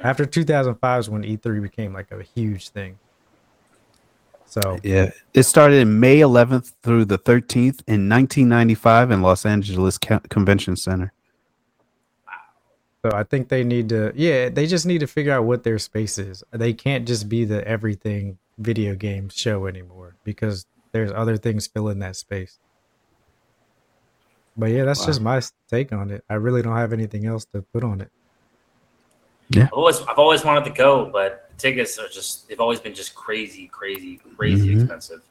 After 0.03 0.25
2005 0.25 1.01
is 1.01 1.11
when 1.11 1.25
E3 1.25 1.61
became 1.61 1.93
like 1.93 2.11
a 2.11 2.23
huge 2.23 2.71
thing. 2.71 2.99
So 4.51 4.79
Yeah, 4.83 5.13
it 5.33 5.45
started 5.45 5.77
in 5.77 6.01
May 6.01 6.19
11th 6.19 6.73
through 6.83 7.05
the 7.05 7.19
13th 7.19 7.83
in 7.87 8.09
1995 8.09 9.13
in 9.13 9.23
Los 9.23 9.47
Angeles 9.47 9.97
Co- 9.97 10.19
Convention 10.29 10.75
Center. 10.75 11.13
So 13.03 13.13
I 13.15 13.23
think 13.23 13.49
they 13.49 13.63
need 13.63 13.89
to, 13.91 14.13
yeah, 14.15 14.49
they 14.49 14.67
just 14.67 14.87
need 14.87 14.99
to 14.99 15.07
figure 15.07 15.33
out 15.33 15.45
what 15.45 15.63
their 15.63 15.79
space 15.79 16.19
is. 16.19 16.43
They 16.51 16.73
can't 16.73 17.07
just 17.07 17.29
be 17.29 17.45
the 17.45 17.67
everything 17.67 18.39
video 18.59 18.97
game 18.97 19.29
show 19.29 19.67
anymore 19.67 20.17
because 20.25 20.67
there's 20.91 21.13
other 21.13 21.37
things 21.37 21.69
filling 21.69 22.01
that 22.01 22.17
space. 22.17 22.59
But 24.57 24.73
yeah, 24.73 24.85
that's 24.85 25.07
just 25.07 25.21
my 25.21 25.41
take 25.69 25.93
on 25.93 26.11
it. 26.11 26.25
I 26.29 26.35
really 26.35 26.61
don't 26.61 26.77
have 26.77 26.93
anything 26.93 27.25
else 27.25 27.47
to 27.55 27.63
put 27.63 27.85
on 27.85 28.01
it. 28.01 28.11
I've 29.65 29.73
always 29.73 30.01
I've 30.03 30.19
always 30.19 30.45
wanted 30.45 30.65
to 30.65 30.71
go, 30.71 31.09
but 31.11 31.47
the 31.50 31.50
tickets 31.61 31.99
are 31.99 32.09
just 32.09 32.49
they've 32.49 32.61
always 32.61 32.81
been 32.81 32.95
just 32.95 33.15
crazy, 33.15 33.69
crazy, 33.69 34.21
crazy 34.37 34.69
Mhm. 34.75 34.81
expensive. 34.81 35.23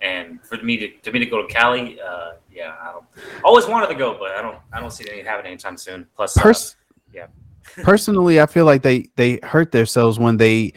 And 0.00 0.40
for 0.44 0.56
me 0.58 0.76
to 0.76 0.88
to 0.88 1.12
me 1.12 1.18
to 1.20 1.26
go 1.26 1.40
to 1.42 1.48
Cali, 1.52 2.00
uh, 2.00 2.32
yeah, 2.52 2.74
I 2.80 2.92
don't 2.92 3.04
always 3.44 3.66
wanted 3.66 3.88
to 3.88 3.94
go, 3.94 4.16
but 4.18 4.32
I 4.32 4.42
don't 4.42 4.58
I 4.72 4.80
don't 4.80 4.92
see 4.92 5.04
anything 5.08 5.24
happening 5.24 5.52
anytime 5.52 5.76
soon. 5.76 6.06
Plus, 6.16 6.36
uh, 6.36 6.42
yeah, 7.12 7.26
Personally, 7.82 8.40
I 8.40 8.46
feel 8.46 8.64
like 8.64 8.82
they 8.82 9.08
they 9.16 9.38
hurt 9.42 9.72
themselves 9.72 10.18
when 10.18 10.36
they 10.36 10.72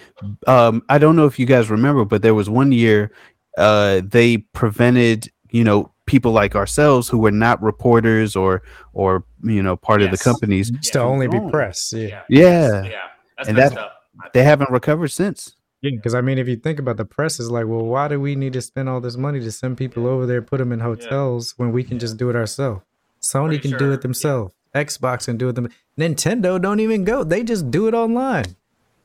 um 0.48 0.82
I 0.90 0.98
don't 0.98 1.16
know 1.16 1.26
if 1.26 1.40
you 1.40 1.46
guys 1.46 1.70
remember, 1.70 2.06
but 2.06 2.22
there 2.22 2.36
was 2.36 2.50
one 2.50 2.72
year 2.72 3.12
uh 3.58 4.02
they 4.06 4.38
prevented, 4.38 5.30
you 5.50 5.64
know, 5.64 5.92
people 6.06 6.32
like 6.32 6.56
ourselves 6.56 7.08
who 7.08 7.18
were 7.18 7.32
not 7.32 7.62
reporters 7.62 8.36
or 8.36 8.62
or 8.94 9.26
you 9.44 9.64
know 9.64 9.76
part 9.76 10.02
of 10.02 10.12
the 10.12 10.18
companies 10.18 10.70
Just 10.70 10.94
to 10.94 11.00
only 11.00 11.28
be 11.28 11.40
press. 11.50 11.94
Yeah. 11.96 12.22
Yeah. 12.30 12.84
yeah, 12.84 12.92
that's 13.38 13.50
and 13.50 13.58
messed 13.58 13.76
that 13.76 13.82
up. 13.82 14.01
They 14.34 14.44
haven't 14.44 14.72
recovered 14.72 15.10
since. 15.10 15.56
Yeah, 15.82 15.92
because 15.96 16.14
I 16.14 16.22
mean, 16.22 16.38
if 16.38 16.48
you 16.48 16.56
think 16.56 16.78
about 16.80 16.98
the 16.98 17.06
press, 17.06 17.40
is 17.40 17.50
like, 17.50 17.66
well, 17.66 17.84
why 17.84 18.08
do 18.08 18.20
we 18.20 18.36
need 18.36 18.54
to 18.54 18.62
spend 18.62 18.88
all 18.88 19.02
this 19.02 19.18
money 19.18 19.40
to 19.40 19.52
send 19.52 19.78
people 19.78 20.06
over 20.06 20.26
there, 20.26 20.42
put 20.42 20.60
them 20.60 20.72
in 20.72 20.80
hotels 20.80 21.56
when 21.58 21.72
we 21.72 21.84
can 21.84 21.98
just 21.98 22.18
do 22.18 22.30
it 22.30 22.36
ourselves? 22.36 22.82
Sony 23.22 23.48
Pretty 23.48 23.70
can 23.70 23.78
do 23.78 23.92
it 23.92 24.02
themselves. 24.02 24.54
Xbox 24.76 25.26
can 25.26 25.38
do 25.38 25.50
it. 25.50 25.54
Them 25.54 25.70
Nintendo 26.00 26.62
don't 26.62 26.80
even 26.80 27.04
go. 27.04 27.24
They 27.24 27.44
just 27.44 27.72
do 27.72 27.88
it 27.88 27.94
online. 27.94 28.56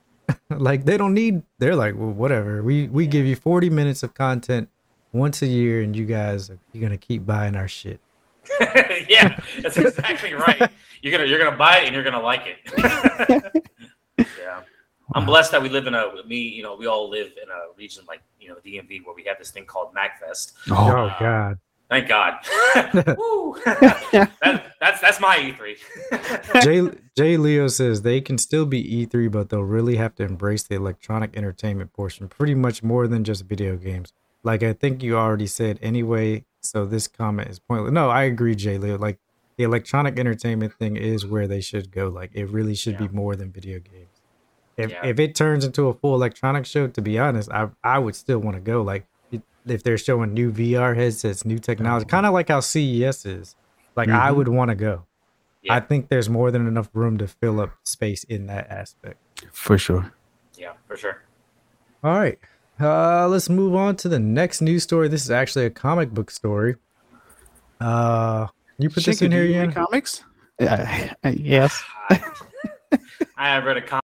like 0.50 0.84
they 0.84 0.96
don't 0.96 1.14
need. 1.14 1.42
They're 1.58 1.76
like, 1.76 1.94
well, 1.96 2.10
whatever. 2.10 2.62
We 2.62 2.88
we 2.88 3.06
give 3.06 3.26
you 3.26 3.36
forty 3.36 3.70
minutes 3.70 4.02
of 4.02 4.14
content 4.14 4.68
once 5.12 5.42
a 5.42 5.46
year, 5.46 5.82
and 5.82 5.96
you 5.96 6.04
guys 6.04 6.50
are 6.50 6.58
you're 6.72 6.82
gonna 6.82 6.96
keep 6.98 7.26
buying 7.26 7.56
our 7.56 7.68
shit. 7.68 8.00
yeah, 9.08 9.40
that's 9.60 9.76
exactly 9.76 10.34
right. 10.34 10.70
You're 11.02 11.12
gonna 11.12 11.28
you're 11.28 11.38
gonna 11.38 11.56
buy 11.56 11.78
it 11.78 11.86
and 11.86 11.94
you're 11.94 12.04
gonna 12.04 12.20
like 12.20 12.42
it. 12.46 13.70
yeah, 14.18 14.60
I'm 15.16 15.24
blessed 15.24 15.50
that 15.52 15.62
we 15.62 15.70
live 15.70 15.86
in 15.86 15.94
a 15.94 16.22
me. 16.26 16.36
You 16.36 16.62
know, 16.62 16.76
we 16.76 16.86
all 16.86 17.08
live 17.08 17.28
in 17.42 17.48
a 17.48 17.74
region 17.76 18.04
like 18.06 18.20
you 18.38 18.48
know 18.48 18.56
DMV 18.64 19.04
where 19.04 19.14
we 19.14 19.24
have 19.24 19.38
this 19.38 19.50
thing 19.50 19.64
called 19.64 19.94
MAGFest. 19.94 20.52
Oh, 20.70 20.74
Uh, 21.06 21.18
God. 21.18 21.58
Thank 21.88 22.08
God. 22.08 22.34
That, 24.42 24.74
that's 24.80 25.00
that's 25.00 25.20
my 25.20 25.38
E 25.38 25.52
E3. 25.52 26.62
Jay 26.62 26.98
Jay 27.16 27.36
Leo 27.36 27.68
says 27.68 28.02
they 28.02 28.20
can 28.20 28.38
still 28.38 28.66
be 28.66 29.06
E3, 29.06 29.30
but 29.30 29.48
they'll 29.48 29.62
really 29.62 29.96
have 29.96 30.14
to 30.16 30.22
embrace 30.24 30.62
the 30.64 30.74
electronic 30.74 31.36
entertainment 31.36 31.92
portion, 31.92 32.28
pretty 32.28 32.54
much 32.54 32.82
more 32.82 33.08
than 33.08 33.24
just 33.24 33.44
video 33.44 33.76
games. 33.76 34.12
Like 34.42 34.62
I 34.62 34.72
think 34.74 35.02
you 35.02 35.16
already 35.16 35.46
said 35.46 35.78
anyway, 35.80 36.44
so 36.60 36.84
this 36.84 37.08
comment 37.08 37.48
is 37.48 37.58
pointless. 37.58 37.92
No, 37.92 38.10
I 38.10 38.24
agree, 38.24 38.54
Jay 38.54 38.78
Leo. 38.78 38.98
Like 38.98 39.18
the 39.56 39.64
electronic 39.64 40.18
entertainment 40.18 40.74
thing 40.74 40.96
is 40.96 41.24
where 41.26 41.46
they 41.48 41.60
should 41.60 41.90
go. 41.90 42.08
Like 42.08 42.30
it 42.34 42.46
really 42.50 42.74
should 42.74 42.98
be 42.98 43.08
more 43.08 43.34
than 43.34 43.50
video 43.50 43.78
games. 43.78 44.15
If 44.76 44.90
Yeah. 44.90 45.06
if 45.06 45.18
it 45.18 45.34
turns 45.34 45.64
into 45.64 45.88
a 45.88 45.94
full 45.94 46.14
electronic 46.14 46.66
show, 46.66 46.86
to 46.88 47.00
be 47.02 47.18
honest, 47.18 47.50
I 47.50 47.68
I 47.82 47.98
would 47.98 48.14
still 48.14 48.38
want 48.38 48.56
to 48.56 48.60
go. 48.60 48.82
Like 48.82 49.06
if 49.66 49.82
they're 49.82 49.98
showing 49.98 50.32
new 50.34 50.52
VR 50.52 50.94
headsets, 50.94 51.44
new 51.44 51.58
technology, 51.58 52.06
kind 52.06 52.24
of 52.26 52.32
like 52.32 52.48
how 52.48 52.60
CES 52.60 53.26
is. 53.26 53.56
Like 53.96 54.08
I 54.08 54.30
Mhm. 54.30 54.36
would 54.36 54.48
want 54.48 54.68
to 54.70 54.74
go. 54.76 55.04
I 55.68 55.80
think 55.80 56.08
there's 56.10 56.28
more 56.30 56.52
than 56.52 56.68
enough 56.68 56.88
room 56.94 57.18
to 57.18 57.26
fill 57.26 57.58
up 57.60 57.72
space 57.82 58.22
in 58.22 58.46
that 58.46 58.70
aspect. 58.70 59.18
For 59.52 59.76
sure. 59.78 60.12
yeah, 60.56 60.72
for 60.86 60.96
sure. 60.96 61.22
All 62.04 62.12
right. 62.14 62.38
Uh 62.78 63.26
let's 63.26 63.48
move 63.48 63.74
on 63.74 63.96
to 63.96 64.08
the 64.08 64.18
next 64.20 64.60
news 64.60 64.82
story. 64.84 65.08
This 65.08 65.24
is 65.24 65.30
actually 65.30 65.64
a 65.64 65.70
comic 65.70 66.10
book 66.10 66.30
story. 66.30 66.76
Uh 67.80 68.46
you 68.78 68.88
put 68.90 69.04
this 69.04 69.18
Shinku, 69.20 69.22
in 69.26 69.32
here, 69.32 69.44
you 69.44 69.54
read 69.54 69.60
Ian? 69.64 69.72
comics? 69.72 70.22
Yeah, 70.60 71.14
yes. 71.24 71.82
I 72.10 73.48
have 73.48 73.64
read 73.64 73.78
a 73.78 73.82
comic 73.82 74.04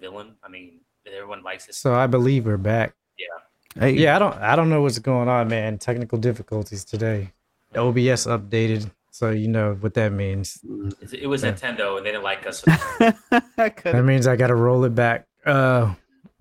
villain. 0.00 0.34
I 0.42 0.48
mean, 0.48 0.80
everyone 1.06 1.42
likes 1.42 1.68
it. 1.68 1.74
So 1.74 1.94
I 1.94 2.06
believe 2.06 2.46
we're 2.46 2.56
back. 2.56 2.94
Yeah. 3.18 3.80
Hey. 3.82 3.92
Yeah, 3.92 4.16
I 4.16 4.18
don't 4.18 4.34
I 4.38 4.56
don't 4.56 4.68
know 4.70 4.82
what's 4.82 4.98
going 4.98 5.28
on, 5.28 5.48
man. 5.48 5.78
Technical 5.78 6.18
difficulties 6.18 6.84
today. 6.84 7.32
OBS 7.76 8.26
updated, 8.26 8.90
so 9.12 9.30
you 9.30 9.46
know 9.46 9.74
what 9.78 9.94
that 9.94 10.10
means. 10.12 10.58
It, 11.00 11.14
it 11.14 11.26
was 11.28 11.44
Yeah. 11.44 11.52
Nintendo, 11.52 11.96
and 11.98 12.04
they 12.06 12.10
didn't 12.10 12.24
like 12.24 12.46
us. 12.46 12.62
That 13.56 14.02
means 14.04 14.26
I 14.26 14.36
gotta 14.36 14.54
roll 14.54 14.84
it 14.84 14.94
back. 14.94 15.26
Uh 15.46 15.94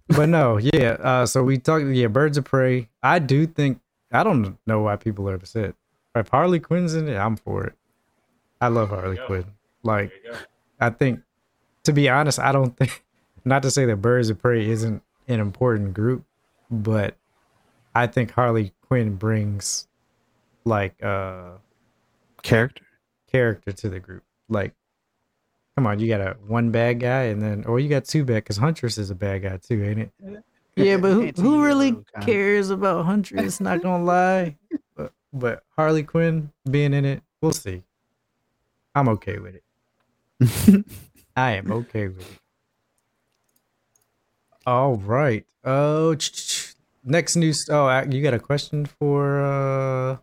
but 0.08 0.28
no, 0.30 0.58
yeah. 0.74 0.98
Uh 1.00 1.26
so 1.26 1.44
we 1.44 1.58
talked 1.58 1.86
yeah, 1.86 2.08
Birds 2.08 2.38
of 2.38 2.46
Prey. 2.46 2.90
I 3.04 3.20
do 3.20 3.46
think 3.46 3.80
I 4.12 4.24
don't 4.24 4.58
know 4.66 4.82
why 4.82 4.96
people 4.96 5.30
are 5.30 5.36
upset. 5.36 5.76
If 6.16 6.30
Harley 6.30 6.60
Quinn's 6.60 6.96
in 6.96 7.08
it, 7.08 7.16
I'm 7.16 7.36
for 7.36 7.66
it. 7.68 7.74
I 8.60 8.68
love 8.70 8.90
Harley. 8.90 9.20
Quinn. 9.28 9.46
Like 9.84 10.10
There 10.10 10.34
you 10.34 10.38
go. 10.40 10.46
I 10.80 10.90
think 10.90 11.22
to 11.84 11.94
be 11.94 12.10
honest, 12.10 12.40
I 12.40 12.52
don't 12.52 12.76
think 12.80 13.04
not 13.50 13.64
to 13.64 13.72
say 13.72 13.86
that 13.86 13.98
Birds 13.98 14.30
of 14.30 14.40
Prey 14.40 14.70
isn't 14.70 15.02
an 15.28 15.40
important 15.40 15.94
group, 15.94 16.24
but 16.72 17.16
I 17.94 18.08
think 18.08 18.32
Harley 18.32 18.74
Quinn 18.88 19.16
brings 19.16 19.88
like 20.66 21.02
uh 21.04 21.52
Character. 22.44 22.86
character 23.32 23.72
to 23.72 23.90
the 23.90 24.00
group. 24.00 24.24
Like 24.48 24.74
come 25.76 25.88
on, 25.88 26.00
you 26.00 26.08
got 26.08 26.22
a 26.22 26.38
one 26.48 26.72
bad 26.72 27.00
guy 27.00 27.24
and 27.24 27.42
then 27.42 27.66
or 27.66 27.80
you 27.80 27.90
got 27.90 28.06
two 28.06 28.24
bad 28.24 28.36
because 28.36 28.58
Huntress 28.58 28.98
is 28.98 29.10
a 29.10 29.16
bad 29.16 29.42
guy 29.44 29.58
too, 29.58 29.84
ain't 29.84 30.00
it? 30.00 30.44
Yeah, 30.76 30.98
but 30.98 31.12
who, 31.12 31.28
who 31.36 31.64
really 31.64 31.88
Anti-hero 31.90 32.06
kind 32.14 32.24
of. 32.24 32.26
cares 32.26 32.70
about 32.70 33.06
Huntress? 33.06 33.60
Not 33.60 33.82
gonna 33.82 34.04
lie. 34.04 34.56
But 34.96 35.12
but 35.34 35.64
Harley 35.76 36.04
Quinn 36.04 36.52
being 36.70 36.94
in 36.94 37.04
it, 37.06 37.22
we'll 37.42 37.52
see. 37.52 37.84
I'm 38.96 39.10
okay 39.10 39.40
with 39.40 39.56
it. 39.56 40.86
I 41.36 41.52
am 41.52 41.72
okay 41.72 42.08
with 42.08 42.22
it. 42.22 42.40
All 44.70 44.98
right. 44.98 45.44
Oh, 45.66 46.14
ch- 46.14 46.32
ch- 46.32 46.48
ch- 46.48 46.76
next 47.04 47.36
news. 47.36 47.68
Oh, 47.72 47.90
you 48.08 48.22
got 48.22 48.36
a 48.36 48.40
question 48.40 48.86
for 48.86 49.42
uh 49.42 50.18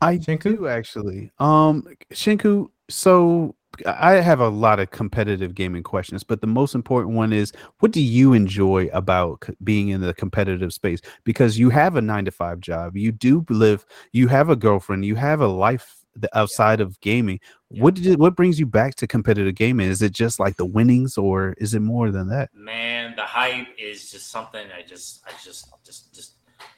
I 0.00 0.16
Shinku? 0.16 0.56
do 0.56 0.66
actually. 0.66 1.30
Um, 1.38 1.86
Shinku. 2.10 2.68
So 2.88 3.54
I 3.84 4.14
have 4.14 4.40
a 4.40 4.48
lot 4.48 4.80
of 4.80 4.92
competitive 4.92 5.54
gaming 5.54 5.82
questions, 5.82 6.24
but 6.24 6.40
the 6.40 6.46
most 6.46 6.74
important 6.74 7.16
one 7.16 7.34
is, 7.34 7.52
what 7.80 7.92
do 7.92 8.00
you 8.00 8.32
enjoy 8.32 8.88
about 8.94 9.46
being 9.62 9.90
in 9.90 10.00
the 10.00 10.14
competitive 10.14 10.72
space? 10.72 11.00
Because 11.24 11.58
you 11.58 11.68
have 11.68 11.96
a 11.96 12.00
nine 12.00 12.24
to 12.24 12.30
five 12.30 12.60
job, 12.60 12.96
you 12.96 13.12
do 13.12 13.44
live, 13.50 13.84
you 14.12 14.28
have 14.28 14.48
a 14.48 14.56
girlfriend, 14.56 15.04
you 15.04 15.16
have 15.16 15.42
a 15.42 15.48
life 15.48 16.03
th- 16.20 16.30
outside 16.34 16.80
of 16.80 17.00
gaming. 17.00 17.40
What 17.68 17.94
did 17.94 18.06
it, 18.06 18.18
what 18.18 18.36
brings 18.36 18.60
you 18.60 18.66
back 18.66 18.94
to 18.96 19.06
competitive 19.06 19.54
gaming? 19.54 19.88
Is 19.88 20.00
it 20.00 20.12
just 20.12 20.38
like 20.38 20.56
the 20.56 20.64
winnings, 20.64 21.18
or 21.18 21.54
is 21.58 21.74
it 21.74 21.80
more 21.80 22.10
than 22.10 22.28
that? 22.28 22.50
Man, 22.54 23.14
the 23.16 23.22
hype 23.22 23.68
is 23.78 24.10
just 24.10 24.30
something 24.30 24.66
I 24.76 24.82
just, 24.82 25.22
I 25.26 25.32
just, 25.42 25.72
just, 25.84 26.14
just, 26.14 26.34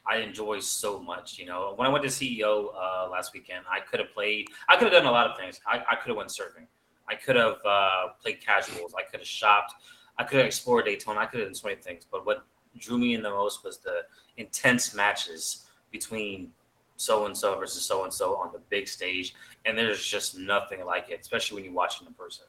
I 0.06 0.18
enjoy 0.18 0.60
so 0.60 1.00
much. 1.00 1.38
You 1.38 1.46
know, 1.46 1.74
when 1.76 1.86
I 1.86 1.90
went 1.90 2.04
to 2.04 2.10
CEO 2.10 2.68
uh, 2.74 3.08
last 3.10 3.34
weekend, 3.34 3.64
I 3.70 3.80
could 3.80 4.00
have 4.00 4.12
played. 4.12 4.46
I 4.68 4.76
could 4.76 4.92
have 4.92 5.02
done 5.02 5.06
a 5.06 5.12
lot 5.12 5.30
of 5.30 5.36
things. 5.36 5.60
I, 5.66 5.82
I 5.90 5.96
could 5.96 6.08
have 6.08 6.16
went 6.16 6.30
surfing. 6.30 6.66
I 7.08 7.14
could 7.14 7.36
have 7.36 7.58
uh, 7.64 8.08
played 8.22 8.40
casuals. 8.44 8.94
I 8.96 9.02
could 9.02 9.20
have 9.20 9.28
shopped. 9.28 9.74
I 10.18 10.24
could 10.24 10.38
have 10.38 10.46
explored 10.46 10.86
Daytona. 10.86 11.20
I 11.20 11.26
could 11.26 11.40
have 11.40 11.48
done 11.48 11.54
so 11.54 11.68
many 11.68 11.80
things. 11.80 12.06
But 12.10 12.24
what 12.24 12.46
drew 12.78 12.98
me 12.98 13.14
in 13.14 13.22
the 13.22 13.30
most 13.30 13.64
was 13.64 13.78
the 13.78 14.02
intense 14.36 14.94
matches 14.94 15.66
between 15.90 16.52
so 16.96 17.26
and 17.26 17.36
so 17.36 17.58
versus 17.58 17.82
so 17.82 18.04
and 18.04 18.12
so 18.12 18.36
on 18.36 18.52
the 18.52 18.60
big 18.70 18.88
stage, 18.88 19.34
and 19.64 19.76
there's 19.76 20.04
just 20.04 20.38
nothing 20.38 20.84
like 20.84 21.10
it, 21.10 21.20
especially 21.20 21.56
when 21.56 21.64
you 21.64 21.72
watch 21.72 22.00
it 22.00 22.06
in 22.06 22.14
person. 22.14 22.44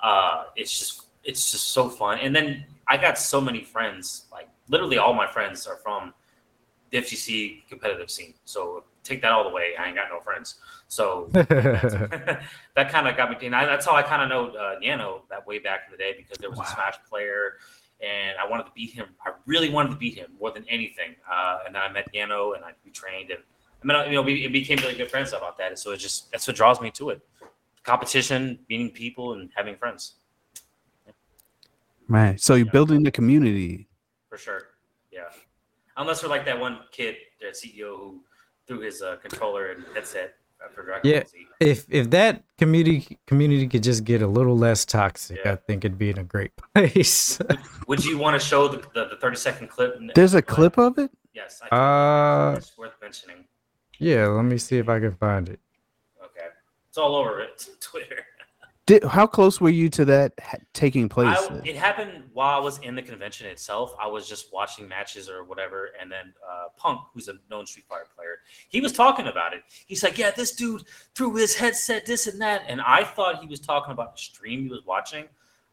Uh, 0.00 0.44
it's 0.56 0.78
just 0.78 1.08
it's 1.24 1.50
just 1.50 1.68
so 1.68 1.88
fun. 1.88 2.18
And 2.18 2.34
then 2.34 2.64
I 2.86 2.96
got 2.96 3.18
so 3.18 3.40
many 3.40 3.62
friends, 3.64 4.26
like 4.30 4.48
literally 4.68 4.98
all 4.98 5.14
my 5.14 5.26
friends 5.26 5.66
are 5.66 5.76
from 5.76 6.12
the 6.90 6.98
FGC 6.98 7.66
competitive 7.68 8.10
scene. 8.10 8.34
So 8.44 8.84
take 9.02 9.22
that 9.22 9.32
all 9.32 9.44
the 9.44 9.50
way. 9.50 9.72
I 9.78 9.86
ain't 9.86 9.96
got 9.96 10.08
no 10.10 10.20
friends. 10.20 10.56
So 10.88 11.28
that 11.32 12.40
kind 12.76 13.08
of 13.08 13.16
got 13.16 13.30
me. 13.30 13.46
And 13.46 13.54
I, 13.54 13.64
that's 13.66 13.86
how 13.86 13.94
I 13.94 14.02
kind 14.02 14.22
of 14.22 14.28
know 14.28 14.58
uh, 14.58 14.80
Yano 14.80 15.20
that 15.30 15.46
way 15.46 15.58
back 15.58 15.82
in 15.86 15.92
the 15.92 15.98
day 15.98 16.14
because 16.16 16.38
there 16.38 16.50
was 16.50 16.58
a 16.60 16.66
Smash 16.66 16.96
player, 17.08 17.54
and 18.00 18.36
I 18.38 18.48
wanted 18.48 18.64
to 18.64 18.72
beat 18.74 18.92
him. 18.92 19.06
I 19.24 19.32
really 19.46 19.70
wanted 19.70 19.90
to 19.90 19.96
beat 19.96 20.16
him 20.16 20.32
more 20.40 20.50
than 20.50 20.64
anything. 20.68 21.14
Uh, 21.30 21.58
and 21.66 21.74
then 21.74 21.82
I 21.82 21.90
met 21.90 22.12
Yano, 22.12 22.54
and 22.54 22.64
I 22.64 22.72
we 22.84 22.90
trained, 22.90 23.30
and 23.30 23.40
I 23.84 23.86
mean, 23.86 24.08
you 24.10 24.14
know, 24.16 24.22
we 24.22 24.44
it 24.44 24.52
became 24.52 24.78
really 24.78 24.94
good 24.94 25.10
friends 25.10 25.32
about 25.32 25.58
that. 25.58 25.68
And 25.68 25.78
so 25.78 25.92
it 25.92 25.98
just 25.98 26.30
that's 26.32 26.46
what 26.46 26.56
draws 26.56 26.80
me 26.80 26.90
to 26.92 27.10
it: 27.10 27.20
competition, 27.82 28.58
meeting 28.68 28.90
people, 28.90 29.34
and 29.34 29.50
having 29.54 29.76
friends. 29.76 30.14
Right. 32.08 32.40
So 32.40 32.54
you're 32.54 32.66
building 32.70 33.02
the 33.02 33.10
community. 33.10 33.88
For 34.28 34.38
sure. 34.38 34.62
Yeah. 35.10 35.22
Unless 35.96 36.22
we're 36.22 36.28
like 36.28 36.44
that 36.46 36.58
one 36.58 36.80
kid, 36.92 37.16
the 37.40 37.46
CEO 37.48 37.96
who 37.96 38.20
threw 38.66 38.80
his 38.80 39.00
uh, 39.02 39.16
controller 39.16 39.70
and 39.72 39.84
headset 39.94 40.34
for 40.74 40.82
Dragon 40.82 41.10
Yeah, 41.10 41.24
Z. 41.26 41.46
if 41.60 41.84
if 41.90 42.10
that 42.10 42.42
community 42.58 43.18
community 43.26 43.68
could 43.68 43.82
just 43.82 44.04
get 44.04 44.22
a 44.22 44.26
little 44.26 44.56
less 44.56 44.84
toxic, 44.84 45.44
I 45.46 45.56
think 45.56 45.84
it'd 45.84 45.98
be 45.98 46.10
in 46.10 46.18
a 46.18 46.24
great 46.24 46.52
place. 46.74 47.38
Would 47.86 48.04
you 48.04 48.16
want 48.18 48.40
to 48.40 48.44
show 48.46 48.68
the, 48.68 48.78
the, 48.94 49.08
the 49.10 49.16
30 49.20 49.36
second 49.36 49.68
clip? 49.68 49.96
There's 50.14 50.34
a 50.34 50.42
clip 50.42 50.78
of 50.78 50.98
it. 50.98 51.10
Yes. 51.34 51.60
I 51.62 51.64
think 51.68 51.72
Uh, 51.72 52.54
it's 52.58 52.76
worth 52.78 52.94
mentioning. 53.02 53.44
Yeah, 53.98 54.26
let 54.26 54.44
me 54.44 54.58
see 54.58 54.78
if 54.78 54.88
I 54.88 55.00
can 55.00 55.14
find 55.14 55.48
it. 55.48 55.60
Okay. 56.22 56.46
It's 56.88 56.98
all 56.98 57.14
over 57.16 57.40
it, 57.40 57.68
Twitter. 57.80 58.24
Did, 58.86 59.02
how 59.04 59.26
close 59.26 59.62
were 59.62 59.70
you 59.70 59.88
to 59.90 60.04
that 60.04 60.34
ha- 60.42 60.58
taking 60.74 61.08
place? 61.08 61.38
I, 61.38 61.60
it 61.64 61.74
happened 61.74 62.24
while 62.34 62.54
I 62.54 62.60
was 62.60 62.78
in 62.80 62.94
the 62.94 63.00
convention 63.00 63.46
itself. 63.46 63.94
I 63.98 64.06
was 64.06 64.28
just 64.28 64.52
watching 64.52 64.86
matches 64.86 65.30
or 65.30 65.42
whatever, 65.42 65.92
and 65.98 66.12
then 66.12 66.34
uh, 66.46 66.64
Punk, 66.76 67.00
who's 67.14 67.28
a 67.28 67.34
known 67.50 67.64
Street 67.64 67.86
Fighter 67.88 68.08
player, 68.14 68.40
he 68.68 68.82
was 68.82 68.92
talking 68.92 69.28
about 69.28 69.54
it. 69.54 69.62
He's 69.86 70.02
like, 70.02 70.18
"Yeah, 70.18 70.32
this 70.32 70.52
dude 70.52 70.82
threw 71.14 71.34
his 71.34 71.54
headset, 71.56 72.04
this 72.04 72.26
and 72.26 72.38
that," 72.42 72.64
and 72.68 72.82
I 72.82 73.04
thought 73.04 73.40
he 73.40 73.46
was 73.46 73.58
talking 73.58 73.92
about 73.92 74.12
the 74.16 74.20
stream 74.20 74.64
he 74.64 74.68
was 74.68 74.84
watching. 74.84 75.24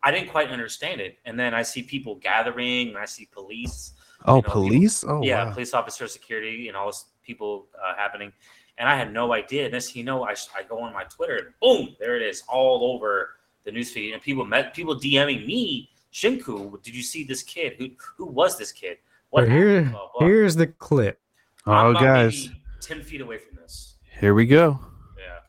I 0.03 0.11
didn't 0.11 0.29
quite 0.29 0.49
understand 0.49 1.01
it, 1.01 1.17
and 1.25 1.37
then 1.37 1.53
I 1.53 1.63
see 1.63 1.83
people 1.83 2.15
gathering, 2.15 2.89
and 2.89 2.97
I 2.97 3.05
see 3.05 3.25
police. 3.25 3.91
Oh, 4.25 4.35
you 4.37 4.37
know, 4.37 4.41
people- 4.41 4.61
police? 4.61 5.03
Oh, 5.03 5.21
yeah, 5.21 5.45
wow. 5.45 5.51
police 5.51 5.73
officer, 5.73 6.07
security, 6.07 6.69
and 6.69 6.77
all 6.77 6.87
this 6.87 7.05
people 7.31 7.67
uh, 7.81 7.95
happening. 7.95 8.31
And 8.77 8.89
I 8.89 8.95
had 8.95 9.13
no 9.13 9.33
idea. 9.33 9.69
Next 9.69 9.87
thing 9.87 9.99
you 9.99 10.03
know, 10.03 10.23
I, 10.23 10.31
I 10.57 10.63
go 10.67 10.79
on 10.79 10.93
my 10.93 11.03
Twitter 11.03 11.35
and 11.37 11.47
boom, 11.61 11.95
there 11.99 12.15
it 12.15 12.23
is, 12.23 12.43
all 12.47 12.93
over 12.93 13.35
the 13.63 13.71
newsfeed. 13.71 14.13
And 14.13 14.21
people 14.21 14.45
met 14.45 14.73
people 14.73 14.95
DMing 14.95 15.45
me, 15.45 15.89
Shinku, 16.11 16.81
did 16.83 16.93
you 16.95 17.03
see 17.03 17.23
this 17.23 17.41
kid? 17.43 17.75
Who 17.77 17.89
who 18.17 18.25
was 18.25 18.57
this 18.57 18.71
kid? 18.71 18.97
But 19.31 19.47
here, 19.47 19.75
happened? 19.75 19.91
Blah, 19.91 20.09
blah. 20.13 20.27
here's 20.27 20.55
the 20.55 20.67
clip. 20.67 21.19
Oh, 21.65 21.71
I'm 21.71 21.91
about 21.91 22.01
guys, 22.01 22.47
maybe 22.47 22.61
ten 22.81 23.01
feet 23.01 23.21
away 23.21 23.37
from 23.37 23.55
this. 23.55 23.95
here 24.19 24.33
we 24.33 24.45
go. 24.45 24.79
Yeah. 25.17 25.39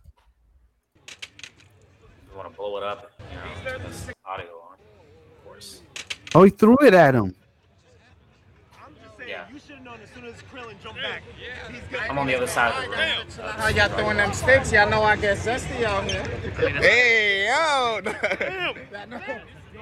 You 2.31 2.37
want 2.37 2.49
to 2.49 2.57
blow 2.57 2.77
it 2.77 2.85
up. 2.85 3.11
You 3.19 3.73
know, 3.73 3.79
with 3.85 4.15
audio 4.25 4.47
on, 4.47 4.75
of 4.75 5.45
course. 5.45 5.83
Oh, 6.35 6.45
he 6.45 6.51
threw 6.51 6.77
it 6.83 6.95
at 6.95 7.15
him. 7.15 7.35
Yeah. 9.33 9.47
You 9.51 9.59
should 9.59 9.77
have 9.77 9.85
known 9.85 9.99
as 10.03 10.11
soon 10.11 10.27
as 10.27 10.35
Krillin 10.53 10.81
jumped 10.83 11.01
back. 11.01 11.23
He's 12.03 12.09
good. 12.09 12.11
I'm 12.11 12.19
on 12.19 12.27
the 12.27 12.35
other 12.37 12.47
side 12.47 12.73
of 12.75 12.85
the 12.85 12.91
room. 12.91 13.01
so 13.29 13.43
How 13.43 13.69
y'all 13.69 13.89
throwing 13.89 14.17
them 14.17 14.33
sticks? 14.33 14.73
Y'all 14.73 14.89
know 14.91 15.03
I 15.03 15.17
get 15.17 15.39
zesty 15.39 15.85
out 15.85 16.05
here. 16.05 16.23
Hey, 16.81 17.47
yo. 17.47 18.01
Y'all 18.93 19.07
know, 19.09 19.21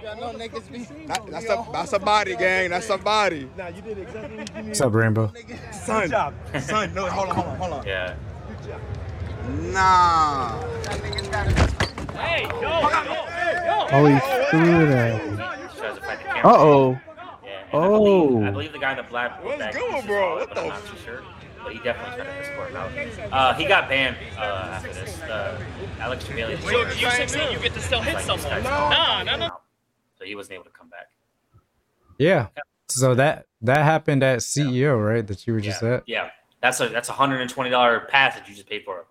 y'all 0.02 0.16
know 0.32 0.38
niggas 0.38 0.72
be. 0.72 1.06
That- 1.06 1.26
that's 1.30 1.44
a 1.46 1.66
that's 1.72 1.92
a 1.92 1.98
body 1.98 2.36
gang. 2.36 2.70
That's 2.70 2.88
a 2.90 2.98
body. 2.98 3.48
Nah, 3.56 3.68
you 3.68 3.82
did 3.82 3.98
exactly 3.98 4.36
what 4.38 4.56
you 4.56 4.62
What's 4.64 4.80
up, 4.80 4.94
Rainbow? 4.94 5.32
Son, 5.72 6.02
Good 6.02 6.10
job. 6.10 6.34
Son, 6.60 6.94
no, 6.94 7.06
hold 7.06 7.28
on, 7.30 7.34
hold 7.34 7.46
on, 7.48 7.56
hold 7.58 7.72
on. 7.74 7.86
Yeah. 7.86 8.14
nah. 9.72 10.60
Hey, 12.16 12.42
yo, 12.44 12.58
yo, 12.60 13.86
Oh, 13.92 14.06
he 14.06 14.20
threw 14.50 14.82
it 14.82 14.88
at 14.90 15.20
him. 15.20 15.36
Tries 15.36 15.94
to 15.96 16.00
fight 16.02 16.18
the 16.18 16.24
camera. 16.24 16.52
Uh 16.52 16.58
oh. 16.58 16.98
Yeah, 17.42 17.50
and 17.72 17.84
I 17.84 17.88
believe, 17.88 18.42
I 18.44 18.48
Oh. 18.48 18.52
believe 18.52 18.72
the 18.72 18.78
guy 18.78 18.90
in 18.92 18.96
the 18.98 19.02
black 19.04 19.44
What's 19.44 19.76
going, 19.76 20.06
bro? 20.06 20.36
What 20.36 20.54
the 20.54 20.60
I'm 20.60 20.68
not 20.68 20.86
too 20.86 20.96
sure. 21.04 21.22
But 21.62 21.72
he 21.72 21.78
definitely 21.80 22.16
tried 22.16 22.24
to 22.32 22.40
escort 22.40 22.70
him 22.70 22.76
out. 22.76 23.32
Uh, 23.32 23.54
he 23.54 23.64
got 23.66 23.88
banned 23.88 24.16
uh, 24.38 24.40
after 24.72 24.92
this. 24.92 25.20
Uh, 25.22 25.60
Alex 25.98 26.24
Trevelyan. 26.24 26.60
So 26.62 26.80
if 26.82 27.00
you 27.00 27.10
16, 27.10 27.52
you 27.52 27.58
get 27.58 27.74
to 27.74 27.80
still 27.80 28.00
hit 28.00 28.14
Like, 28.14 28.24
someone. 28.24 28.48
guy's 28.50 28.64
Nah, 28.64 28.94
calling 28.94 29.26
nah, 29.26 29.36
nah. 29.36 29.50
So 30.18 30.24
he 30.24 30.34
wasn't 30.34 30.54
able 30.54 30.64
to 30.64 30.70
come 30.70 30.88
back. 30.88 31.08
Yeah. 32.18 32.48
So 32.88 33.14
that 33.14 33.46
that 33.62 33.84
happened 33.84 34.22
at 34.22 34.40
CEO, 34.40 35.02
right? 35.02 35.26
That 35.26 35.46
you 35.46 35.52
were 35.52 35.60
just 35.60 35.82
yeah. 35.82 35.94
at. 35.94 36.02
Yeah, 36.06 36.30
that's 36.60 36.80
a 36.80 36.88
that's 36.88 37.08
a 37.08 37.12
hundred 37.12 37.40
and 37.40 37.48
twenty 37.50 37.70
dollar 37.70 38.00
pass 38.00 38.34
that 38.34 38.48
you 38.48 38.54
just 38.54 38.68
paid 38.68 38.84
for. 38.84 39.06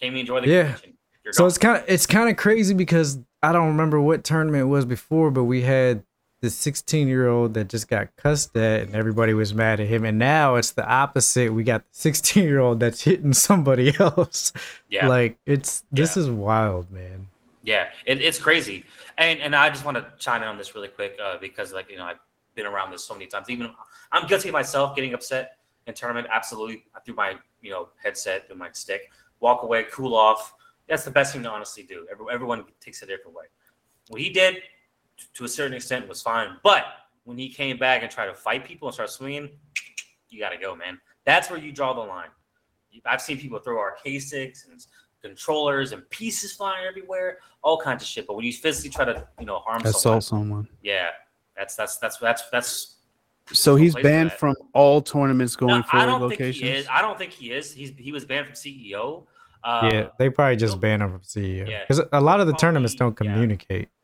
Came 0.00 0.16
enjoy 0.16 0.40
the 0.40 0.48
Yeah. 0.48 0.62
convention. 0.64 0.94
You're 1.24 1.32
So 1.32 1.42
gone. 1.44 1.48
it's 1.48 1.58
kind 1.58 1.76
of 1.82 1.84
it's 1.88 2.06
kind 2.06 2.28
of 2.28 2.36
crazy 2.36 2.74
because 2.74 3.18
I 3.42 3.52
don't 3.52 3.68
remember 3.68 4.00
what 4.00 4.24
tournament 4.24 4.62
it 4.62 4.66
was 4.66 4.84
before, 4.84 5.30
but 5.30 5.44
we 5.44 5.62
had 5.62 6.02
this 6.42 6.56
16 6.56 7.08
year 7.08 7.28
old 7.28 7.54
that 7.54 7.68
just 7.68 7.88
got 7.88 8.14
cussed 8.16 8.54
at, 8.56 8.82
and 8.82 8.94
everybody 8.94 9.32
was 9.32 9.54
mad 9.54 9.80
at 9.80 9.86
him. 9.86 10.04
And 10.04 10.18
now 10.18 10.56
it's 10.56 10.72
the 10.72 10.86
opposite. 10.86 11.54
We 11.54 11.62
got 11.62 11.82
the 11.82 11.96
16 11.96 12.42
year 12.42 12.58
old 12.58 12.80
that's 12.80 13.02
hitting 13.02 13.32
somebody 13.32 13.94
else. 14.00 14.52
Yeah. 14.90 15.08
Like 15.08 15.38
it's 15.46 15.84
this 15.90 16.16
is 16.16 16.28
wild, 16.28 16.90
man. 16.90 17.28
Yeah, 17.64 17.86
it, 18.06 18.20
it's 18.20 18.40
crazy, 18.40 18.84
and 19.18 19.40
and 19.40 19.54
I 19.54 19.70
just 19.70 19.84
want 19.84 19.96
to 19.96 20.04
chime 20.18 20.42
in 20.42 20.48
on 20.48 20.58
this 20.58 20.74
really 20.74 20.88
quick 20.88 21.16
uh, 21.24 21.38
because 21.40 21.72
like 21.72 21.88
you 21.88 21.96
know 21.96 22.04
I've 22.04 22.18
been 22.56 22.66
around 22.66 22.90
this 22.90 23.04
so 23.04 23.14
many 23.14 23.26
times. 23.26 23.48
Even 23.48 23.70
I'm 24.10 24.26
guilty 24.26 24.48
of 24.48 24.52
myself 24.52 24.96
getting 24.96 25.14
upset 25.14 25.58
in 25.86 25.94
tournament. 25.94 26.26
Absolutely, 26.28 26.84
I 26.92 27.00
threw 27.00 27.14
my 27.14 27.36
you 27.60 27.70
know 27.70 27.90
headset 28.02 28.48
through 28.48 28.56
my 28.56 28.70
stick, 28.72 29.12
walk 29.38 29.62
away, 29.62 29.86
cool 29.92 30.16
off. 30.16 30.54
That's 30.88 31.04
the 31.04 31.12
best 31.12 31.32
thing 31.32 31.44
to 31.44 31.50
honestly 31.50 31.84
do. 31.84 32.04
Every, 32.10 32.26
everyone 32.32 32.64
takes 32.80 33.00
it 33.00 33.08
a 33.08 33.16
different 33.16 33.36
way. 33.36 33.44
What 34.08 34.20
he 34.20 34.30
did, 34.30 34.56
to 35.34 35.44
a 35.44 35.48
certain 35.48 35.74
extent, 35.74 36.08
was 36.08 36.22
fine. 36.22 36.56
But 36.62 36.84
when 37.24 37.38
he 37.38 37.48
came 37.48 37.78
back 37.78 38.02
and 38.02 38.10
tried 38.10 38.26
to 38.26 38.34
fight 38.34 38.64
people 38.64 38.88
and 38.88 38.94
start 38.94 39.10
swinging, 39.10 39.50
you 40.28 40.40
got 40.40 40.50
to 40.50 40.58
go, 40.58 40.74
man. 40.74 41.00
That's 41.24 41.50
where 41.50 41.58
you 41.58 41.72
draw 41.72 41.92
the 41.92 42.00
line. 42.00 42.28
I've 43.06 43.22
seen 43.22 43.38
people 43.38 43.58
throw 43.58 43.78
arcade 43.78 44.22
sticks 44.22 44.66
and 44.70 44.84
controllers 45.22 45.92
and 45.92 46.08
pieces 46.10 46.52
flying 46.52 46.84
everywhere, 46.86 47.38
all 47.62 47.78
kinds 47.78 48.02
of 48.02 48.08
shit. 48.08 48.26
But 48.26 48.36
when 48.36 48.44
you 48.44 48.52
physically 48.52 48.90
try 48.90 49.04
to, 49.06 49.26
you 49.38 49.46
know, 49.46 49.58
harm 49.60 49.80
someone, 49.80 49.94
Assault 49.96 50.24
someone. 50.24 50.68
yeah, 50.82 51.08
that's 51.56 51.74
that's 51.76 51.96
that's 51.98 52.18
that's 52.18 52.50
that's. 52.50 52.96
So 53.52 53.76
he's 53.76 53.94
banned 53.94 54.32
from 54.32 54.54
all 54.72 55.00
tournaments 55.02 55.56
going 55.56 55.70
No, 55.80 55.84
I 55.92 56.04
forward 56.06 56.18
don't 56.20 56.36
think 56.36 56.54
he 56.54 56.68
is. 56.70 56.86
I 56.90 57.02
don't 57.02 57.18
think 57.18 57.32
he 57.32 57.52
is. 57.52 57.72
He's 57.72 57.92
he 57.96 58.12
was 58.12 58.24
banned 58.24 58.46
from 58.46 58.54
CEO. 58.54 59.24
Uh, 59.64 59.90
yeah, 59.92 60.08
they 60.18 60.28
probably 60.28 60.56
just 60.56 60.80
banned 60.80 61.02
him 61.02 61.10
from 61.10 61.20
CEO 61.20 61.68
Yeah. 61.68 61.84
because 61.86 62.04
a 62.12 62.20
lot 62.20 62.40
of 62.40 62.46
the 62.46 62.52
tournaments 62.54 62.94
don't 62.94 63.14
communicate. 63.16 63.88
Yeah, 63.88 64.01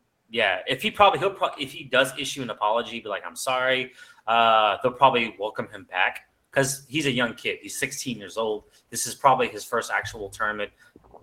if 0.66 0.83
he 0.83 0.91
probably 0.91 1.18
he'll 1.18 1.31
probably 1.31 1.64
if 1.64 1.72
he 1.72 1.85
does 1.85 2.12
issue 2.18 2.43
an 2.43 2.51
apology, 2.51 3.01
be 3.01 3.09
like, 3.09 3.22
"I'm 3.26 3.37
sorry," 3.37 3.93
uh, 4.26 4.76
they'll 4.83 4.93
probably 4.93 5.35
welcome 5.39 5.68
him 5.68 5.85
back 5.91 6.29
because 6.51 6.85
he's 6.89 7.07
a 7.07 7.11
young 7.11 7.35
kid. 7.35 7.59
He's 7.62 7.79
16 7.79 8.18
years 8.18 8.37
old. 8.37 8.64
This 8.91 9.07
is 9.07 9.14
probably 9.14 9.49
his 9.49 9.64
first 9.64 9.91
actual 9.91 10.29
tournament. 10.29 10.70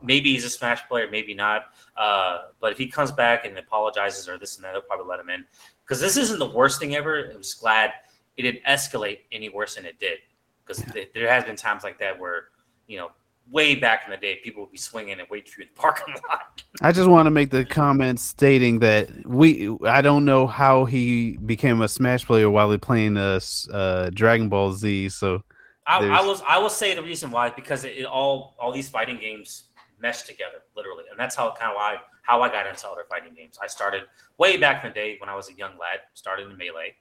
Maybe 0.01 0.33
he's 0.33 0.45
a 0.45 0.49
Smash 0.49 0.87
player, 0.87 1.09
maybe 1.09 1.33
not. 1.33 1.65
Uh, 1.97 2.43
but 2.59 2.71
if 2.71 2.77
he 2.77 2.87
comes 2.87 3.11
back 3.11 3.45
and 3.45 3.57
apologizes 3.57 4.29
or 4.29 4.37
this 4.37 4.55
and 4.55 4.65
that, 4.65 4.73
they'll 4.73 4.81
probably 4.81 5.07
let 5.07 5.19
him 5.19 5.29
in 5.29 5.45
because 5.83 5.99
this 5.99 6.17
isn't 6.17 6.39
the 6.39 6.49
worst 6.49 6.79
thing 6.79 6.95
ever. 6.95 7.31
I'm 7.31 7.41
just 7.41 7.59
glad 7.59 7.91
it 8.37 8.43
didn't 8.43 8.63
escalate 8.65 9.19
any 9.31 9.49
worse 9.49 9.75
than 9.75 9.85
it 9.85 9.99
did 9.99 10.19
because 10.65 10.83
there 11.13 11.29
has 11.29 11.43
been 11.43 11.55
times 11.55 11.83
like 11.83 11.99
that 11.99 12.19
where 12.19 12.45
you 12.87 12.97
know 12.97 13.09
way 13.49 13.75
back 13.75 14.03
in 14.05 14.11
the 14.11 14.17
day 14.17 14.39
people 14.43 14.63
would 14.63 14.71
be 14.71 14.77
swinging 14.77 15.19
and 15.19 15.27
wait 15.29 15.47
for 15.47 15.61
you 15.61 15.67
in 15.67 15.73
the 15.73 15.79
parking 15.79 16.13
lot. 16.29 16.63
I 16.81 16.91
just 16.91 17.09
want 17.09 17.27
to 17.27 17.31
make 17.31 17.51
the 17.51 17.63
comment 17.65 18.19
stating 18.19 18.79
that 18.79 19.09
we 19.25 19.69
I 19.85 20.01
don't 20.01 20.25
know 20.25 20.47
how 20.47 20.85
he 20.85 21.37
became 21.37 21.81
a 21.81 21.87
Smash 21.87 22.25
player 22.25 22.49
while 22.49 22.71
he 22.71 22.77
playing 22.77 23.17
uh, 23.17 23.35
s- 23.35 23.67
uh 23.71 24.09
Dragon 24.13 24.49
Ball 24.49 24.73
Z. 24.73 25.09
So 25.09 25.43
I, 25.87 25.99
I 25.99 26.25
was 26.25 26.41
I 26.47 26.57
will 26.57 26.69
say 26.69 26.95
the 26.95 27.03
reason 27.03 27.29
why 27.31 27.47
is 27.47 27.53
because 27.55 27.83
it, 27.83 27.97
it 27.97 28.05
all 28.05 28.55
all 28.59 28.71
these 28.71 28.89
fighting 28.89 29.17
games 29.17 29.69
mesh 30.01 30.23
together 30.23 30.63
literally, 30.75 31.03
and 31.11 31.19
that's 31.19 31.35
how 31.35 31.51
kind 31.51 31.71
of 31.71 31.75
why 31.75 31.97
how 32.23 32.41
I 32.41 32.49
got 32.49 32.65
into 32.65 32.87
other 32.87 33.05
fighting 33.09 33.33
games. 33.35 33.59
I 33.61 33.67
started 33.67 34.03
way 34.37 34.57
back 34.57 34.83
in 34.83 34.89
the 34.89 34.93
day 34.93 35.17
when 35.19 35.29
I 35.29 35.35
was 35.35 35.49
a 35.49 35.53
young 35.53 35.77
lad. 35.77 35.99
Started 36.15 36.49
in 36.49 36.57
melee, 36.57 36.95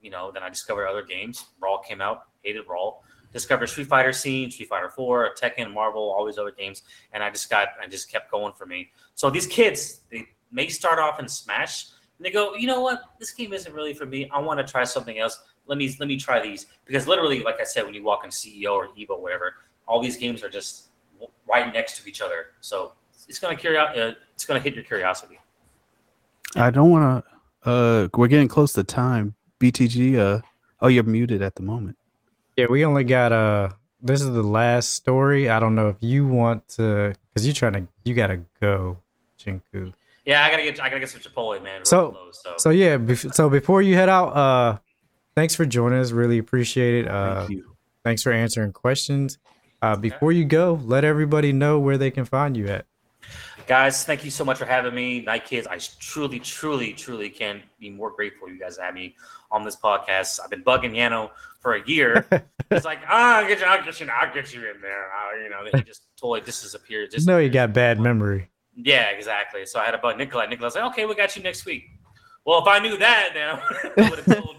you 0.00 0.10
know. 0.10 0.30
Then 0.32 0.42
I 0.44 0.48
discovered 0.48 0.86
other 0.86 1.02
games. 1.02 1.44
Brawl 1.58 1.80
came 1.80 2.00
out, 2.00 2.22
hated 2.42 2.66
Brawl. 2.66 3.02
Discovered 3.32 3.68
Street 3.68 3.86
Fighter 3.86 4.12
scene, 4.12 4.50
Street 4.50 4.68
Fighter 4.68 4.88
Four, 4.88 5.34
Tekken, 5.40 5.72
Marvel, 5.72 6.02
all 6.02 6.26
these 6.26 6.38
other 6.38 6.50
games, 6.50 6.82
and 7.12 7.22
I 7.22 7.30
just 7.30 7.48
got 7.48 7.68
I 7.82 7.86
just 7.86 8.10
kept 8.10 8.30
going 8.30 8.52
for 8.52 8.66
me. 8.66 8.90
So 9.14 9.30
these 9.30 9.46
kids 9.46 10.00
they 10.10 10.26
may 10.50 10.68
start 10.68 10.98
off 10.98 11.20
in 11.20 11.28
Smash, 11.28 11.86
and 12.18 12.26
they 12.26 12.30
go, 12.30 12.54
you 12.54 12.66
know 12.66 12.80
what, 12.80 13.02
this 13.18 13.30
game 13.30 13.52
isn't 13.52 13.72
really 13.72 13.94
for 13.94 14.06
me. 14.06 14.28
I 14.30 14.40
want 14.40 14.58
to 14.58 14.70
try 14.70 14.84
something 14.84 15.18
else. 15.18 15.40
Let 15.66 15.78
me 15.78 15.94
let 16.00 16.08
me 16.08 16.16
try 16.16 16.40
these 16.40 16.66
because 16.84 17.06
literally, 17.06 17.42
like 17.42 17.60
I 17.60 17.64
said, 17.64 17.84
when 17.84 17.94
you 17.94 18.02
walk 18.02 18.24
in 18.24 18.30
CEO 18.30 18.72
or 18.72 18.88
Evo, 18.88 19.20
whatever, 19.20 19.54
all 19.86 20.02
these 20.02 20.16
games 20.16 20.42
are 20.42 20.50
just 20.50 20.88
right 21.48 21.72
next 21.72 22.02
to 22.02 22.08
each 22.08 22.20
other. 22.20 22.48
So 22.60 22.92
it's 23.28 23.38
gonna 23.38 23.56
curio- 23.56 23.82
uh, 23.82 24.14
it's 24.34 24.44
gonna 24.44 24.60
hit 24.60 24.74
your 24.74 24.84
curiosity. 24.84 25.38
I 26.56 26.70
don't 26.70 26.90
want 26.90 27.24
to. 27.24 27.70
Uh, 27.70 28.08
we're 28.16 28.26
getting 28.26 28.48
close 28.48 28.72
to 28.72 28.84
time. 28.84 29.34
BTG. 29.60 30.18
Uh, 30.18 30.40
oh, 30.80 30.88
you're 30.88 31.04
muted 31.04 31.42
at 31.42 31.54
the 31.54 31.62
moment. 31.62 31.96
Yeah, 32.60 32.66
we 32.68 32.84
only 32.84 33.04
got 33.04 33.32
uh 33.32 33.70
this 34.02 34.20
is 34.20 34.28
the 34.30 34.42
last 34.42 34.92
story. 34.92 35.48
I 35.48 35.58
don't 35.60 35.74
know 35.74 35.88
if 35.88 35.96
you 36.00 36.26
want 36.26 36.68
to 36.76 37.14
because 37.28 37.46
you're 37.46 37.54
trying 37.54 37.72
to 37.72 37.86
you 38.04 38.14
gotta 38.14 38.42
go, 38.60 38.98
Shinku. 39.42 39.94
Yeah, 40.26 40.44
I 40.44 40.50
gotta 40.50 40.62
get 40.62 40.78
I 40.80 40.88
gotta 40.88 41.00
get 41.00 41.08
some 41.08 41.20
Chipotle, 41.20 41.62
man. 41.62 41.84
So 41.84 42.10
Close, 42.12 42.42
so, 42.42 42.54
so 42.58 42.70
yeah, 42.70 42.98
bef- 42.98 43.32
so 43.34 43.48
before 43.48 43.80
you 43.80 43.94
head 43.94 44.08
out, 44.10 44.36
uh 44.36 44.78
thanks 45.34 45.54
for 45.54 45.64
joining 45.64 45.98
us. 46.00 46.10
Really 46.10 46.36
appreciate 46.38 47.06
it. 47.06 47.08
Uh 47.08 47.48
thanks 48.04 48.22
for 48.22 48.30
answering 48.32 48.72
questions. 48.72 49.38
Uh 49.80 49.96
before 49.96 50.32
you 50.32 50.44
go, 50.44 50.78
let 50.84 51.04
everybody 51.04 51.52
know 51.52 51.78
where 51.78 51.96
they 51.96 52.10
can 52.10 52.26
find 52.26 52.56
you 52.56 52.68
at. 52.68 52.84
Guys, 53.70 54.02
thank 54.02 54.24
you 54.24 54.32
so 54.32 54.44
much 54.44 54.58
for 54.58 54.64
having 54.64 54.92
me, 54.92 55.20
Night 55.20 55.44
Kids. 55.44 55.68
I 55.68 55.78
truly, 56.00 56.40
truly, 56.40 56.92
truly 56.92 57.30
can't 57.30 57.62
be 57.78 57.88
more 57.88 58.10
grateful 58.10 58.48
you 58.48 58.58
guys 58.58 58.76
have 58.78 58.92
me 58.92 59.14
on 59.52 59.62
this 59.64 59.76
podcast. 59.76 60.40
I've 60.42 60.50
been 60.50 60.64
bugging 60.64 60.96
Yano 60.96 61.30
for 61.60 61.74
a 61.74 61.88
year. 61.88 62.26
He's 62.70 62.84
like, 62.84 62.98
ah, 63.06 63.36
I'll 63.36 63.46
get 63.46 63.60
you, 63.60 63.66
I'll 63.66 63.84
get 63.84 64.00
you, 64.00 64.08
I'll 64.12 64.34
get 64.34 64.52
you 64.52 64.68
in 64.68 64.80
there. 64.80 65.12
Uh, 65.12 65.44
you 65.44 65.50
know, 65.50 65.62
then 65.62 65.82
he 65.82 65.84
just 65.84 66.02
totally 66.16 66.40
just 66.40 66.64
disappeared. 66.64 67.12
Just 67.12 67.28
know 67.28 67.38
you 67.38 67.48
got 67.48 67.72
bad 67.72 68.00
memory. 68.00 68.50
Yeah, 68.74 69.10
exactly. 69.10 69.64
So 69.66 69.78
I 69.78 69.84
had 69.84 69.92
to 69.92 69.98
bug 69.98 70.18
Nikolai. 70.18 70.46
Nikolai's 70.46 70.74
like, 70.74 70.82
okay, 70.86 71.06
we 71.06 71.14
got 71.14 71.36
you 71.36 71.42
next 71.44 71.64
week. 71.64 71.84
Well, 72.44 72.58
if 72.58 72.66
I 72.66 72.80
knew 72.80 72.96
that, 72.96 73.30
then 73.34 73.50
I 74.04 74.10
would 74.10 74.18
have 74.18 74.42
told 74.42 74.56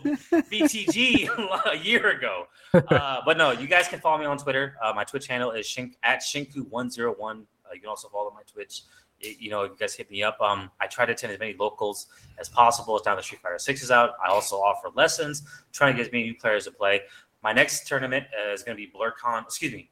BTG 0.49 1.27
a 1.73 1.77
year 1.77 2.11
ago. 2.11 2.45
Uh, 2.73 3.17
but 3.25 3.37
no, 3.37 3.51
you 3.51 3.67
guys 3.67 3.89
can 3.89 3.99
follow 3.99 4.19
me 4.19 4.25
on 4.25 4.37
Twitter. 4.37 4.77
Uh, 4.81 4.93
my 4.95 5.03
Twitch 5.03 5.27
handle 5.27 5.51
is 5.51 5.65
shink, 5.65 5.95
at 6.01 6.21
shinku101. 6.21 7.41
Uh, 7.71 7.73
you 7.73 7.79
can 7.79 7.89
also 7.89 8.07
follow 8.09 8.31
my 8.31 8.43
Twitch. 8.51 8.83
You 9.21 9.49
know, 9.49 9.63
you 9.63 9.75
guys 9.79 9.93
hit 9.93 10.09
me 10.09 10.23
up. 10.23 10.39
Um, 10.41 10.71
I 10.79 10.87
try 10.87 11.05
to 11.05 11.11
attend 11.11 11.33
as 11.33 11.39
many 11.39 11.53
locals 11.57 12.07
as 12.39 12.49
possible. 12.49 12.97
It's 12.97 13.05
now 13.05 13.15
the 13.15 13.21
Street 13.23 13.41
Fighter 13.41 13.59
6 13.59 13.83
is 13.83 13.91
out. 13.91 14.11
I 14.25 14.29
also 14.29 14.55
offer 14.57 14.89
lessons, 14.95 15.43
trying 15.71 15.93
to 15.93 15.97
get 15.97 16.07
as 16.07 16.11
many 16.11 16.23
new 16.25 16.35
players 16.35 16.65
to 16.65 16.71
play. 16.71 17.01
My 17.43 17.53
next 17.53 17.87
tournament 17.87 18.25
uh, 18.47 18.51
is 18.53 18.63
going 18.63 18.77
to 18.77 18.83
be 18.83 18.91
Blerdcon, 18.91 19.43
excuse 19.43 19.73
me, 19.73 19.89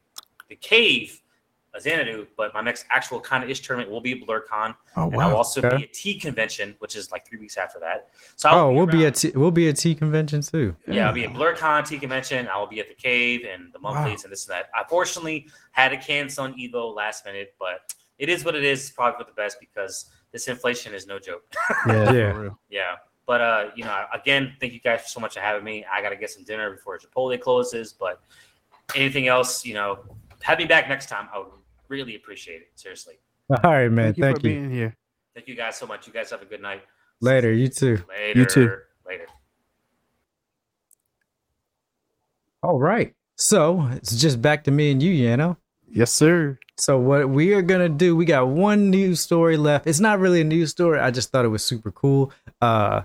the 0.50 0.56
Cave 0.56 1.22
Xanadu, 1.80 2.26
but 2.36 2.52
my 2.54 2.62
next 2.62 2.86
actual 2.92 3.20
kind 3.20 3.44
of 3.44 3.50
ish 3.50 3.60
tournament 3.62 3.92
will 3.92 4.02
be 4.02 4.20
Blerdcon. 4.20 4.76
Oh, 4.98 5.06
wow. 5.06 5.10
And 5.12 5.22
I'll 5.22 5.30
wow. 5.32 5.36
also 5.38 5.62
Okay. 5.62 5.78
be 5.78 5.84
at 5.84 5.94
T 5.94 6.20
convention, 6.20 6.76
which 6.80 6.96
is 6.96 7.12
like 7.12 7.28
three 7.28 7.38
weeks 7.38 7.58
after 7.58 7.80
that. 7.80 8.10
So 8.36 8.50
I'll 8.50 8.60
Oh, 8.66 8.70
be 8.72 8.76
we'll 8.76 8.86
be 8.88 9.06
at 9.06 9.16
T- 9.16 9.32
we'll 9.36 9.52
be 9.52 9.70
at 9.70 9.78
T 9.78 9.94
convention 9.94 10.42
too. 10.42 10.76
yeah, 10.88 11.08
I'll 11.08 11.14
be 11.14 11.26
at 11.26 11.32
Blerdcon 11.34 11.88
T 11.88 12.00
convention. 12.00 12.48
I 12.48 12.58
will 12.58 12.66
be 12.68 12.80
at 12.80 12.88
the 12.90 12.96
cave 12.96 13.46
and 13.52 13.72
the 13.72 13.78
monthlies 13.80 14.24
and 14.24 14.32
this 14.32 14.48
and 14.48 14.56
that. 14.56 14.70
I 14.76 14.84
fortunately 14.90 15.48
had 15.72 15.90
to 15.90 15.98
cancel 15.98 16.46
on 16.46 16.54
Evo 16.56 16.94
last 16.96 17.24
minute, 17.26 17.54
but 17.60 17.94
it 18.20 18.30
is 18.30 18.46
what 18.46 18.54
it 18.56 18.64
is. 18.64 18.92
Probably 18.92 19.18
for 19.24 19.30
the 19.30 19.36
best 19.36 19.58
because 19.60 20.06
this 20.32 20.48
inflation 20.48 20.94
is 20.94 21.08
no 21.08 21.18
joke. 21.20 21.44
Yeah, 21.88 22.12
Yeah. 22.14 22.50
yeah. 22.70 22.96
But 23.26 23.42
uh, 23.42 23.70
you 23.76 23.84
know, 23.84 24.06
again, 24.14 24.54
thank 24.60 24.74
you 24.74 24.80
guys 24.80 25.12
so 25.12 25.20
much 25.20 25.34
for 25.36 25.40
having 25.40 25.64
me. 25.64 25.86
I 25.92 26.02
gotta 26.02 26.16
get 26.16 26.30
some 26.30 26.44
dinner 26.44 26.72
before 26.72 26.98
Chipotle 27.00 27.40
closes. 27.40 27.94
But 27.94 28.22
anything 28.96 29.28
else, 29.28 29.66
you 29.66 29.74
know, 29.76 30.00
have 30.42 30.58
me 30.58 30.66
back 30.66 30.90
next 30.90 31.10
time. 31.10 31.28
I 31.34 31.38
would 31.40 31.48
really 31.90 32.16
appreciate 32.16 32.62
it. 32.62 32.70
Seriously. 32.76 33.16
All 33.64 33.72
right, 33.72 33.88
man. 33.90 34.14
Thank 34.14 34.18
you 34.18 34.24
Thank 34.24 34.42
for 34.42 34.48
you. 34.48 34.54
being 34.54 34.72
here. 34.72 34.96
Thank 35.36 35.48
you 35.48 35.56
guys 35.56 35.78
so 35.78 35.86
much. 35.88 36.08
You 36.08 36.14
guys 36.14 36.30
have 36.32 36.42
a 36.42 36.46
good 36.46 36.62
night. 36.62 36.84
Later, 37.22 37.52
you 37.54 37.68
too. 37.68 38.04
Later. 38.10 38.40
You 38.40 38.46
too. 38.46 38.78
Later. 39.08 39.26
All 42.64 42.80
right. 42.80 43.14
So 43.38 43.88
it's 43.94 44.16
just 44.16 44.42
back 44.42 44.64
to 44.66 44.72
me 44.72 44.92
and 44.92 45.02
you, 45.02 45.14
Yano. 45.14 45.58
Yes, 45.92 46.12
sir. 46.12 46.60
So 46.78 46.98
what 46.98 47.30
we 47.30 47.54
are 47.54 47.62
gonna 47.62 47.90
do? 47.90 48.16
We 48.16 48.26
got 48.26 48.48
one 48.48 48.90
news 48.90 49.20
story 49.20 49.58
left. 49.58 49.88
It's 49.88 50.00
not 50.00 50.20
really 50.20 50.42
a 50.42 50.46
news 50.46 50.72
story. 50.72 51.00
I 51.00 51.12
just 51.12 51.32
thought 51.32 51.46
it 51.46 51.50
was 51.50 51.64
super 51.64 51.92
cool. 51.92 52.32
Uh, 52.62 53.02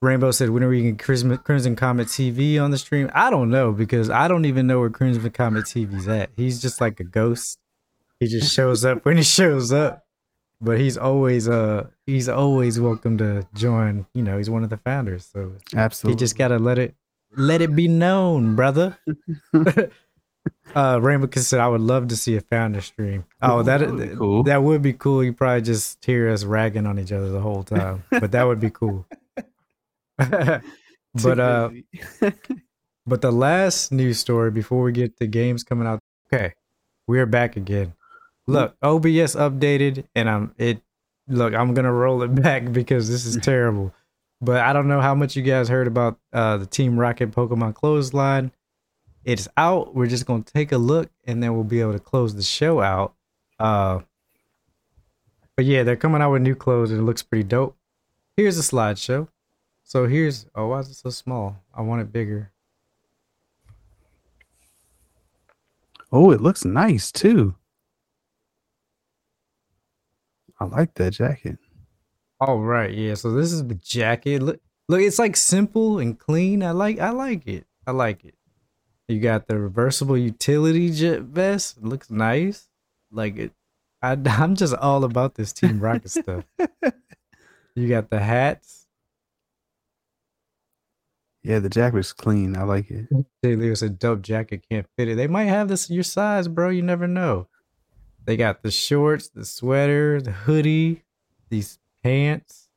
Rainbow 0.00 0.30
said, 0.30 0.50
"When 0.50 0.62
are 0.62 0.68
we 0.68 0.78
getting 0.78 0.96
Crimson, 0.96 1.36
Crimson 1.38 1.76
Comet 1.76 2.08
TV 2.08 2.58
on 2.58 2.70
the 2.70 2.78
stream?" 2.78 3.10
I 3.12 3.28
don't 3.30 3.50
know 3.50 3.72
because 3.72 4.08
I 4.08 4.28
don't 4.28 4.46
even 4.46 4.66
know 4.66 4.80
where 4.80 4.88
Crimson 4.90 5.30
Comet 5.30 5.66
TV's 5.66 6.08
at. 6.08 6.30
He's 6.36 6.62
just 6.62 6.80
like 6.80 6.98
a 7.00 7.04
ghost. 7.04 7.58
He 8.18 8.26
just 8.26 8.54
shows 8.54 8.84
up 8.84 9.04
when 9.04 9.18
he 9.18 9.22
shows 9.22 9.72
up, 9.72 10.06
but 10.60 10.78
he's 10.78 10.96
always 10.96 11.48
uh 11.48 11.88
he's 12.06 12.28
always 12.28 12.80
welcome 12.80 13.18
to 13.18 13.46
join. 13.54 14.06
You 14.14 14.22
know, 14.22 14.38
he's 14.38 14.48
one 14.48 14.64
of 14.64 14.70
the 14.70 14.78
founders, 14.78 15.28
so 15.30 15.52
Absolutely. 15.74 16.16
he 16.16 16.18
just 16.18 16.38
gotta 16.38 16.58
let 16.58 16.78
it 16.78 16.94
let 17.36 17.60
it 17.60 17.76
be 17.76 17.86
known, 17.88 18.56
brother. 18.56 18.98
uh 20.74 20.98
Rainbow 21.02 21.26
Kiss 21.26 21.48
said 21.48 21.60
I 21.60 21.68
would 21.68 21.80
love 21.80 22.08
to 22.08 22.16
see 22.16 22.36
a 22.36 22.40
founder 22.40 22.80
stream. 22.80 23.24
Oh, 23.42 23.62
that 23.62 23.78
That 23.80 23.90
would 23.92 24.10
be 24.10 24.16
cool. 24.16 24.42
that 24.44 24.62
would 24.62 24.82
be 24.82 24.92
cool. 24.92 25.24
You 25.24 25.32
probably 25.32 25.62
just 25.62 26.04
hear 26.04 26.28
us 26.30 26.44
ragging 26.44 26.86
on 26.86 26.98
each 26.98 27.12
other 27.12 27.30
the 27.30 27.40
whole 27.40 27.62
time. 27.62 28.04
but 28.10 28.32
that 28.32 28.44
would 28.44 28.60
be 28.60 28.70
cool. 28.70 29.06
but 30.18 31.40
uh 31.40 31.70
but 33.06 33.20
the 33.20 33.32
last 33.32 33.92
news 33.92 34.18
story 34.18 34.50
before 34.50 34.82
we 34.82 34.92
get 34.92 35.18
the 35.18 35.26
games 35.26 35.64
coming 35.64 35.86
out. 35.86 36.00
Okay. 36.32 36.54
We're 37.06 37.26
back 37.26 37.56
again. 37.56 37.94
Look, 38.46 38.76
OBS 38.82 39.34
updated 39.36 40.04
and 40.14 40.28
I'm 40.30 40.54
it 40.58 40.82
look, 41.28 41.54
I'm 41.54 41.74
gonna 41.74 41.92
roll 41.92 42.22
it 42.22 42.34
back 42.42 42.72
because 42.72 43.08
this 43.08 43.26
is 43.26 43.36
terrible. 43.38 43.92
But 44.40 44.60
I 44.62 44.72
don't 44.72 44.88
know 44.88 45.00
how 45.02 45.14
much 45.14 45.36
you 45.36 45.42
guys 45.42 45.68
heard 45.68 45.86
about 45.86 46.18
uh 46.32 46.58
the 46.58 46.66
Team 46.66 46.98
Rocket 46.98 47.30
Pokemon 47.32 47.74
clothesline. 47.74 48.52
It's 49.24 49.48
out. 49.56 49.94
We're 49.94 50.06
just 50.06 50.26
gonna 50.26 50.42
take 50.42 50.72
a 50.72 50.78
look 50.78 51.10
and 51.24 51.42
then 51.42 51.54
we'll 51.54 51.64
be 51.64 51.80
able 51.80 51.92
to 51.92 51.98
close 51.98 52.34
the 52.34 52.42
show 52.42 52.80
out. 52.80 53.14
Uh 53.58 54.00
but 55.56 55.66
yeah, 55.66 55.82
they're 55.82 55.96
coming 55.96 56.22
out 56.22 56.32
with 56.32 56.42
new 56.42 56.54
clothes 56.54 56.90
and 56.90 57.00
it 57.00 57.04
looks 57.04 57.22
pretty 57.22 57.44
dope. 57.44 57.76
Here's 58.36 58.58
a 58.58 58.62
slideshow. 58.62 59.28
So 59.84 60.06
here's 60.06 60.46
oh 60.54 60.68
why 60.68 60.80
is 60.80 60.88
it 60.88 60.94
so 60.94 61.10
small? 61.10 61.56
I 61.74 61.82
want 61.82 62.02
it 62.02 62.12
bigger. 62.12 62.52
oh, 66.12 66.30
it 66.30 66.40
looks 66.40 66.64
nice 66.64 67.12
too. 67.12 67.54
I 70.58 70.64
like 70.64 70.94
that 70.94 71.12
jacket. 71.12 71.58
All 72.40 72.60
right, 72.60 72.92
yeah. 72.92 73.14
So 73.14 73.32
this 73.32 73.52
is 73.52 73.66
the 73.66 73.74
jacket. 73.74 74.42
Look, 74.42 74.60
look, 74.88 75.00
it's 75.00 75.18
like 75.18 75.36
simple 75.36 75.98
and 75.98 76.18
clean. 76.18 76.62
I 76.62 76.72
like, 76.72 76.98
I 76.98 77.10
like 77.10 77.46
it. 77.46 77.66
I 77.86 77.92
like 77.92 78.24
it. 78.24 78.34
You 79.10 79.18
got 79.18 79.48
the 79.48 79.58
reversible 79.58 80.16
utility 80.16 80.88
jet 80.92 81.22
vest. 81.22 81.78
It 81.78 81.84
looks 81.84 82.10
nice. 82.10 82.68
Like 83.10 83.36
it. 83.38 83.52
I, 84.00 84.12
I'm 84.26 84.54
just 84.54 84.72
all 84.74 85.02
about 85.02 85.34
this 85.34 85.52
Team 85.52 85.80
Rocket 85.80 86.10
stuff. 86.10 86.44
You 87.76 87.88
got 87.88 88.10
the 88.10 88.18
hats. 88.18 88.88
Yeah, 91.44 91.60
the 91.60 91.68
jacket's 91.68 92.12
clean. 92.12 92.56
I 92.56 92.64
like 92.64 92.90
it. 92.90 93.06
Jay 93.42 93.54
Leo 93.54 93.74
said, 93.74 93.98
"Dope 93.98 94.22
jacket 94.22 94.64
can't 94.68 94.86
fit 94.98 95.08
it." 95.08 95.14
They 95.14 95.28
might 95.28 95.44
have 95.44 95.68
this 95.68 95.88
your 95.88 96.02
size, 96.02 96.48
bro. 96.48 96.68
You 96.68 96.82
never 96.82 97.06
know. 97.06 97.46
They 98.24 98.36
got 98.36 98.62
the 98.62 98.72
shorts, 98.72 99.28
the 99.28 99.44
sweater, 99.44 100.20
the 100.20 100.32
hoodie, 100.32 101.04
these 101.48 101.78
pants, 102.02 102.68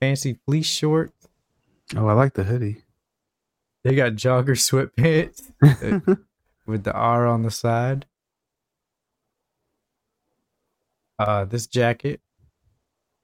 fancy 0.00 0.38
fleece 0.46 0.66
shorts. 0.66 1.28
Oh, 1.96 2.06
I 2.06 2.12
like 2.12 2.34
the 2.34 2.44
hoodie. 2.44 2.84
They 3.84 3.94
got 3.94 4.12
jogger 4.12 4.56
sweatpants 4.56 5.52
with 6.66 6.84
the 6.84 6.92
R 6.92 7.26
on 7.26 7.42
the 7.42 7.50
side. 7.50 8.06
Uh, 11.18 11.44
this 11.44 11.66
jacket 11.66 12.20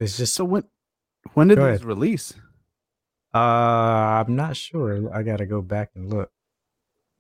is 0.01 0.17
just 0.17 0.35
So 0.35 0.45
when 0.45 0.65
when 1.35 1.49
did 1.49 1.59
this 1.59 1.83
release? 1.85 2.35
Uh, 3.35 3.39
I'm 4.25 4.37
not 4.37 4.57
sure. 4.57 5.13
I 5.15 5.23
gotta 5.23 5.47
go 5.47 5.61
back 5.63 5.91
and 5.95 6.13
look. 6.13 6.31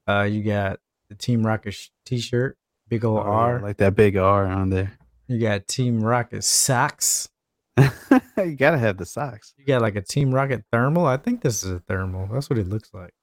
Uh, 0.08 0.22
you 0.22 0.42
got 0.42 0.80
the 1.08 1.14
Team 1.14 1.46
Rocket 1.46 1.72
sh- 1.72 1.88
T-shirt, 2.04 2.56
big 2.88 3.04
old 3.04 3.20
Oh, 3.20 3.22
R. 3.30 3.60
like 3.60 3.78
that 3.78 3.94
big 3.96 4.16
R 4.16 4.46
on 4.46 4.70
there. 4.70 4.98
You 5.26 5.38
got 5.40 5.66
Team 5.66 6.00
Rocket 6.00 6.44
socks. 6.44 7.28
you 7.78 8.54
gotta 8.56 8.78
have 8.78 8.98
the 8.98 9.06
socks. 9.06 9.54
You 9.56 9.64
got 9.64 9.80
like 9.82 9.96
a 9.96 10.02
Team 10.02 10.32
Rocket 10.34 10.64
thermal. 10.70 11.06
I 11.06 11.16
think 11.16 11.40
this 11.40 11.62
is 11.64 11.70
a 11.70 11.80
thermal. 11.80 12.28
That's 12.32 12.50
what 12.50 12.58
it 12.58 12.68
looks 12.68 12.90
like. 12.92 13.14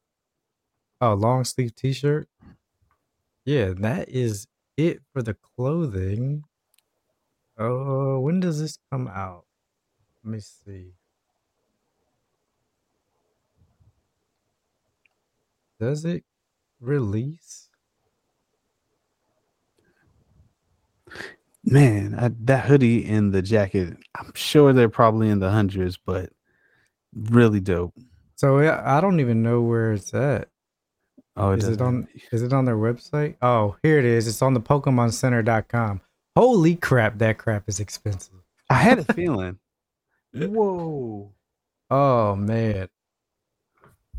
Oh, 1.01 1.15
long 1.15 1.43
sleeve 1.43 1.75
T-shirt. 1.75 2.29
Yeah, 3.43 3.73
that 3.77 4.09
is 4.09 4.47
it 4.77 5.01
for 5.11 5.23
the 5.23 5.33
clothing. 5.33 6.43
Oh, 7.57 8.19
when 8.19 8.39
does 8.39 8.59
this 8.59 8.77
come 8.91 9.07
out? 9.07 9.45
Let 10.23 10.31
me 10.33 10.39
see. 10.39 10.91
Does 15.79 16.05
it 16.05 16.23
release? 16.79 17.69
Man, 21.63 22.15
I, 22.17 22.29
that 22.41 22.65
hoodie 22.65 23.05
and 23.05 23.33
the 23.33 23.41
jacket, 23.41 23.97
I'm 24.15 24.31
sure 24.35 24.71
they're 24.73 24.89
probably 24.89 25.29
in 25.29 25.39
the 25.39 25.49
hundreds, 25.49 25.97
but 25.97 26.29
really 27.13 27.59
dope. 27.59 27.95
So 28.35 28.59
I 28.59 29.01
don't 29.01 29.19
even 29.19 29.41
know 29.41 29.61
where 29.61 29.93
it's 29.93 30.13
at. 30.13 30.49
Oh, 31.37 31.51
is 31.51 31.63
it 31.65 31.77
doesn't- 31.77 31.85
on 31.85 32.07
is 32.31 32.41
it 32.41 32.53
on 32.53 32.65
their 32.65 32.75
website? 32.77 33.35
Oh, 33.41 33.77
here 33.83 33.97
it 33.99 34.05
is. 34.05 34.27
It's 34.27 34.41
on 34.41 34.53
the 34.53 34.59
PokemonCenter.com. 34.61 36.01
Holy 36.35 36.75
crap, 36.75 37.17
that 37.19 37.37
crap 37.37 37.63
is 37.67 37.79
expensive. 37.79 38.33
I 38.69 38.75
had 38.75 38.99
a 38.99 39.13
feeling. 39.13 39.59
Whoa. 40.33 41.31
Oh 41.89 42.35
man. 42.35 42.87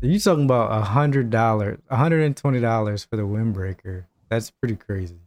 You 0.01 0.19
talking 0.19 0.43
about 0.45 0.71
a 0.71 0.81
hundred 0.83 1.29
dollars, 1.29 1.79
a 1.89 1.95
hundred 1.95 2.23
and 2.23 2.35
twenty 2.35 2.59
dollars 2.59 3.03
for 3.05 3.15
the 3.15 3.23
windbreaker. 3.23 4.05
That's 4.29 4.51
pretty 4.51 4.75
crazy. 4.75 5.19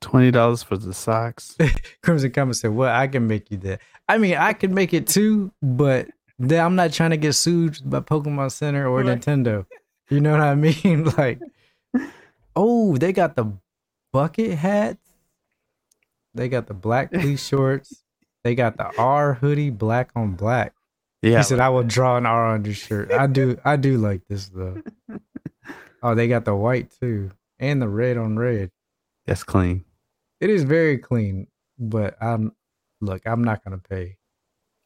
Twenty 0.00 0.30
dollars 0.30 0.62
for 0.62 0.76
the 0.76 0.94
socks. 0.94 1.56
Crimson 2.02 2.30
Comet 2.30 2.54
said, 2.54 2.74
Well, 2.74 2.94
I 2.94 3.06
can 3.08 3.26
make 3.26 3.50
you 3.50 3.58
that. 3.58 3.80
I 4.08 4.18
mean, 4.18 4.36
I 4.36 4.54
can 4.54 4.72
make 4.72 4.94
it 4.94 5.06
too, 5.08 5.52
but 5.60 6.08
then 6.38 6.64
I'm 6.64 6.74
not 6.76 6.92
trying 6.92 7.10
to 7.10 7.16
get 7.16 7.34
sued 7.34 7.78
by 7.84 8.00
Pokemon 8.00 8.50
Center 8.52 8.88
or 8.88 9.02
Right. 9.02 9.20
Nintendo. 9.20 9.66
You 10.10 10.20
know 10.20 10.32
what 10.32 10.40
I 10.40 10.54
mean? 10.54 11.04
Like, 11.18 11.38
oh, 12.56 12.96
they 12.96 13.12
got 13.12 13.36
the 13.36 13.52
bucket 14.12 14.52
hats. 14.58 15.06
They 16.34 16.48
got 16.48 16.66
the 16.66 16.74
black 16.74 17.12
fleece 17.12 17.46
shorts. 17.46 18.04
They 18.44 18.54
got 18.54 18.76
the 18.76 18.90
R 18.96 19.34
hoodie, 19.34 19.70
black 19.70 20.10
on 20.14 20.32
black. 20.32 20.72
Yeah, 21.20 21.38
he 21.38 21.42
said, 21.42 21.60
"I 21.60 21.68
will 21.68 21.82
draw 21.82 22.16
an 22.16 22.26
R 22.26 22.46
on 22.46 22.64
your 22.64 22.74
shirt." 22.74 23.12
I 23.12 23.26
do, 23.26 23.58
I 23.64 23.76
do 23.76 23.98
like 23.98 24.22
this 24.28 24.48
though. 24.48 24.80
oh, 26.02 26.14
they 26.14 26.28
got 26.28 26.44
the 26.44 26.54
white 26.54 26.92
too, 27.00 27.32
and 27.58 27.82
the 27.82 27.88
red 27.88 28.16
on 28.16 28.38
red. 28.38 28.70
That's 29.26 29.42
clean. 29.42 29.84
It 30.40 30.48
is 30.48 30.62
very 30.62 30.98
clean, 30.98 31.48
but 31.78 32.16
I'm 32.22 32.52
look, 33.00 33.22
I'm 33.26 33.42
not 33.42 33.64
gonna 33.64 33.78
pay 33.78 34.16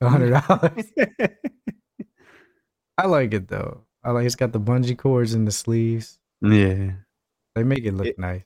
a 0.01 0.09
hundred 0.09 0.31
dollars. 0.31 0.87
I 2.97 3.07
like 3.07 3.35
it 3.35 3.49
though. 3.49 3.85
I 4.05 4.11
like 4.11 4.27
it's 4.27 4.35
got 4.37 4.53
the 4.53 4.61
bungee 4.61 4.97
cords 4.99 5.35
in 5.35 5.45
the 5.45 5.53
sleeves. 5.53 6.19
Yeah. 6.41 6.93
They 7.55 7.63
make 7.63 7.85
it 7.85 7.93
look 7.93 8.07
It- 8.07 8.19
nice. 8.19 8.43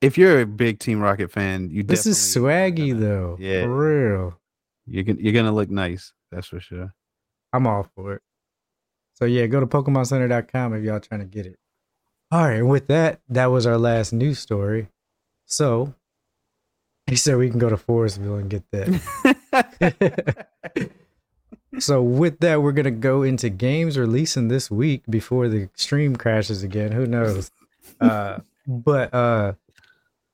If 0.00 0.18
you're 0.18 0.40
a 0.42 0.46
big 0.46 0.80
Team 0.80 1.00
Rocket 1.00 1.30
fan, 1.30 1.70
you 1.70 1.82
This 1.82 2.04
is 2.06 2.18
swaggy 2.18 2.98
though. 2.98 3.36
Yeah. 3.40 3.62
For 3.62 3.74
real. 3.74 4.40
You're 4.86 5.04
gonna 5.04 5.18
you're 5.20 5.32
gonna 5.32 5.52
look 5.52 5.70
nice. 5.70 6.12
That's 6.30 6.46
for 6.48 6.60
sure. 6.60 6.92
I'm 7.52 7.66
all 7.66 7.88
for 7.94 8.14
it. 8.14 8.22
So 9.14 9.24
yeah, 9.24 9.46
go 9.46 9.60
to 9.60 9.66
PokemonCenter.com 9.66 10.74
if 10.74 10.84
y'all 10.84 11.00
trying 11.00 11.20
to 11.20 11.26
get 11.26 11.46
it. 11.46 11.56
All 12.30 12.42
right, 12.48 12.58
and 12.58 12.68
with 12.68 12.88
that, 12.88 13.20
that 13.28 13.46
was 13.46 13.64
our 13.66 13.78
last 13.78 14.12
news 14.12 14.38
story. 14.40 14.88
So 15.46 15.94
he 17.06 17.16
said 17.16 17.36
we 17.38 17.48
can 17.48 17.58
go 17.58 17.68
to 17.70 17.76
Forestville 17.76 18.40
and 18.40 18.50
get 18.50 18.64
that. 18.72 20.48
so 21.78 22.02
with 22.02 22.40
that, 22.40 22.62
we're 22.62 22.72
gonna 22.72 22.90
go 22.90 23.22
into 23.22 23.50
games 23.50 23.98
releasing 23.98 24.48
this 24.48 24.70
week 24.70 25.02
before 25.08 25.48
the 25.48 25.68
stream 25.74 26.16
crashes 26.16 26.62
again. 26.62 26.92
Who 26.92 27.06
knows? 27.06 27.50
Uh, 28.00 28.38
but 28.66 29.12
uh, 29.14 29.52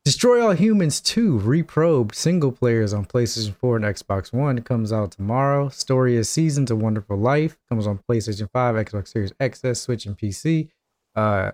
Destroy 0.04 0.40
All 0.42 0.52
Humans 0.52 1.00
2 1.02 1.40
Reprobed 1.40 2.14
single 2.14 2.52
players 2.52 2.94
on 2.94 3.04
PlayStation 3.04 3.54
4 3.54 3.76
and 3.76 3.84
Xbox 3.84 4.32
One 4.32 4.62
comes 4.62 4.92
out 4.92 5.12
tomorrow. 5.12 5.68
Story 5.68 6.16
of 6.16 6.26
Seasons 6.26 6.70
of 6.70 6.80
Wonderful 6.80 7.18
Life 7.18 7.58
comes 7.68 7.86
on 7.86 8.00
PlayStation 8.08 8.50
5, 8.50 8.74
Xbox 8.76 9.08
Series 9.08 9.32
XS, 9.32 9.76
Switch, 9.76 10.06
and 10.06 10.16
PC. 10.16 10.68
Uh, 11.14 11.52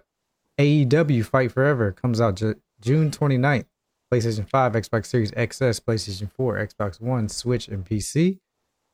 AEW 0.58 1.24
Fight 1.24 1.50
Forever 1.52 1.92
comes 1.92 2.20
out 2.20 2.36
Ju- 2.36 2.60
June 2.80 3.10
29th. 3.10 3.66
PlayStation 4.12 4.48
5, 4.48 4.72
Xbox 4.74 5.06
Series 5.06 5.32
XS, 5.32 5.80
PlayStation 5.80 6.30
4, 6.32 6.68
Xbox 6.68 7.00
One, 7.00 7.28
Switch, 7.28 7.66
and 7.66 7.84
PC. 7.84 8.38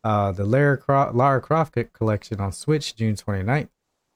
Uh, 0.05 0.33
the 0.33 0.45
Lara 0.45 0.77
Croft, 0.77 1.15
Lara 1.15 1.41
Croft 1.41 1.77
collection 1.93 2.41
on 2.41 2.53
Switch, 2.53 2.97
June 2.97 3.15
29th. 3.15 3.69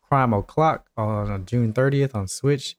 Crime 0.02 0.32
O'Clock 0.32 0.86
on 0.96 1.30
uh, 1.30 1.38
June 1.38 1.72
30th 1.72 2.14
on 2.14 2.28
Switch. 2.28 2.76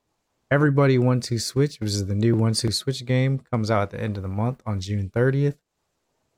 Everybody 0.49 0.97
One 0.97 1.19
Two 1.19 1.39
Switch, 1.39 1.79
which 1.79 1.89
is 1.89 2.05
the 2.05 2.15
new 2.15 2.35
One 2.35 2.53
Two 2.53 2.71
Switch 2.71 3.05
game, 3.05 3.39
comes 3.39 3.69
out 3.69 3.81
at 3.81 3.89
the 3.91 3.99
end 4.01 4.15
of 4.15 4.23
the 4.23 4.29
month 4.29 4.61
on 4.65 4.79
June 4.79 5.09
30th. 5.09 5.57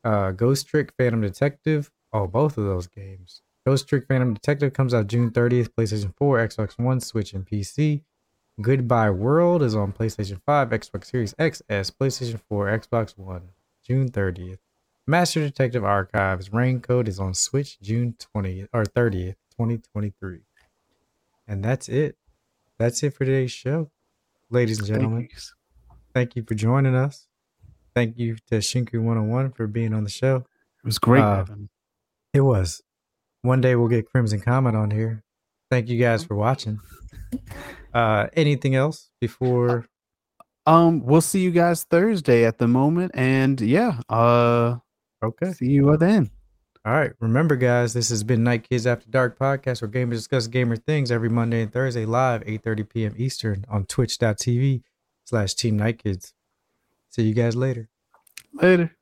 Uh, 0.03 0.31
Ghost 0.31 0.67
Trick 0.67 0.93
Phantom 0.97 1.21
Detective. 1.21 1.91
Oh, 2.11 2.25
both 2.25 2.57
of 2.57 2.65
those 2.65 2.87
games. 2.87 3.41
Ghost 3.67 3.87
Trick 3.87 4.07
Phantom 4.07 4.33
Detective 4.33 4.73
comes 4.73 4.95
out 4.95 5.07
June 5.07 5.29
30th, 5.29 5.69
PlayStation 5.69 6.15
4, 6.15 6.47
Xbox 6.47 6.79
One, 6.79 6.99
Switch, 6.99 7.33
and 7.33 7.45
PC. 7.45 8.01
Goodbye 8.59 9.11
World 9.11 9.61
is 9.61 9.75
on 9.75 9.93
PlayStation 9.93 10.41
5, 10.43 10.69
Xbox 10.69 11.05
Series 11.05 11.33
XS, 11.35 11.91
PlayStation 11.91 12.39
4, 12.49 12.79
Xbox 12.79 13.15
One, 13.15 13.49
June 13.85 14.09
30th. 14.09 14.57
Master 15.09 15.39
Detective 15.39 15.83
Archives 15.83 16.53
Raincoat 16.53 17.07
is 17.07 17.19
on 17.19 17.33
Switch 17.33 17.79
June 17.81 18.15
20th 18.35 18.67
or 18.71 18.83
30th, 18.83 19.37
2023. 19.57 20.41
And 21.47 21.63
that's 21.65 21.89
it. 21.89 22.15
That's 22.77 23.01
it 23.01 23.15
for 23.15 23.25
today's 23.25 23.51
show. 23.51 23.89
Ladies 24.51 24.77
and 24.77 24.87
gentlemen, 24.87 25.21
Thanks. 25.21 25.55
thank 26.13 26.35
you 26.35 26.43
for 26.43 26.53
joining 26.53 26.93
us. 26.93 27.27
Thank 27.95 28.19
you 28.19 28.35
to 28.51 28.59
Shinku 28.59 29.01
101 29.01 29.53
for 29.53 29.65
being 29.65 29.95
on 29.95 30.03
the 30.03 30.11
show. 30.11 30.35
It 30.35 30.85
was 30.85 30.99
great. 30.99 31.23
Uh. 31.23 31.45
It 32.31 32.41
was. 32.41 32.83
One 33.41 33.61
day 33.61 33.75
we'll 33.75 33.87
get 33.87 34.11
Crimson 34.11 34.39
Comet 34.41 34.75
on 34.75 34.91
here. 34.91 35.23
Thank 35.71 35.89
you 35.89 35.99
guys 35.99 36.23
for 36.23 36.35
watching. 36.35 36.79
Uh 37.95 38.27
anything 38.33 38.75
else 38.75 39.09
before 39.19 39.87
Um, 40.67 41.03
we'll 41.03 41.21
see 41.21 41.41
you 41.41 41.49
guys 41.49 41.83
Thursday 41.83 42.45
at 42.45 42.59
the 42.59 42.67
moment, 42.67 43.13
and 43.15 43.59
yeah, 43.59 44.01
uh, 44.07 44.77
okay. 45.23 45.53
see 45.53 45.67
you 45.67 45.95
then. 45.97 46.29
All 46.85 46.93
right. 46.93 47.11
Remember, 47.19 47.55
guys, 47.55 47.93
this 47.93 48.09
has 48.09 48.23
been 48.23 48.43
Night 48.43 48.67
Kids 48.69 48.87
After 48.87 49.09
Dark 49.09 49.37
podcast 49.37 49.81
where 49.81 49.89
gamers 49.89 50.11
discuss 50.11 50.47
gamer 50.47 50.77
things 50.77 51.11
every 51.11 51.29
Monday 51.29 51.61
and 51.61 51.71
Thursday 51.71 52.05
live, 52.05 52.41
8.30 52.45 52.89
p.m. 52.89 53.13
Eastern 53.17 53.65
on 53.69 53.85
twitch.tv 53.85 54.83
slash 55.25 55.53
Team 55.53 55.77
Night 55.77 56.01
Kids. 56.01 56.33
See 57.09 57.23
you 57.23 57.33
guys 57.33 57.55
later. 57.55 57.89
Later. 58.53 58.95